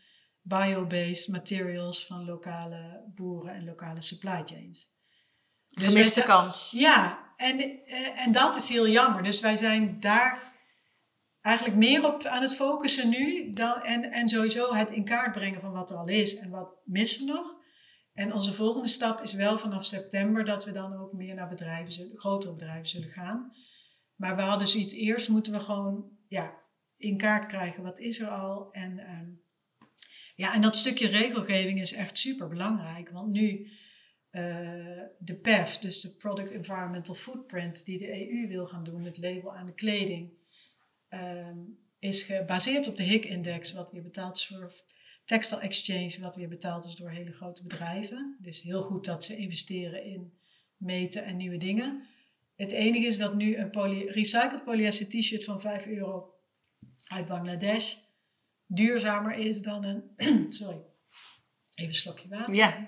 biobased 0.48 1.28
materials 1.28 2.06
van 2.06 2.26
lokale 2.26 3.12
boeren 3.16 3.54
en 3.54 3.66
lokale 3.66 4.02
supply 4.02 4.42
chains. 4.46 4.96
Dus 5.68 5.88
Gemiste 5.88 6.24
kans. 6.24 6.72
Ja, 6.72 7.34
en, 7.36 7.60
eh, 7.60 8.26
en 8.26 8.32
dat 8.32 8.56
is 8.56 8.70
heel 8.70 8.88
jammer. 8.88 9.24
Dus 9.24 9.40
wij 9.40 9.56
zijn 9.56 10.00
daar 10.00 10.56
eigenlijk 11.42 11.78
meer 11.78 12.06
op 12.06 12.24
aan 12.26 12.42
het 12.42 12.56
focussen 12.56 13.10
nu. 13.10 13.52
Dan, 13.54 13.82
en, 13.82 14.12
en 14.12 14.30
sowieso 14.30 14.74
het 14.74 14.92
in 14.92 15.06
kaart 15.06 15.32
brengen 15.32 15.62
van 15.62 15.72
wat 15.72 15.90
er 15.90 15.98
al 15.98 16.08
is 16.08 16.38
en 16.38 16.50
wat 16.50 16.70
missen 16.84 17.26
nog. 17.26 17.56
En 18.14 18.34
onze 18.34 18.54
volgende 18.54 18.88
stap 18.88 19.22
is 19.22 19.34
wel 19.34 19.58
vanaf 19.58 19.86
september 19.86 20.46
dat 20.46 20.66
we 20.66 20.72
dan 20.72 20.98
ook 20.98 21.14
meer 21.14 21.36
naar 21.36 21.50
bedrijven, 21.50 21.94
zullen, 21.94 22.18
grotere 22.18 22.54
bedrijven 22.54 22.88
zullen 22.88 23.10
gaan. 23.10 23.52
Maar 24.16 24.36
we 24.36 24.42
hadden 24.42 24.68
zoiets 24.68 24.94
eerst 24.94 25.30
moeten 25.30 25.54
we 25.54 25.60
gewoon 25.60 26.10
ja, 26.28 26.54
in 26.96 27.18
kaart 27.18 27.46
krijgen 27.46 27.84
wat 27.84 28.00
is 28.00 28.20
er 28.20 28.30
al. 28.30 28.72
En, 28.72 29.00
ehm, 29.00 29.30
ja, 30.38 30.54
en 30.54 30.62
dat 30.62 30.76
stukje 30.76 31.08
regelgeving 31.08 31.82
is 31.82 31.94
echt 31.94 32.18
super 32.18 32.48
belangrijk. 32.48 33.10
Want 33.10 33.32
nu 33.32 33.72
uh, 34.32 35.02
de 35.20 35.36
PEF, 35.42 35.78
dus 35.78 36.02
de 36.02 36.16
Product 36.16 36.52
Environmental 36.52 37.16
Footprint, 37.16 37.86
die 37.86 37.98
de 37.98 38.32
EU 38.32 38.48
wil 38.48 38.66
gaan 38.66 38.84
doen, 38.84 39.04
het 39.04 39.18
label 39.18 39.56
aan 39.56 39.66
de 39.66 39.74
kleding, 39.74 40.32
uh, 41.10 41.48
is 42.00 42.24
gebaseerd 42.24 42.88
op 42.88 42.96
de 42.96 43.04
HIC-index, 43.04 43.74
wat 43.74 43.92
weer 43.92 44.04
betaald 44.04 44.36
is 44.36 44.48
voor 44.48 44.74
Textile 45.26 45.62
Exchange, 45.62 46.18
wat 46.20 46.36
weer 46.36 46.50
betaald 46.50 46.86
is 46.86 46.96
door 46.96 47.10
hele 47.10 47.32
grote 47.32 47.64
bedrijven. 47.64 48.38
Dus 48.42 48.62
heel 48.62 48.82
goed 48.82 49.06
dat 49.06 49.24
ze 49.24 49.36
investeren 49.36 50.04
in 50.04 50.34
meten 50.78 51.24
en 51.24 51.38
nieuwe 51.38 51.58
dingen. 51.58 52.08
Het 52.56 52.72
enige 52.72 53.06
is 53.06 53.18
dat 53.18 53.36
nu 53.36 53.58
een 53.58 53.70
poly 53.70 54.08
recycled 54.08 54.64
polyester 54.64 55.08
t-shirt 55.08 55.44
van 55.44 55.60
5 55.60 55.88
euro 55.88 56.34
uit 57.08 57.26
Bangladesh 57.26 57.96
duurzamer 58.68 59.34
is 59.34 59.62
dan 59.62 59.84
een. 59.84 60.14
sorry, 60.54 60.82
even 61.76 61.92
een 61.92 61.94
slokje 61.94 62.28
water. 62.30 62.56
Ja. 62.56 62.88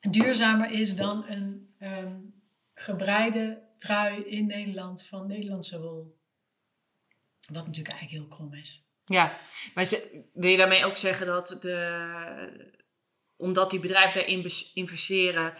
duurzamer 0.10 0.70
is 0.70 0.96
dan 0.96 1.24
een 1.28 1.74
um, 1.80 2.42
gebreide 2.74 3.70
trui 3.76 4.22
in 4.22 4.46
Nederland 4.46 5.06
van 5.06 5.26
Nederlandse 5.26 5.80
wol. 5.80 6.20
Wat 7.52 7.66
natuurlijk 7.66 7.94
eigenlijk 7.94 8.10
heel 8.10 8.36
krom 8.36 8.54
is. 8.54 8.86
Ja, 9.04 9.38
maar 9.74 9.88
wil 10.32 10.50
je 10.50 10.56
daarmee 10.56 10.84
ook 10.84 10.96
zeggen 10.96 11.26
dat 11.26 11.56
de, 11.60 12.74
omdat 13.36 13.70
die 13.70 13.80
bedrijven 13.80 14.14
daarin 14.14 14.52
investeren, 14.74 15.54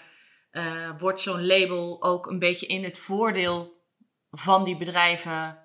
uh, 0.52 0.98
wordt 0.98 1.20
zo'n 1.20 1.46
label 1.46 2.02
ook 2.02 2.26
een 2.26 2.38
beetje 2.38 2.66
in 2.66 2.84
het 2.84 2.98
voordeel 2.98 3.80
van 4.30 4.64
die 4.64 4.76
bedrijven 4.76 5.58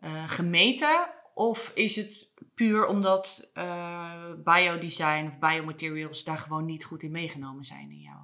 uh, 0.00 0.28
gemeten? 0.28 1.15
Of 1.36 1.72
is 1.74 1.96
het 1.96 2.28
puur 2.54 2.86
omdat 2.86 3.50
uh, 3.54 4.32
biodesign 4.44 5.26
of 5.26 5.38
biomaterials 5.38 6.24
daar 6.24 6.38
gewoon 6.38 6.64
niet 6.64 6.84
goed 6.84 7.02
in 7.02 7.10
meegenomen 7.10 7.64
zijn 7.64 7.90
in 7.90 8.00
jou? 8.00 8.18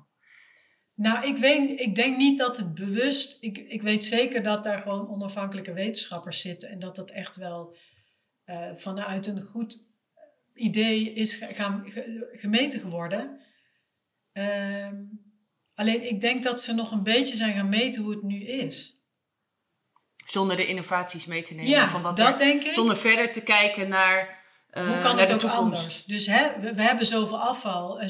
Nou, 0.95 1.27
ik, 1.27 1.37
weet, 1.37 1.81
ik 1.81 1.95
denk 1.95 2.17
niet 2.17 2.39
dat 2.39 2.57
het 2.57 2.75
bewust. 2.75 3.37
Ik, 3.41 3.59
ik 3.59 3.83
weet 3.83 4.05
zeker 4.05 4.43
dat 4.43 4.65
daar 4.65 4.79
gewoon 4.79 5.09
onafhankelijke 5.09 5.73
wetenschappers 5.73 6.41
zitten 6.41 6.69
en 6.69 6.79
dat 6.79 6.97
dat 6.97 7.11
echt 7.11 7.37
wel 7.37 7.77
uh, 8.47 8.75
vanuit 8.75 9.27
een 9.27 9.43
goed 9.43 9.89
idee 10.55 11.13
is 11.13 11.35
gaan, 11.35 11.85
gemeten 12.33 12.81
geworden. 12.81 13.41
Uh, 14.33 14.89
alleen 15.75 16.09
ik 16.09 16.21
denk 16.21 16.43
dat 16.43 16.61
ze 16.61 16.75
nog 16.75 16.91
een 16.91 17.03
beetje 17.03 17.37
zijn 17.37 17.55
gaan 17.55 17.69
meten 17.69 18.03
hoe 18.03 18.13
het 18.13 18.23
nu 18.23 18.41
is. 18.41 19.02
Zonder 20.33 20.57
de 20.57 20.67
innovaties 20.67 21.27
mee 21.27 21.43
te 21.43 21.55
nemen. 21.55 21.71
Ja, 21.71 21.89
van 21.89 22.03
wat 22.03 22.17
dat 22.17 22.39
denk 22.39 22.63
ik. 22.63 22.73
Zonder 22.73 22.97
verder 22.97 23.33
te 23.33 23.43
kijken 23.43 23.89
naar. 23.89 24.41
Uh, 24.73 24.87
hoe 24.87 24.99
kan 24.99 25.19
het 25.19 25.33
ook 25.33 25.51
anders? 25.51 26.05
Dus 26.05 26.27
hè, 26.27 26.61
we, 26.61 26.75
we, 26.75 26.83
hebben 26.83 27.07
zoveel 27.07 27.41
afval, 27.41 28.01
60% 28.01 28.05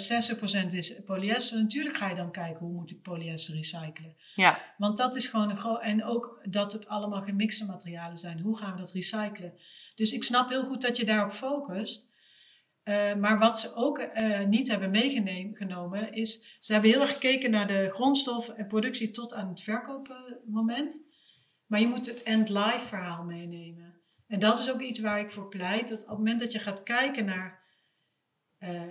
is 0.66 1.02
polyester. 1.06 1.58
Natuurlijk 1.58 1.96
ga 1.96 2.08
je 2.08 2.14
dan 2.14 2.30
kijken 2.30 2.58
hoe 2.58 2.72
moet 2.72 2.90
ik 2.90 3.02
polyester 3.02 3.54
recyclen. 3.54 4.16
Ja. 4.34 4.60
Want 4.76 4.96
dat 4.96 5.16
is 5.16 5.26
gewoon 5.26 5.50
een 5.50 5.56
groot. 5.56 5.82
En 5.82 6.04
ook 6.04 6.40
dat 6.42 6.72
het 6.72 6.88
allemaal 6.88 7.22
gemixte 7.22 7.66
materialen 7.66 8.16
zijn. 8.16 8.40
Hoe 8.40 8.58
gaan 8.58 8.72
we 8.72 8.78
dat 8.78 8.92
recyclen? 8.92 9.52
Dus 9.94 10.12
ik 10.12 10.24
snap 10.24 10.48
heel 10.48 10.64
goed 10.64 10.82
dat 10.82 10.96
je 10.96 11.04
daarop 11.04 11.30
focust. 11.30 12.10
Uh, 12.84 13.14
maar 13.14 13.38
wat 13.38 13.58
ze 13.58 13.74
ook 13.74 13.98
uh, 13.98 14.44
niet 14.44 14.68
hebben 14.68 14.90
meegenomen 14.90 16.12
is, 16.12 16.56
ze 16.58 16.72
hebben 16.72 16.90
heel 16.90 17.00
erg 17.00 17.12
gekeken 17.12 17.50
naar 17.50 17.66
de 17.66 17.90
grondstof 17.92 18.48
en 18.48 18.66
productie 18.66 19.10
tot 19.10 19.34
aan 19.34 19.48
het 19.48 19.62
verkoopmoment. 19.62 21.10
Maar 21.72 21.80
je 21.80 21.86
moet 21.86 22.06
het 22.06 22.22
end-life 22.22 22.86
verhaal 22.86 23.24
meenemen. 23.24 24.00
En 24.26 24.40
dat 24.40 24.58
is 24.58 24.70
ook 24.70 24.80
iets 24.80 25.00
waar 25.00 25.20
ik 25.20 25.30
voor 25.30 25.48
pleit, 25.48 25.88
dat 25.88 26.02
op 26.02 26.08
het 26.08 26.18
moment 26.18 26.40
dat 26.40 26.52
je 26.52 26.58
gaat 26.58 26.82
kijken 26.82 27.24
naar 27.24 27.62
uh, 28.58 28.82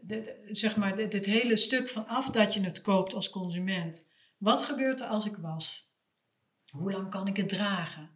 dit, 0.00 0.36
zeg 0.44 0.76
maar, 0.76 0.96
dit, 0.96 1.10
dit 1.10 1.26
hele 1.26 1.56
stuk 1.56 1.88
vanaf 1.88 2.30
dat 2.30 2.54
je 2.54 2.60
het 2.60 2.82
koopt 2.82 3.14
als 3.14 3.30
consument. 3.30 4.06
Wat 4.38 4.62
gebeurt 4.62 5.00
er 5.00 5.06
als 5.06 5.26
ik 5.26 5.36
was? 5.36 5.92
Hoe 6.70 6.92
lang 6.92 7.10
kan 7.10 7.26
ik 7.26 7.36
het 7.36 7.48
dragen? 7.48 8.10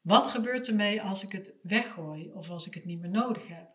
Wat 0.00 0.28
gebeurt 0.28 0.68
ermee 0.68 1.02
als 1.02 1.24
ik 1.24 1.32
het 1.32 1.54
weggooi 1.62 2.30
of 2.30 2.50
als 2.50 2.66
ik 2.66 2.74
het 2.74 2.84
niet 2.84 3.00
meer 3.00 3.10
nodig 3.10 3.48
heb? 3.48 3.70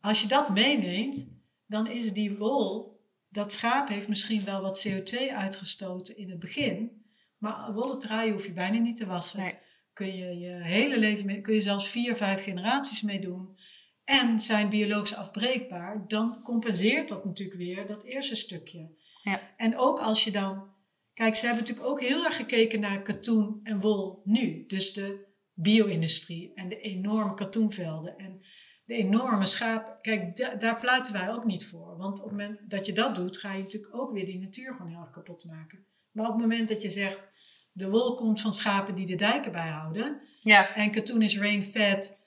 Als 0.00 0.20
je 0.20 0.28
dat 0.28 0.48
meeneemt, 0.48 1.28
dan 1.66 1.86
is 1.86 2.12
die 2.12 2.36
wol, 2.36 3.00
dat 3.28 3.52
schaap 3.52 3.88
heeft 3.88 4.08
misschien 4.08 4.44
wel 4.44 4.60
wat 4.62 4.88
CO2 4.88 5.18
uitgestoten 5.34 6.16
in 6.16 6.30
het 6.30 6.38
begin, 6.38 7.01
maar 7.42 7.72
wollen 7.72 7.98
trui 7.98 8.30
hoef 8.30 8.46
je 8.46 8.52
bijna 8.52 8.78
niet 8.78 8.96
te 8.96 9.06
wassen. 9.06 9.58
Kun 9.92 10.16
je 10.16 10.38
je 10.38 10.62
hele 10.62 10.98
leven 10.98 11.26
mee, 11.26 11.40
kun 11.40 11.54
je 11.54 11.60
zelfs 11.60 11.88
vier, 11.88 12.16
vijf 12.16 12.42
generaties 12.42 13.02
mee 13.02 13.20
doen. 13.20 13.56
En 14.04 14.38
zijn 14.38 14.68
biologisch 14.68 15.14
afbreekbaar, 15.14 16.04
dan 16.08 16.42
compenseert 16.42 17.08
dat 17.08 17.24
natuurlijk 17.24 17.58
weer 17.58 17.86
dat 17.86 18.04
eerste 18.04 18.36
stukje. 18.36 18.94
Ja. 19.22 19.40
En 19.56 19.78
ook 19.78 20.00
als 20.00 20.24
je 20.24 20.30
dan, 20.30 20.68
kijk, 21.14 21.34
ze 21.34 21.46
hebben 21.46 21.64
natuurlijk 21.64 21.88
ook 21.88 22.00
heel 22.00 22.24
erg 22.24 22.36
gekeken 22.36 22.80
naar 22.80 23.02
katoen 23.02 23.60
en 23.62 23.80
wol 23.80 24.20
nu. 24.24 24.64
Dus 24.66 24.92
de 24.92 25.26
bio-industrie 25.54 26.54
en 26.54 26.68
de 26.68 26.80
enorme 26.80 27.34
katoenvelden 27.34 28.16
en 28.16 28.40
de 28.84 28.94
enorme 28.94 29.46
schapen. 29.46 30.00
Kijk, 30.00 30.36
da- 30.36 30.54
daar 30.54 30.76
pleiten 30.76 31.12
wij 31.12 31.32
ook 31.32 31.44
niet 31.44 31.66
voor. 31.66 31.96
Want 31.96 32.18
op 32.18 32.24
het 32.24 32.38
moment 32.38 32.70
dat 32.70 32.86
je 32.86 32.92
dat 32.92 33.14
doet, 33.14 33.38
ga 33.38 33.52
je 33.52 33.62
natuurlijk 33.62 33.94
ook 33.96 34.12
weer 34.12 34.24
die 34.26 34.38
natuur 34.38 34.74
gewoon 34.74 34.90
heel 34.90 35.00
erg 35.00 35.10
kapot 35.10 35.44
maken. 35.44 35.82
Maar 36.10 36.26
op 36.26 36.32
het 36.32 36.40
moment 36.40 36.68
dat 36.68 36.82
je 36.82 36.88
zegt, 36.88 37.28
de 37.72 37.90
wol 37.90 38.14
komt 38.14 38.40
van 38.40 38.52
schapen 38.52 38.94
die 38.94 39.06
de 39.06 39.14
dijken 39.14 39.52
bijhouden. 39.52 40.20
Ja. 40.40 40.74
En 40.74 40.90
katoen 40.90 41.22
is 41.22 41.38
rain-fed 41.38 42.18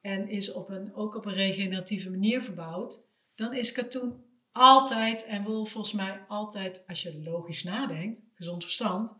en 0.00 0.28
is 0.28 0.52
op 0.52 0.68
een, 0.68 0.94
ook 0.94 1.14
op 1.14 1.26
een 1.26 1.32
regeneratieve 1.32 2.10
manier 2.10 2.42
verbouwd. 2.42 3.06
Dan 3.34 3.54
is 3.54 3.72
katoen 3.72 4.24
altijd, 4.52 5.24
en 5.24 5.42
wol 5.42 5.64
volgens 5.64 5.94
mij 5.94 6.24
altijd, 6.28 6.84
als 6.86 7.02
je 7.02 7.22
logisch 7.22 7.62
nadenkt, 7.62 8.24
gezond 8.34 8.62
verstand, 8.62 9.16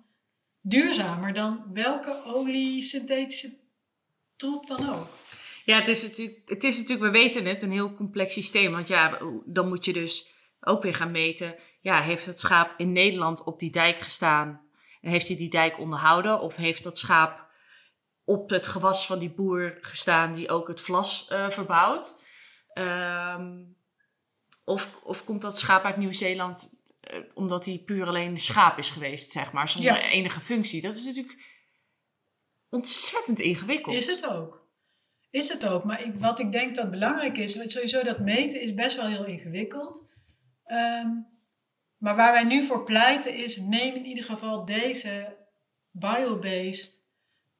duurzamer 0.61 1.35
dan 1.35 1.65
welke 1.73 2.25
olie, 2.25 2.83
synthetische 2.83 3.59
troep 4.37 4.67
dan 4.67 4.89
ook. 4.89 5.09
Ja, 5.65 5.79
het 5.79 5.89
is, 5.89 6.03
natuurlijk, 6.03 6.49
het 6.49 6.65
is 6.65 6.79
natuurlijk, 6.79 7.13
we 7.13 7.19
weten 7.19 7.45
het, 7.45 7.63
een 7.63 7.71
heel 7.71 7.95
complex 7.95 8.33
systeem. 8.33 8.73
Want 8.73 8.89
ja, 8.89 9.19
dan 9.45 9.69
moet 9.69 9.85
je 9.85 9.93
dus 9.93 10.35
ook 10.61 10.83
weer 10.83 10.95
gaan 10.95 11.11
meten. 11.11 11.57
Ja, 11.81 12.01
heeft 12.01 12.27
het 12.27 12.39
schaap 12.39 12.75
in 12.79 12.93
Nederland 12.93 13.45
op 13.45 13.59
die 13.59 13.71
dijk 13.71 14.01
gestaan? 14.01 14.61
En 15.01 15.11
heeft 15.11 15.29
hij 15.29 15.37
die 15.37 15.51
dijk 15.51 15.79
onderhouden? 15.79 16.41
Of 16.41 16.57
heeft 16.57 16.83
dat 16.83 16.99
schaap 16.99 17.51
op 18.25 18.51
het 18.51 18.67
gewas 18.67 19.07
van 19.07 19.19
die 19.19 19.31
boer 19.35 19.79
gestaan 19.81 20.33
die 20.33 20.49
ook 20.51 20.69
het 20.69 20.81
vlas 20.81 21.29
eh, 21.29 21.49
verbouwt? 21.51 22.25
Ehm, 22.73 23.63
of, 24.65 24.99
of 25.03 25.25
komt 25.25 25.43
dat 25.43 25.59
schaap 25.59 25.85
uit 25.85 25.97
Nieuw-Zeeland 25.97 26.81
eh, 27.01 27.19
omdat 27.35 27.65
hij 27.65 27.83
puur 27.85 28.07
alleen 28.07 28.39
schaap 28.39 28.79
is 28.79 28.91
geweest, 28.91 29.31
zeg 29.31 29.53
maar, 29.53 29.69
zonder 29.69 29.95
Ja. 29.95 30.01
enige 30.01 30.41
functie? 30.41 30.81
Dat 30.81 30.97
is 30.97 31.05
natuurlijk 31.05 31.39
ontzettend 32.69 33.39
ingewikkeld. 33.39 33.95
Is 33.95 34.07
het 34.07 34.29
ook. 34.29 34.62
Is 35.33 35.49
het 35.49 35.67
ook. 35.67 35.85
Maar 35.85 36.05
ik, 36.05 36.15
wat 36.15 36.39
ik 36.39 36.53
denk 36.53 36.75
dat 36.75 36.91
belangrijk 36.91 37.37
is, 37.37 37.57
want 37.57 37.71
sowieso 37.71 38.03
dat 38.03 38.21
meten 38.21 38.61
is 38.61 38.75
best 38.75 38.97
wel 38.97 39.07
heel 39.07 39.25
ingewikkeld. 39.25 40.05
Ehm, 40.65 41.09
maar 41.97 42.17
waar 42.17 42.33
wij 42.33 42.45
nu 42.45 42.63
voor 42.63 42.85
pleiten 42.85 43.35
is, 43.35 43.57
neem 43.57 43.95
in 43.95 44.05
ieder 44.05 44.25
geval 44.25 44.65
deze 44.65 45.37
biobased 45.91 47.07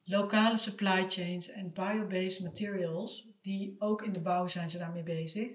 lokale 0.03 0.57
supply 0.57 1.09
chains 1.09 1.49
en 1.49 1.73
biobased 1.73 2.43
materials, 2.43 3.37
die 3.41 3.75
ook 3.79 4.01
in 4.01 4.13
de 4.13 4.21
bouw 4.21 4.47
zijn 4.47 4.69
ze 4.69 4.77
daarmee 4.77 5.03
bezig. 5.03 5.51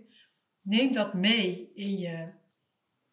Neem 0.61 0.93
dat 0.93 1.15
mee 1.15 1.71
in 1.75 1.99
je, 1.99 2.33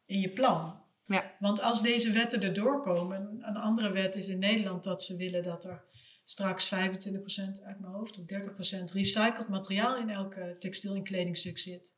in 0.06 0.20
je 0.20 0.34
plan. 0.34 0.84
Ja. 1.03 1.36
Want 1.39 1.62
als 1.62 1.82
deze 1.82 2.12
wetten 2.12 2.41
erdoor 2.41 2.82
komen, 2.82 3.38
een 3.39 3.58
andere 3.58 3.91
wet 3.91 4.16
is 4.16 4.28
in 4.28 4.39
Nederland 4.39 4.84
dat 4.84 5.03
ze 5.03 5.16
willen 5.16 5.43
dat 5.43 5.66
er 5.66 5.84
straks 6.28 6.65
25% 6.65 7.63
uit 7.63 7.80
mijn 7.80 7.93
hoofd 7.93 8.19
of 8.19 8.26
30% 8.26 8.91
recycled 8.93 9.47
materiaal 9.47 9.97
in 9.97 10.09
elke 10.09 10.55
textiel- 10.59 10.95
en 10.95 11.03
kledingstuk 11.03 11.57
zit. 11.57 11.97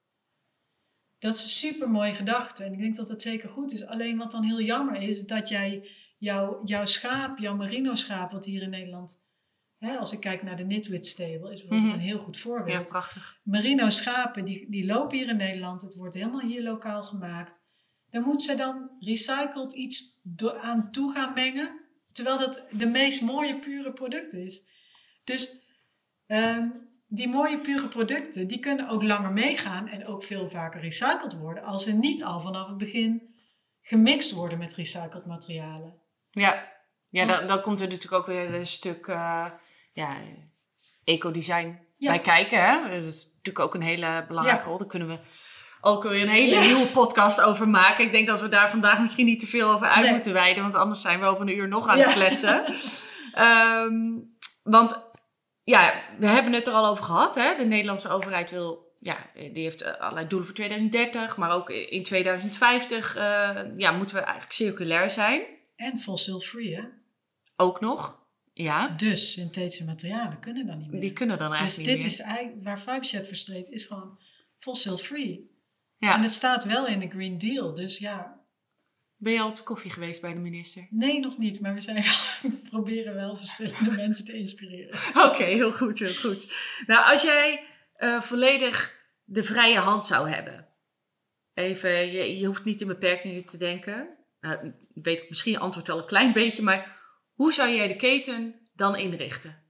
Dat 1.19 1.34
is 1.34 1.43
een 1.43 1.49
super 1.49 1.89
mooie 1.89 2.13
gedachte 2.13 2.63
en 2.63 2.71
ik 2.73 2.80
denk 2.80 2.95
dat 2.95 3.07
dat 3.07 3.21
zeker 3.21 3.49
goed 3.49 3.73
is. 3.73 3.86
Alleen 3.86 4.17
wat 4.17 4.32
dan 4.32 4.43
heel 4.43 4.61
jammer 4.61 4.95
is, 4.95 5.25
dat 5.25 5.49
jij 5.49 5.89
jouw, 6.17 6.61
jouw 6.63 6.86
schaap, 6.86 7.38
jouw 7.38 7.55
merino 7.55 7.93
schaap, 7.95 8.32
wat 8.32 8.45
hier 8.45 8.61
in 8.61 8.69
Nederland, 8.69 9.23
hè, 9.78 9.97
als 9.97 10.11
ik 10.11 10.19
kijk 10.19 10.43
naar 10.43 10.55
de 10.55 10.63
Nitwit 10.65 11.05
Stable, 11.05 11.51
is 11.51 11.59
bijvoorbeeld 11.59 11.84
Mhm. 11.91 11.93
een 11.99 12.05
heel 12.07 12.19
goed 12.19 12.36
Ja, 12.36 12.41
voorbeeld. 12.41 12.86
prachtig. 12.89 13.39
Merino 13.43 13.89
schapen, 13.89 14.45
die, 14.45 14.69
die 14.69 14.86
lopen 14.86 15.17
hier 15.17 15.28
in 15.30 15.38
Nederland. 15.38 15.82
Het 15.82 15.95
wordt 15.95 16.13
helemaal 16.13 16.41
hier 16.41 16.63
lokaal 16.63 17.03
gemaakt. 17.03 17.61
Dan 18.09 18.21
moet 18.23 18.41
ze 18.43 18.55
dan 18.55 18.91
recycled 18.99 19.73
iets 19.73 20.19
aan 20.61 20.91
toe 20.91 21.11
gaan 21.13 21.34
mengen. 21.34 21.86
Terwijl 22.18 22.38
dat 22.38 22.63
de 22.72 22.86
meest 22.86 23.22
mooie 23.22 23.59
pure 23.59 23.93
product 23.93 24.34
is. 24.34 24.63
Dus 25.24 25.65
ehm, 26.28 26.70
die 27.07 27.28
mooie 27.28 27.59
pure 27.59 27.88
producten, 27.88 28.47
die 28.47 28.59
kunnen 28.59 28.89
ook 28.89 29.03
langer 29.03 29.32
meegaan. 29.32 29.88
En 29.88 30.05
ook 30.05 30.24
veel 30.24 30.49
vaker 30.49 30.82
recycled 30.82 31.38
worden. 31.38 31.63
Als 31.63 31.84
ze 31.84 31.91
niet 31.93 32.24
al 32.24 32.39
vanaf 32.39 32.68
het 32.68 32.78
begin 32.78 33.36
gemixt 33.82 34.32
worden 34.32 34.57
met 34.57 34.74
recycled 34.74 35.26
materialen. 35.26 36.01
Ja, 36.30 36.72
ja 37.09 37.26
Want- 37.26 37.38
dan, 37.38 37.47
dan 37.47 37.61
komt 37.61 37.80
er 37.80 37.88
natuurlijk 37.88 38.13
ook 38.13 38.28
weer 38.28 38.53
een 38.53 38.65
stuk 38.68 39.07
eh 39.07 39.51
ja, 39.93 40.18
ecodesign 41.03 41.80
Ja. 41.97 42.09
bij 42.09 42.22
kijken. 42.22 42.65
Hè? 42.65 43.01
Dat 43.01 43.13
is 43.13 43.26
natuurlijk 43.26 43.59
ook 43.59 43.74
een 43.74 43.82
hele 43.82 44.26
belangrijke 44.28 44.63
Ja. 44.63 44.68
rol. 44.70 44.78
Daar 44.78 44.88
kunnen 44.88 45.07
we 45.07 45.20
ook 45.82 46.03
weer 46.03 46.21
een 46.21 46.28
hele 46.30 46.51
Ja. 46.51 46.61
nieuwe 46.61 46.88
podcast 46.88 47.41
over 47.41 47.67
maken. 47.69 48.05
Ik 48.05 48.11
denk 48.11 48.28
dat 48.28 48.41
we 48.41 48.47
daar 48.47 48.69
vandaag 48.69 48.99
misschien 49.01 49.25
niet 49.25 49.39
te 49.39 49.47
veel 49.47 49.69
over 49.69 49.88
uit 49.88 50.03
Nee. 50.03 50.13
moeten 50.13 50.34
wijden. 50.34 50.63
Want 50.63 50.75
anders 50.75 51.01
zijn 51.01 51.19
we 51.19 51.25
over 51.25 51.41
een 51.41 51.57
uur 51.57 51.67
nog 51.67 51.88
aan 51.88 51.97
het 51.99 52.07
Ja. 52.07 52.13
kletsen. 52.13 52.63
Ehm, 53.34 53.95
want 54.63 55.11
ja, 55.63 55.93
we 56.19 56.28
hebben 56.28 56.53
het 56.53 56.67
er 56.67 56.73
al 56.73 56.86
over 56.88 57.03
gehad. 57.03 57.36
Hè? 57.36 57.55
De 57.57 57.65
Nederlandse 57.65 58.09
overheid 58.09 58.51
wil... 58.51 58.86
Ja, 58.99 59.17
die 59.34 59.63
heeft 59.63 59.82
eh, 59.82 59.93
allerlei 59.99 60.28
doelen 60.28 60.47
voor 60.47 60.55
2030, 60.55 61.38
maar 61.38 61.51
ook 61.51 61.69
in 61.69 62.03
2050 62.03 63.15
eh, 63.15 63.49
ja, 63.78 63.91
moeten 63.91 64.15
we 64.15 64.21
eigenlijk 64.21 64.53
circulair 64.53 65.09
zijn. 65.09 65.41
En 65.75 65.97
fossil 65.97 66.39
free, 66.39 66.75
hè? 66.75 66.82
Ook 67.55 67.80
nog. 67.80 68.25
Ja, 68.53 68.88
Dus 68.88 69.32
synthetische 69.32 69.86
materialen 69.86 70.39
kunnen 70.39 70.65
dan 70.67 70.78
niet 70.78 70.91
meer. 70.91 71.01
die 71.01 71.13
kunnen 71.13 71.38
dan 71.38 71.49
Dus 71.49 71.59
eigenlijk 71.59 71.89
dit 71.89 71.97
niet 72.03 72.11
is 72.11 72.19
eigenlijk 72.19 72.63
waar 72.63 72.78
Fiberchat 72.78 73.28
voor 73.28 73.36
streed, 73.38 73.69
is 73.69 73.86
gewoon 73.86 74.19
fossil 74.57 74.97
free. 74.97 75.55
Ja. 75.97 76.13
En 76.13 76.21
het 76.21 76.31
staat 76.31 76.63
wel 76.63 76.87
in 76.87 76.99
de 76.99 77.09
Green 77.09 77.37
Deal. 77.37 77.73
Dus 77.73 77.97
ja, 77.97 78.41
Ben 79.15 79.33
je 79.33 79.39
al 79.39 79.49
op 79.49 79.55
de 79.55 79.63
koffie 79.63 79.91
geweest 79.91 80.21
bij 80.21 80.33
de 80.33 80.39
minister? 80.39 80.87
nee, 80.89 81.19
nog 81.19 81.37
niet. 81.37 81.59
Maar 81.59 81.73
we, 81.73 81.81
zijn 81.81 81.95
wel, 81.95 82.51
we 82.51 82.67
proberen 82.69 83.13
wel 83.13 83.35
verschillende 83.35 83.95
mensen 84.01 84.25
te 84.25 84.37
inspireren. 84.37 84.99
Oké, 85.13 85.43
heel 85.43 85.71
goed, 85.71 85.99
heel 85.99 86.13
goed. 86.13 86.53
Nou, 86.85 87.11
als 87.11 87.21
jij 87.21 87.65
eh, 87.93 88.21
volledig 88.21 88.95
de 89.23 89.43
vrije 89.43 89.79
hand 89.79 90.05
zou 90.05 90.29
hebben. 90.29 90.67
Even, 91.53 92.11
je, 92.11 92.37
je 92.37 92.45
hoeft 92.45 92.63
niet 92.63 92.81
in 92.81 92.87
beperkingen 92.87 93.45
te 93.45 93.57
denken. 93.57 94.17
Nou, 94.39 94.73
weet 94.93 95.21
ik 95.21 95.29
misschien 95.29 95.59
antwoord 95.59 95.87
wel 95.87 95.97
een 95.97 96.05
klein 96.05 96.33
beetje, 96.33 96.63
maar 96.63 96.99
hoe 97.33 97.53
zou 97.53 97.69
jij 97.69 97.87
de 97.87 97.95
keten 97.95 98.55
dan 98.73 98.95
inrichten? 98.95 99.65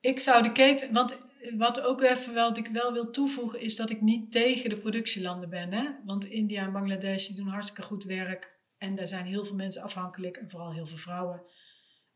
Ik 0.00 0.20
zou 0.20 0.42
de 0.42 0.52
keten, 0.52 0.92
want 0.92 1.26
wat 1.56 1.80
ook 1.80 2.02
even 2.02 2.34
wel, 2.34 2.48
wat 2.48 2.58
ik 2.58 2.66
wel 2.66 2.92
wil 2.92 3.10
toevoegen, 3.10 3.60
is 3.60 3.76
dat 3.76 3.90
ik 3.90 4.00
niet 4.00 4.32
tegen 4.32 4.70
de 4.70 4.76
productielanden 4.76 5.50
ben. 5.50 5.72
Hè? 5.72 5.88
Want 6.04 6.24
India 6.24 6.62
en 6.62 6.72
Bangladesh 6.72 7.26
die 7.26 7.36
doen 7.36 7.46
hartstikke 7.46 7.82
goed 7.82 8.04
werk. 8.04 8.60
En 8.78 8.94
daar 8.94 9.06
zijn 9.06 9.24
heel 9.24 9.44
veel 9.44 9.56
mensen 9.56 9.82
afhankelijk, 9.82 10.36
en 10.36 10.50
vooral 10.50 10.72
heel 10.72 10.86
veel 10.86 10.96
vrouwen, 10.96 11.42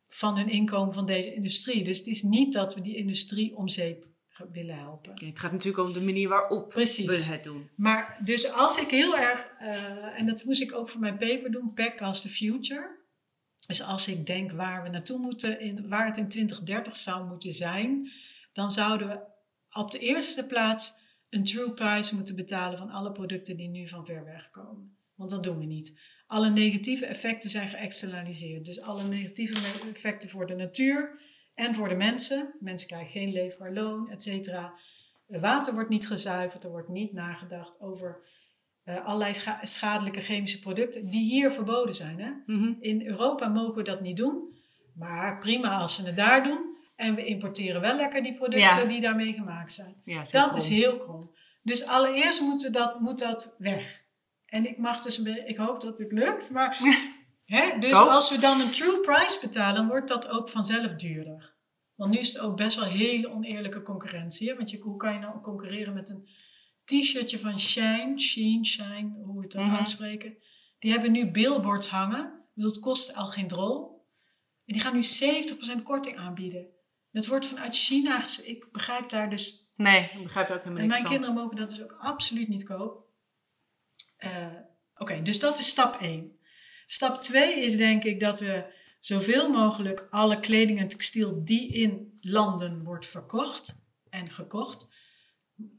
van 0.08 0.36
hun 0.36 0.48
inkomen 0.48 0.94
van 0.94 1.06
deze 1.06 1.34
industrie. 1.34 1.84
Dus 1.84 1.98
het 1.98 2.06
is 2.06 2.22
niet 2.22 2.52
dat 2.52 2.74
we 2.74 2.80
die 2.80 2.96
industrie 2.96 3.56
om 3.56 3.68
zeep 3.68 4.06
willen 4.52 4.78
helpen. 4.78 5.12
Oké, 5.12 5.26
het 5.26 5.38
gaat 5.38 5.52
natuurlijk 5.52 5.86
om 5.86 5.92
de 5.92 6.00
manier 6.00 6.28
waarop 6.28 6.68
Precies. 6.68 7.06
we 7.26 7.32
het 7.32 7.44
doen. 7.44 7.70
Maar 7.76 8.20
dus 8.24 8.52
als 8.52 8.80
ik 8.80 8.90
heel 8.90 9.16
erg, 9.16 9.48
eh, 9.58 10.18
en 10.18 10.26
dat 10.26 10.44
moest 10.44 10.62
ik 10.62 10.74
ook 10.74 10.88
voor 10.88 11.00
mijn 11.00 11.16
paper 11.16 11.50
doen, 11.50 11.72
Pack 11.74 12.00
as 12.00 12.22
the 12.22 12.28
Future. 12.28 13.04
Dus 13.66 13.82
als 13.82 14.08
ik 14.08 14.26
denk 14.26 14.52
waar 14.52 14.82
we 14.82 14.88
naartoe 14.88 15.18
moeten, 15.18 15.60
in, 15.60 15.88
waar 15.88 16.06
het 16.06 16.16
in 16.16 16.28
2030 16.28 16.96
zou 16.96 17.26
moeten 17.26 17.52
zijn, 17.52 18.10
dan 18.56 18.70
zouden 18.70 19.08
we 19.08 19.20
op 19.80 19.90
de 19.90 19.98
eerste 19.98 20.46
plaats 20.46 20.94
een 21.28 21.44
true 21.44 21.72
price 21.72 22.14
moeten 22.14 22.36
betalen 22.36 22.78
van 22.78 22.90
alle 22.90 23.12
producten 23.12 23.56
die 23.56 23.68
nu 23.68 23.88
van 23.88 24.06
ver 24.06 24.24
weg 24.24 24.50
komen. 24.50 24.96
Want 25.14 25.30
dat 25.30 25.42
doen 25.42 25.58
we 25.58 25.64
niet. 25.64 25.98
Alle 26.26 26.50
negatieve 26.50 27.06
effecten 27.06 27.50
zijn 27.50 27.68
geëxternaliseerd. 27.68 28.64
Dus 28.64 28.80
alle 28.80 29.02
negatieve 29.02 29.54
effecten 29.92 30.28
voor 30.28 30.46
de 30.46 30.54
natuur 30.54 31.20
en 31.54 31.74
voor 31.74 31.88
de 31.88 31.94
mensen. 31.94 32.56
Mensen 32.60 32.86
krijgen 32.88 33.10
geen 33.10 33.32
leefbaar 33.32 33.72
loon, 33.72 34.10
et 34.10 34.22
cetera. 34.22 34.78
Het 35.26 35.40
water 35.40 35.74
wordt 35.74 35.90
niet 35.90 36.06
gezuiverd, 36.06 36.64
er 36.64 36.70
wordt 36.70 36.88
niet 36.88 37.12
nagedacht 37.12 37.80
over 37.80 38.28
eh, 38.82 39.04
allerlei 39.04 39.34
scha- 39.34 39.64
schadelijke 39.64 40.20
chemische 40.20 40.58
producten 40.58 41.10
die 41.10 41.30
hier 41.30 41.50
verboden 41.50 41.94
zijn. 41.94 42.20
Hè? 42.20 42.30
Mhm. 42.46 42.74
In 42.80 43.06
Europa 43.06 43.48
mogen 43.48 43.76
we 43.76 43.82
dat 43.82 44.00
niet 44.00 44.16
doen, 44.16 44.54
maar 44.94 45.38
prima 45.38 45.78
als 45.78 45.94
ze 45.94 46.06
het 46.06 46.16
daar 46.16 46.42
doen. 46.44 46.75
En 46.96 47.14
we 47.14 47.24
importeren 47.24 47.80
wel 47.80 47.96
lekker 47.96 48.22
die 48.22 48.34
producten 48.34 48.80
Ja. 48.82 48.84
die 48.84 49.00
daarmee 49.00 49.32
gemaakt 49.32 49.72
zijn. 49.72 49.96
Ja, 50.04 50.24
Dat 50.30 50.54
is 50.54 50.68
heel 50.68 50.96
krom. 50.96 51.34
Dus 51.62 51.84
allereerst 51.84 52.40
moet 52.40 52.72
dat, 52.72 53.00
moet 53.00 53.18
dat 53.18 53.54
weg. 53.58 54.04
En 54.46 54.66
ik 54.66 54.78
mag 54.78 55.00
dus 55.00 55.18
ik 55.22 55.56
hoop 55.56 55.80
dat 55.80 55.96
dit 55.96 56.12
lukt, 56.12 56.50
maar 56.50 56.78
hè, 57.44 57.78
dus 57.78 57.92
als 57.92 58.30
we 58.30 58.38
dan 58.38 58.60
een 58.60 58.70
true 58.70 59.00
price 59.00 59.38
betalen, 59.40 59.86
wordt 59.86 60.08
dat 60.08 60.28
ook 60.28 60.48
vanzelf 60.48 60.94
duurder. 60.94 61.54
Want 61.94 62.10
nu 62.10 62.18
is 62.18 62.32
het 62.32 62.42
ook 62.42 62.56
best 62.56 62.76
wel 62.76 62.84
hele 62.84 63.30
oneerlijke 63.30 63.82
concurrentie. 63.82 64.48
Hè? 64.48 64.56
Want 64.56 64.70
je, 64.70 64.78
hoe 64.78 64.96
kan 64.96 65.12
je 65.12 65.18
nou 65.18 65.40
concurreren 65.40 65.94
met 65.94 66.08
een 66.10 66.28
t-shirtje 66.84 67.38
van 67.38 67.58
Shine, 67.60 68.20
Sheen, 68.20 68.66
Shine, 68.66 69.12
hoe 69.24 69.34
we 69.36 69.40
het 69.42 69.52
dan 69.52 69.66
Mhm. 69.66 69.76
uitspreken. 69.76 70.36
Die 70.78 70.90
hebben 70.90 71.12
nu 71.12 71.30
billboards 71.30 71.88
hangen. 71.88 72.44
Het 72.54 72.78
kost 72.78 73.14
al 73.14 73.26
geen 73.26 73.46
drol. 73.46 74.04
En 74.64 74.72
die 74.72 74.80
gaan 74.82 74.94
nu 74.94 75.02
70% 75.02 75.82
korting 75.82 76.18
aanbieden. 76.18 76.66
Dat 77.16 77.26
wordt 77.26 77.46
vanuit 77.46 77.76
China, 77.76 78.24
ik 78.42 78.72
begrijp 78.72 79.08
daar 79.08 79.30
dus 79.30 79.72
Nee, 79.76 80.10
ik 80.14 80.22
begrijp 80.22 80.48
er 80.48 80.54
ook 80.54 80.62
helemaal 80.62 80.82
en 80.82 80.88
niks 80.88 81.00
mijn 81.00 81.02
van. 81.02 81.12
kinderen 81.12 81.34
mogen 81.42 81.56
dat 81.56 81.68
dus 81.68 81.82
ook 81.82 81.94
absoluut 81.98 82.48
niet 82.48 82.64
kopen. 82.64 83.04
Eh, 84.16 84.54
Oké, 84.96 85.22
dus 85.22 85.38
dat 85.38 85.58
is 85.58 85.68
stap 85.68 86.00
1. 86.00 86.38
Stap 86.86 87.22
2 87.22 87.64
is 87.64 87.76
denk 87.76 88.04
ik 88.04 88.20
dat 88.20 88.40
we 88.40 88.74
zoveel 89.00 89.50
mogelijk 89.50 90.06
alle 90.10 90.38
kleding 90.38 90.78
en 90.78 90.88
textiel 90.88 91.44
die 91.44 91.72
in 91.72 92.18
landen 92.20 92.84
wordt 92.84 93.06
verkocht 93.06 93.80
en 94.08 94.30
gekocht. 94.30 94.88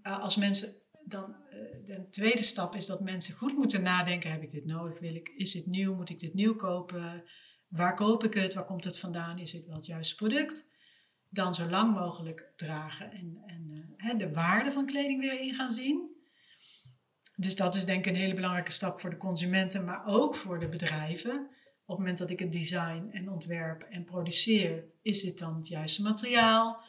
Uh, 0.02 0.20
als 0.20 0.36
mensen 0.36 0.82
dan, 1.06 1.36
uh, 1.54 1.60
de 1.84 2.08
tweede 2.10 2.44
stap 2.44 2.76
is 2.76 2.86
dat 2.86 3.02
mensen 3.02 3.36
goed 3.36 3.54
moeten 3.54 3.82
nadenken: 3.82 4.32
heb 4.32 4.44
ik 4.44 4.52
dit 4.52 4.66
nodig? 4.66 5.00
Wil 5.00 5.16
ik, 5.16 5.28
is 5.36 5.52
dit 5.52 5.66
nieuw? 5.66 5.96
Moet 5.96 6.10
ik 6.10 6.20
dit 6.20 6.34
nieuw 6.34 6.56
kopen? 6.56 7.24
Waar 7.68 7.96
koop 7.96 8.24
ik 8.24 8.34
het? 8.34 8.54
Waar 8.54 8.66
komt 8.66 8.84
het 8.84 9.00
vandaan? 9.00 9.40
Is 9.40 9.52
het 9.52 9.66
wel 9.66 9.76
het 9.76 9.86
juiste 9.86 10.16
product? 10.16 10.76
Dan 11.30 11.56
zo 11.56 11.70
lang 11.70 11.94
mogelijk 11.94 12.52
dragen 12.56 13.12
en, 13.12 13.42
en 13.46 13.96
uh, 13.98 14.18
de 14.18 14.32
waarde 14.34 14.72
van 14.72 14.86
kleding 14.86 15.20
weer 15.20 15.40
in 15.40 15.54
gaan 15.54 15.72
zien. 15.72 16.16
Dus 17.36 17.56
dat 17.56 17.76
is 17.76 17.86
denk 17.86 18.06
ik 18.06 18.12
een 18.12 18.20
hele 18.20 18.34
belangrijke 18.34 18.72
stap 18.72 19.00
voor 19.00 19.10
de 19.10 19.18
consumenten, 19.18 19.86
maar 19.86 20.06
ook 20.06 20.36
voor 20.36 20.60
de 20.60 20.70
bedrijven. 20.70 21.50
Op 21.86 21.88
het 21.88 21.98
moment 21.98 22.18
dat 22.18 22.30
ik 22.30 22.40
het 22.40 22.52
design 22.52 23.10
en 23.12 23.30
ontwerp 23.30 23.82
en 23.82 24.04
produceer, 24.04 24.84
is 25.02 25.22
dit 25.22 25.40
dan 25.40 25.56
het 25.56 25.68
juiste 25.68 26.02
materiaal? 26.02 26.82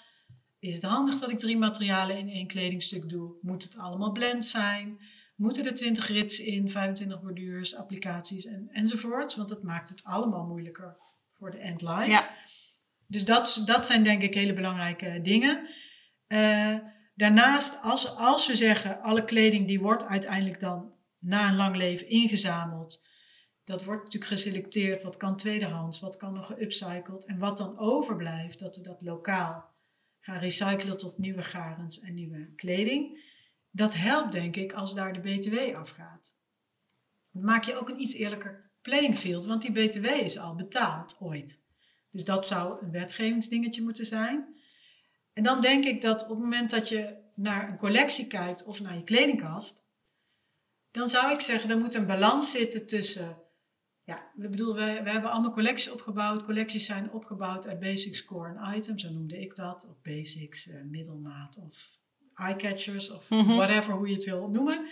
Is 0.59 0.75
het 0.75 0.83
handig 0.83 1.19
dat 1.19 1.31
ik 1.31 1.39
drie 1.39 1.59
materialen 1.59 2.19
in 2.19 2.29
één 2.29 2.47
kledingstuk 2.47 3.09
doe? 3.09 3.35
Moet 3.41 3.63
het 3.63 3.77
allemaal 3.77 4.13
blend 4.13 4.45
zijn? 4.45 5.01
Moeten 5.37 5.65
er 5.65 5.75
20 5.75 6.09
rits 6.09 6.41
in, 6.41 6.71
25 6.71 7.21
borduurs, 7.21 7.77
applicaties 7.77 8.47
en, 8.47 8.69
enzovoorts? 8.73 9.37
Want 9.37 9.49
dat 9.49 9.63
maakt 9.63 9.89
het 9.89 10.05
allemaal 10.05 10.47
moeilijker 10.47 10.97
voor 11.31 11.51
de 11.51 11.59
end 11.59 11.83
life. 11.83 12.11
Ja. 12.11 12.37
Dus 13.09 13.25
dat, 13.25 13.63
dat 13.65 13.87
zijn 13.87 14.05
denk 14.05 14.23
ik 14.23 14.35
hele 14.35 14.53
belangrijke 14.53 15.21
dingen. 15.23 15.69
Uh, 16.29 16.77
daarnaast, 17.15 17.83
als, 17.83 18.17
als 18.17 18.47
we 18.47 18.55
zeggen, 18.55 19.03
alle 19.03 19.25
kleding 19.25 19.67
die 19.67 19.81
wordt 19.81 20.05
uiteindelijk 20.05 20.61
dan 20.61 20.93
na 21.19 21.49
een 21.49 21.57
lang 21.57 21.77
leven 21.77 22.09
ingezameld 22.09 23.07
dat 23.69 23.85
wordt 23.85 24.03
natuurlijk 24.05 24.33
geselecteerd. 24.33 25.03
Wat 25.03 25.17
kan 25.17 25.37
tweedehands, 25.37 26.01
wat 26.01 26.17
kan 26.17 26.35
nog 26.35 26.47
geupcycled. 26.47 27.25
En 27.25 27.39
wat 27.39 27.57
dan 27.57 27.79
overblijft, 27.79 28.59
dat 28.59 28.77
we 28.77 28.83
dat 28.83 29.01
lokaal 29.01 29.77
gaan 30.21 30.39
recyclen 30.39 30.99
tot 30.99 31.19
nieuwe 31.19 31.43
garens 31.43 32.01
en 32.01 32.15
nieuwe 32.15 32.55
kleding. 32.55 33.27
Dat 33.71 33.95
helpt 33.95 34.33
denk 34.33 34.57
ik 34.57 34.73
als 34.73 34.95
daar 34.95 35.13
de 35.13 35.21
BTW 35.21 35.77
afgaat. 35.77 36.37
Dan 37.31 37.45
maak 37.45 37.65
je 37.65 37.77
ook 37.77 37.89
een 37.89 38.01
iets 38.01 38.15
eerlijker 38.15 38.71
playing 38.83 39.17
field, 39.17 39.45
want 39.45 39.63
die 39.63 39.73
BTW 39.73 40.05
is 40.05 40.39
al 40.39 40.55
betaald 40.55 41.17
ooit. 41.21 41.67
Dus 42.11 42.25
dat 42.25 42.47
zou 42.47 42.85
een 42.85 42.91
wetgevingsdingetje 42.91 43.83
moeten 43.83 44.07
zijn. 44.07 44.57
En 45.33 45.43
dan 45.43 45.61
denk 45.61 45.85
ik 45.85 46.01
dat 46.01 46.23
op 46.23 46.29
het 46.29 46.39
moment 46.39 46.71
dat 46.71 46.89
je 46.89 47.17
naar 47.35 47.69
een 47.69 47.77
collectie 47.77 48.27
kijkt 48.27 48.65
of 48.65 48.81
naar 48.81 48.97
je 48.97 49.05
kledingkast, 49.05 49.87
dan 50.91 51.09
zou 51.09 51.33
ik 51.33 51.41
zeggen, 51.41 51.71
er 51.71 51.79
moet 51.79 51.95
een 51.95 52.07
balans 52.07 52.51
zitten 52.51 52.87
tussen 52.87 53.43
ja, 54.09 54.31
we, 54.35 54.49
bedoel, 54.49 54.75
we, 54.75 55.01
we 55.05 55.11
hebben 55.11 55.31
allemaal 55.31 55.51
collecties 55.51 55.91
opgebouwd. 55.91 56.45
Collecties 56.45 56.87
zijn 56.87 57.13
opgebouwd 57.13 57.67
uit 57.67 57.81
basics, 57.81 58.25
core 58.25 58.55
en 58.55 58.77
items, 58.77 59.03
zo 59.03 59.11
noemde 59.11 59.41
ik 59.41 59.55
dat. 59.55 59.87
Of 59.89 60.03
basics, 60.03 60.67
uh, 60.67 60.83
middelmaat 60.83 61.59
of 61.59 62.01
eyecatchers 62.35 63.11
of 63.11 63.31
mhm. 63.31 63.55
whatever, 63.57 63.95
hoe 63.95 64.09
je 64.09 64.15
het 64.15 64.25
wil 64.25 64.49
noemen. 64.49 64.89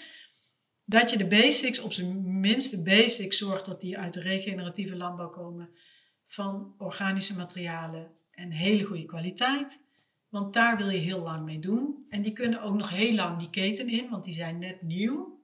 Dat 0.84 1.10
je 1.10 1.16
de 1.16 1.26
basics, 1.26 1.80
op 1.80 1.92
zijn 1.92 2.40
minst 2.40 2.70
de 2.70 2.82
basics, 2.82 3.38
zorgt 3.38 3.66
dat 3.66 3.80
die 3.80 3.98
uit 3.98 4.12
de 4.12 4.20
regeneratieve 4.20 4.96
landbouw 4.96 5.30
komen. 5.30 5.70
Van 6.29 6.74
organische 6.79 7.37
materialen 7.37 8.11
en 8.31 8.51
hele 8.51 8.85
goede 8.85 9.05
kwaliteit. 9.05 9.81
Want 10.29 10.53
daar 10.53 10.77
wil 10.77 10.89
je 10.89 10.99
heel 10.99 11.22
lang 11.22 11.41
mee 11.41 11.59
doen. 11.59 12.07
En 12.09 12.22
die 12.22 12.33
kunnen 12.33 12.62
ook 12.62 12.74
nog 12.74 12.91
heel 12.91 13.14
lang 13.14 13.39
die 13.39 13.51
keten 13.51 13.89
in, 13.89 14.11
want 14.11 14.24
die 14.24 14.35
zijn 14.35 14.59
net 14.59 14.83
nieuw. 14.83 15.41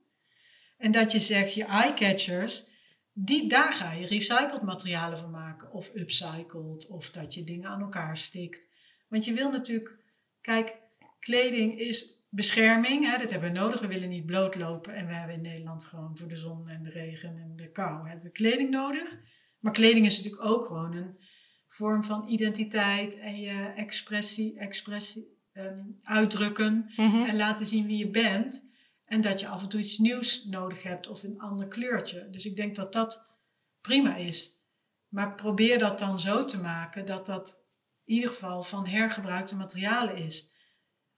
En 0.78 0.92
dat 0.92 1.12
je 1.12 1.18
zegt, 1.18 1.54
je 1.54 1.64
eyecatchers 1.64 2.70
die, 3.12 3.48
daar 3.48 3.72
ga 3.72 3.92
je 3.92 4.06
recycled 4.06 4.62
materialen 4.62 5.18
van 5.18 5.30
maken. 5.30 5.72
Of 5.72 5.90
upcycled. 5.94 6.86
Of 6.86 7.10
dat 7.10 7.34
je 7.34 7.44
dingen 7.44 7.68
aan 7.68 7.80
elkaar 7.80 8.16
stikt. 8.16 8.68
Want 9.08 9.24
je 9.24 9.32
wil 9.32 9.50
natuurlijk... 9.50 10.00
Kijk, 10.40 10.78
kleding 11.18 11.78
is 11.78 12.26
bescherming. 12.30 13.10
Hè, 13.10 13.18
dat 13.18 13.30
hebben 13.30 13.52
we 13.52 13.58
nodig. 13.58 13.80
We 13.80 13.86
willen 13.86 14.08
niet 14.08 14.26
blootlopen. 14.26 14.94
En 14.94 15.06
we 15.06 15.14
hebben 15.14 15.36
in 15.36 15.42
Nederland 15.42 15.84
gewoon 15.84 16.18
voor 16.18 16.28
de 16.28 16.36
zon 16.36 16.68
en 16.68 16.82
de 16.82 16.90
regen 16.90 17.36
en 17.38 17.56
de 17.56 17.70
kou... 17.70 18.08
hebben 18.08 18.24
we 18.24 18.32
kleding 18.32 18.70
nodig. 18.70 19.18
Maar 19.62 19.72
kleding 19.72 20.06
is 20.06 20.16
natuurlijk 20.16 20.44
ook 20.44 20.66
gewoon 20.66 20.94
een 20.94 21.18
vorm 21.66 22.04
van 22.04 22.28
identiteit. 22.28 23.18
En 23.18 23.40
je 23.40 23.72
expressie, 23.76 24.58
expressie 24.58 25.40
um, 25.52 25.98
uitdrukken. 26.02 26.92
Mhm. 26.96 27.22
En 27.22 27.36
laten 27.36 27.66
zien 27.66 27.86
wie 27.86 27.98
je 27.98 28.10
bent. 28.10 28.70
En 29.04 29.20
dat 29.20 29.40
je 29.40 29.48
af 29.48 29.62
en 29.62 29.68
toe 29.68 29.80
iets 29.80 29.98
nieuws 29.98 30.44
nodig 30.44 30.82
hebt 30.82 31.08
of 31.08 31.22
een 31.22 31.40
ander 31.40 31.68
kleurtje. 31.68 32.30
Dus 32.30 32.46
ik 32.46 32.56
denk 32.56 32.74
dat 32.74 32.92
dat 32.92 33.38
prima 33.80 34.16
is. 34.16 34.60
Maar 35.08 35.34
probeer 35.34 35.78
dat 35.78 35.98
dan 35.98 36.20
zo 36.20 36.44
te 36.44 36.60
maken 36.60 37.06
dat 37.06 37.26
dat 37.26 37.64
in 38.04 38.14
ieder 38.14 38.30
geval 38.30 38.62
van 38.62 38.86
hergebruikte 38.86 39.56
materialen 39.56 40.16
is. 40.16 40.50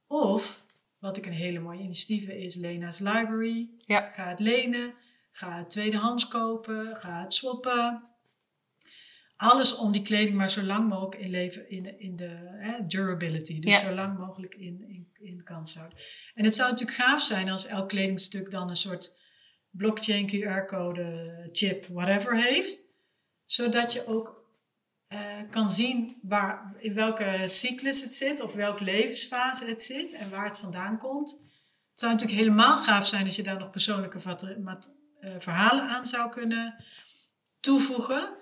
Of, 0.07 0.64
wat 0.99 1.16
ik 1.16 1.26
een 1.26 1.32
hele 1.32 1.61
mooie 1.61 1.82
initiatief 1.82 2.28
is, 2.28 2.55
Lena's 2.55 2.99
Library. 2.99 3.70
Ja. 3.76 4.11
Ga 4.12 4.28
het 4.28 4.40
lenen, 4.40 4.95
ga 5.30 5.57
het 5.57 5.70
tweedehands 5.70 6.28
kopen, 6.28 6.97
ga 6.97 7.20
het 7.20 7.32
swappen. 7.32 8.14
Alles 9.37 9.76
om 9.76 9.93
die 9.93 10.03
kleding 10.03 10.37
maar 10.37 10.51
zo 10.51 10.62
lang 10.62 10.89
mogelijk 10.89 11.20
in 11.20 11.30
leven 11.30 11.70
in, 11.70 12.01
in 12.01 12.16
de 12.16 12.39
hè, 12.59 12.87
durability. 12.87 13.61
Dus 13.61 13.78
zo 13.78 13.91
lang 13.91 14.18
mogelijk 14.18 14.55
in, 14.55 14.85
in, 14.89 15.09
in 15.18 15.43
kans 15.43 15.74
houden. 15.74 15.99
En 16.35 16.45
het 16.45 16.55
zou 16.55 16.70
natuurlijk 16.70 16.99
gaaf 16.99 17.20
zijn 17.20 17.51
als 17.51 17.66
elk 17.66 17.89
kledingstuk 17.89 18.51
dan 18.51 18.68
een 18.68 18.76
soort 18.76 19.16
blockchain 19.70 20.30
QR-code, 20.30 21.49
chip, 21.53 21.87
whatever 21.87 22.43
heeft. 22.43 22.82
Zodat 23.45 23.93
je 23.93 24.07
ook 24.07 24.45
uh, 25.09 25.20
kan 25.51 25.70
zien 25.70 26.18
waar, 26.22 26.74
in 26.78 26.95
welke 26.95 27.43
cyclus 27.45 28.03
het 28.03 28.14
zit 28.14 28.41
of 28.41 28.55
welke 28.55 28.85
levensfase 28.85 29.64
het 29.64 29.82
zit 29.82 30.12
en 30.12 30.30
waar 30.30 30.47
het 30.47 30.59
vandaan 30.59 30.99
komt. 30.99 31.30
Het 31.91 32.01
zou 32.01 32.12
natuurlijk 32.12 32.41
helemaal 32.41 32.76
gaaf 32.76 33.07
zijn 33.07 33.24
als 33.24 33.37
je 33.37 33.43
daar 33.43 33.59
nog 33.59 33.70
persoonlijke 33.70 34.18
uh, 34.18 35.35
verhalen 35.39 35.89
aan 35.89 36.07
zou 36.07 36.30
kunnen 36.30 36.85
toevoegen. 37.61 38.37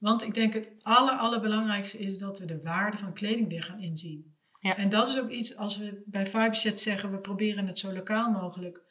Want 0.00 0.22
ik 0.22 0.34
denk 0.34 0.52
het 0.52 0.70
aller, 0.82 1.14
allerbelangrijkste 1.14 1.98
is 1.98 2.18
dat 2.18 2.38
we 2.38 2.44
de 2.44 2.60
waarde 2.62 2.96
van 2.96 3.12
kleding 3.12 3.48
weer 3.48 3.62
gaan 3.62 3.80
inzien. 3.80 4.36
Ja. 4.60 4.76
En 4.76 4.88
dat 4.88 5.08
is 5.08 5.18
ook 5.18 5.30
iets, 5.30 5.56
als 5.56 5.76
we 5.76 6.02
bij 6.06 6.26
Fiberset 6.26 6.80
zeggen, 6.80 7.10
we 7.10 7.18
proberen 7.18 7.66
het 7.66 7.78
zo 7.78 7.92
lokaal 7.92 8.30
mogelijk 8.30 8.82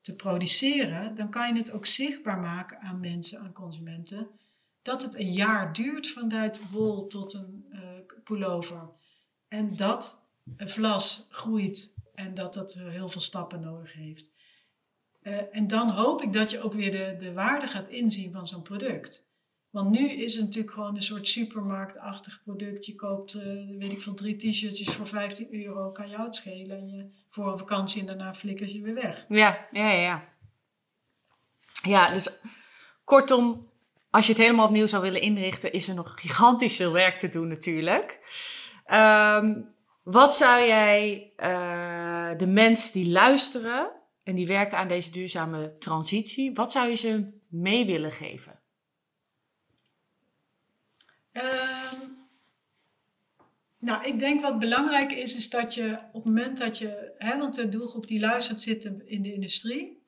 te 0.00 0.14
produceren, 0.14 1.14
dan 1.14 1.30
kan 1.30 1.48
je 1.48 1.58
het 1.58 1.72
ook 1.72 1.86
zichtbaar 1.86 2.38
maken 2.38 2.80
aan 2.80 3.00
mensen, 3.00 3.40
aan 3.40 3.52
consumenten, 3.52 4.28
dat 4.82 5.02
het 5.02 5.18
een 5.18 5.32
jaar 5.32 5.72
duurt 5.72 6.10
vanuit 6.10 6.70
wol 6.70 7.06
tot 7.06 7.34
een 7.34 7.66
uh, 7.70 7.80
pullover. 8.24 8.90
En 9.48 9.76
dat 9.76 10.28
een 10.56 10.68
vlas 10.68 11.26
groeit 11.30 11.94
en 12.14 12.34
dat 12.34 12.54
dat 12.54 12.74
heel 12.74 13.08
veel 13.08 13.20
stappen 13.20 13.60
nodig 13.60 13.92
heeft. 13.92 14.30
Uh, 15.22 15.56
en 15.56 15.66
dan 15.66 15.90
hoop 15.90 16.22
ik 16.22 16.32
dat 16.32 16.50
je 16.50 16.60
ook 16.60 16.72
weer 16.72 16.90
de, 16.90 17.14
de 17.16 17.32
waarde 17.32 17.66
gaat 17.66 17.88
inzien 17.88 18.32
van 18.32 18.46
zo'n 18.46 18.62
product. 18.62 19.25
Want 19.76 19.90
nu 19.90 20.10
is 20.10 20.34
het 20.34 20.44
natuurlijk 20.44 20.74
gewoon 20.74 20.94
een 20.94 21.02
soort 21.02 21.28
supermarktachtig 21.28 22.42
product. 22.44 22.86
Je 22.86 22.94
koopt, 22.94 23.34
uh, 23.34 23.42
weet 23.78 23.92
ik 23.92 24.00
veel, 24.00 24.14
drie 24.14 24.36
t-shirtjes 24.36 24.88
voor 24.88 25.06
15 25.06 25.54
euro. 25.54 25.90
Kan 25.90 26.08
je 26.08 26.16
uitschelen. 26.16 26.78
En 26.78 26.88
je 26.88 27.10
voor 27.28 27.50
een 27.50 27.58
vakantie 27.58 28.00
en 28.00 28.06
daarna 28.06 28.34
flikker 28.34 28.68
je 28.68 28.80
weer 28.80 28.94
weg. 28.94 29.24
Ja, 29.28 29.68
ja, 29.72 29.90
ja. 29.90 30.24
Ja, 31.82 32.06
dus 32.06 32.40
kortom, 33.04 33.70
als 34.10 34.26
je 34.26 34.32
het 34.32 34.40
helemaal 34.40 34.66
opnieuw 34.66 34.86
zou 34.86 35.02
willen 35.02 35.20
inrichten, 35.20 35.72
is 35.72 35.88
er 35.88 35.94
nog 35.94 36.20
gigantisch 36.20 36.76
veel 36.76 36.92
werk 36.92 37.18
te 37.18 37.28
doen 37.28 37.48
natuurlijk. 37.48 38.20
Ehm, 38.84 39.62
wat 40.02 40.34
zou 40.34 40.66
jij 40.66 41.32
uh, 41.36 42.38
de 42.38 42.46
mensen 42.46 42.92
die 42.92 43.10
luisteren 43.10 43.92
en 44.22 44.34
die 44.34 44.46
werken 44.46 44.78
aan 44.78 44.88
deze 44.88 45.10
duurzame 45.10 45.76
transitie, 45.78 46.54
wat 46.54 46.72
zou 46.72 46.88
je 46.88 46.94
ze 46.94 47.40
mee 47.48 47.86
willen 47.86 48.12
geven? 48.12 48.55
Ehm, 51.36 52.00
nou, 53.78 54.04
ik 54.06 54.18
denk 54.18 54.40
wat 54.40 54.58
belangrijk 54.58 55.12
is, 55.12 55.36
is 55.36 55.50
dat 55.50 55.74
je 55.74 55.98
op 56.12 56.14
het 56.14 56.24
moment 56.24 56.58
dat 56.58 56.78
je, 56.78 57.14
hè, 57.18 57.38
want 57.38 57.54
de 57.54 57.68
doelgroep 57.68 58.06
die 58.06 58.20
luistert 58.20 58.60
zit 58.60 58.84
in 58.84 59.22
de 59.22 59.32
industrie, 59.32 60.02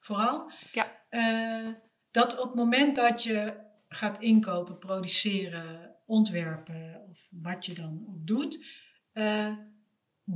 vooral. 0.00 0.50
Ja. 0.72 1.02
Uh, 1.10 1.74
dat 2.10 2.38
op 2.38 2.46
het 2.46 2.54
moment 2.54 2.96
dat 2.96 3.22
je 3.22 3.52
gaat 3.88 4.22
inkopen, 4.22 4.78
produceren, 4.78 5.96
ontwerpen 6.06 7.06
of 7.10 7.28
wat 7.30 7.66
je 7.66 7.74
dan 7.74 8.06
ook 8.08 8.26
doet, 8.26 8.66
uh, 9.12 9.56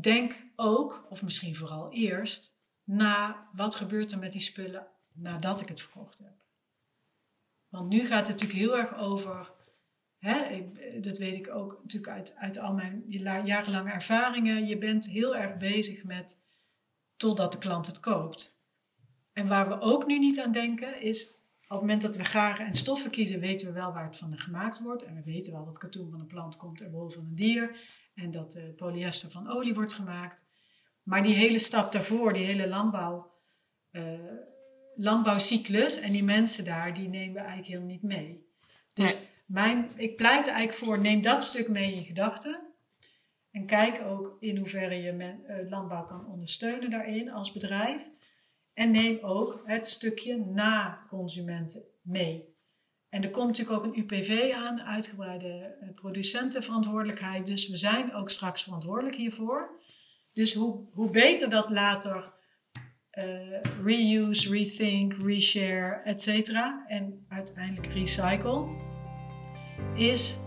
denk 0.00 0.42
ook, 0.56 1.06
of 1.08 1.22
misschien 1.22 1.56
vooral 1.56 1.92
eerst, 1.92 2.56
na 2.84 3.48
wat 3.52 3.74
gebeurt 3.74 4.12
er 4.12 4.18
met 4.18 4.32
die 4.32 4.40
spullen 4.40 4.86
nadat 5.12 5.60
ik 5.60 5.68
het 5.68 5.80
verkocht 5.80 6.18
heb. 6.18 6.36
Want 7.68 7.88
nu 7.88 8.06
gaat 8.06 8.26
het 8.26 8.40
natuurlijk 8.40 8.58
heel 8.58 8.78
erg 8.78 8.96
over 8.96 9.56
Hè, 10.18 10.70
dat 11.00 11.18
weet 11.18 11.34
ik 11.34 11.54
ook 11.54 11.78
natuurlijk 11.82 12.12
uit, 12.12 12.36
uit 12.36 12.58
al 12.58 12.74
mijn 12.74 13.04
jarenlange 13.44 13.90
ervaringen. 13.90 14.66
Je 14.66 14.78
bent 14.78 15.06
heel 15.06 15.36
erg 15.36 15.56
bezig 15.56 16.04
met 16.04 16.38
totdat 17.16 17.52
de 17.52 17.58
klant 17.58 17.86
het 17.86 18.00
koopt. 18.00 18.56
En 19.32 19.46
waar 19.46 19.68
we 19.68 19.80
ook 19.80 20.06
nu 20.06 20.18
niet 20.18 20.40
aan 20.40 20.52
denken 20.52 21.00
is, 21.00 21.38
het 21.68 21.80
moment 21.80 22.02
dat 22.02 22.16
we 22.16 22.24
garen 22.24 22.66
en 22.66 22.74
stoffen 22.74 23.10
kiezen, 23.10 23.40
weten 23.40 23.66
we 23.66 23.72
wel 23.72 23.92
waar 23.92 24.04
het 24.04 24.16
van 24.16 24.38
gemaakt 24.38 24.80
wordt. 24.80 25.02
En 25.02 25.14
we 25.14 25.22
weten 25.22 25.52
wel 25.52 25.64
dat 25.64 25.78
katoen 25.78 26.10
van 26.10 26.20
een 26.20 26.26
plant 26.26 26.56
komt 26.56 26.80
en 26.80 26.90
wol 26.90 27.10
van 27.10 27.26
een 27.26 27.34
dier. 27.34 27.78
En 28.14 28.30
dat 28.30 28.56
uh, 28.56 28.62
polyester 28.76 29.30
van 29.30 29.50
olie 29.50 29.74
wordt 29.74 29.92
gemaakt. 29.92 30.44
Maar 31.02 31.22
die 31.22 31.34
hele 31.34 31.58
stap 31.58 31.92
daarvoor, 31.92 32.32
die 32.32 32.44
hele 32.44 32.68
landbouw, 32.68 33.30
uh, 33.90 34.20
landbouwcyclus 34.96 36.00
en 36.00 36.12
die 36.12 36.24
mensen 36.24 36.64
daar, 36.64 36.94
die 36.94 37.08
nemen 37.08 37.32
we 37.32 37.38
eigenlijk 37.38 37.68
helemaal 37.68 37.90
niet 37.90 38.02
mee. 38.02 38.46
Dus 38.92 39.16
mijn, 39.48 39.90
ik 39.96 40.16
pleit 40.16 40.46
eigenlijk 40.46 40.78
voor, 40.78 40.98
neem 41.00 41.22
dat 41.22 41.44
stuk 41.44 41.68
mee 41.68 41.94
in 41.94 42.04
gedachten. 42.04 42.66
En 43.50 43.66
kijk 43.66 44.02
ook 44.06 44.36
in 44.40 44.56
hoeverre 44.56 44.94
je 44.94 45.12
uh, 45.12 45.70
landbouw 45.70 46.04
kan 46.04 46.26
ondersteunen 46.26 46.90
daarin 46.90 47.30
als 47.30 47.52
bedrijf. 47.52 48.10
En 48.74 48.90
neem 48.90 49.18
ook 49.20 49.62
het 49.64 49.86
stukje 49.86 50.36
na 50.36 51.04
consumenten 51.08 51.82
mee. 52.02 52.56
En 53.08 53.22
er 53.22 53.30
komt 53.30 53.46
natuurlijk 53.46 53.78
ook 53.78 53.84
een 53.84 53.98
UPV 53.98 54.52
aan, 54.54 54.80
uitgebreide 54.80 55.76
eh, 55.80 55.94
producentenverantwoordelijkheid. 55.94 57.46
Dus 57.46 57.68
we 57.68 57.76
zijn 57.76 58.14
ook 58.14 58.30
straks 58.30 58.62
verantwoordelijk 58.62 59.16
hiervoor. 59.16 59.80
Dus 60.32 60.54
hoe, 60.54 60.88
hoe 60.92 61.10
beter 61.10 61.50
dat 61.50 61.70
later 61.70 62.36
uh, 63.12 63.60
reuse, 63.84 64.50
rethink, 64.50 65.12
reshare, 65.12 66.00
et 66.04 66.20
cetera, 66.20 66.84
en 66.86 67.24
uiteindelijk 67.28 67.86
recycle, 67.86 68.87
is 69.94 70.38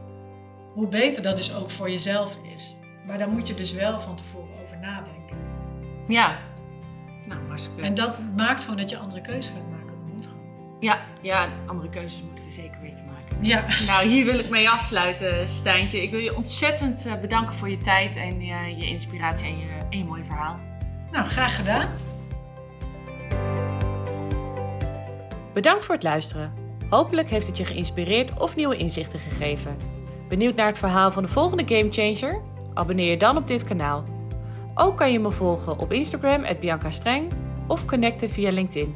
hoe 0.73 0.87
beter 0.87 1.23
dat 1.23 1.35
dus 1.35 1.55
ook 1.55 1.71
voor 1.71 1.89
jezelf 1.89 2.39
is. 2.53 2.77
Maar 3.05 3.17
daar 3.17 3.29
moet 3.29 3.47
je 3.47 3.53
dus 3.53 3.73
wel 3.73 3.99
van 3.99 4.15
tevoren 4.15 4.61
over 4.61 4.79
nadenken. 4.79 5.37
Ja, 6.07 6.39
nou, 7.25 7.47
hartstikke. 7.47 7.81
En 7.81 7.93
dat 7.93 8.13
maakt 8.35 8.61
gewoon 8.61 8.77
dat 8.77 8.89
je 8.89 8.97
andere 8.97 9.21
keuzes 9.21 9.53
gaat 9.55 9.69
maken. 9.69 9.87
Dat 9.87 10.13
moet 10.13 10.27
gewoon. 10.27 10.77
Ja, 10.79 11.01
ja, 11.21 11.49
andere 11.65 11.89
keuzes 11.89 12.21
moeten 12.21 12.45
we 12.45 12.51
zeker 12.51 12.81
weten 12.81 13.05
maken. 13.05 13.37
Ja. 13.41 13.65
Nou, 13.87 14.07
hier 14.07 14.25
wil 14.25 14.39
ik 14.39 14.49
mee 14.49 14.69
afsluiten, 14.69 15.47
Stijntje. 15.47 16.01
Ik 16.01 16.11
wil 16.11 16.19
je 16.19 16.35
ontzettend 16.35 17.05
eh, 17.05 17.19
bedanken 17.21 17.55
voor 17.55 17.69
je 17.69 17.77
tijd 17.77 18.15
en 18.15 18.41
uh, 18.41 18.79
je 18.79 18.85
inspiratie 18.85 19.47
en 19.47 19.59
je, 19.59 19.67
en 19.89 19.97
je 19.97 20.05
mooie 20.05 20.23
verhaal. 20.23 20.59
Nou, 21.11 21.25
graag 21.25 21.55
gedaan. 21.55 21.89
Bedankt 25.53 25.85
voor 25.85 25.95
het 25.95 26.03
luisteren. 26.03 26.60
Hopelijk 26.91 27.29
heeft 27.29 27.47
het 27.47 27.57
je 27.57 27.65
geïnspireerd 27.65 28.39
of 28.39 28.55
nieuwe 28.55 28.77
inzichten 28.77 29.19
gegeven. 29.19 29.77
Benieuwd 30.27 30.55
naar 30.55 30.67
het 30.67 30.77
verhaal 30.77 31.11
van 31.11 31.23
de 31.23 31.29
volgende 31.29 31.75
Gamechanger? 31.75 32.41
Abonneer 32.73 33.09
je 33.09 33.17
dan 33.17 33.37
op 33.37 33.47
dit 33.47 33.63
kanaal. 33.63 34.03
Ook 34.75 34.97
kan 34.97 35.11
je 35.11 35.19
me 35.19 35.31
volgen 35.31 35.79
op 35.79 35.91
Instagram, 35.91 36.45
Bianca 36.59 36.91
Streng, 36.91 37.31
of 37.67 37.85
connecten 37.85 38.29
via 38.29 38.51
LinkedIn. 38.51 38.95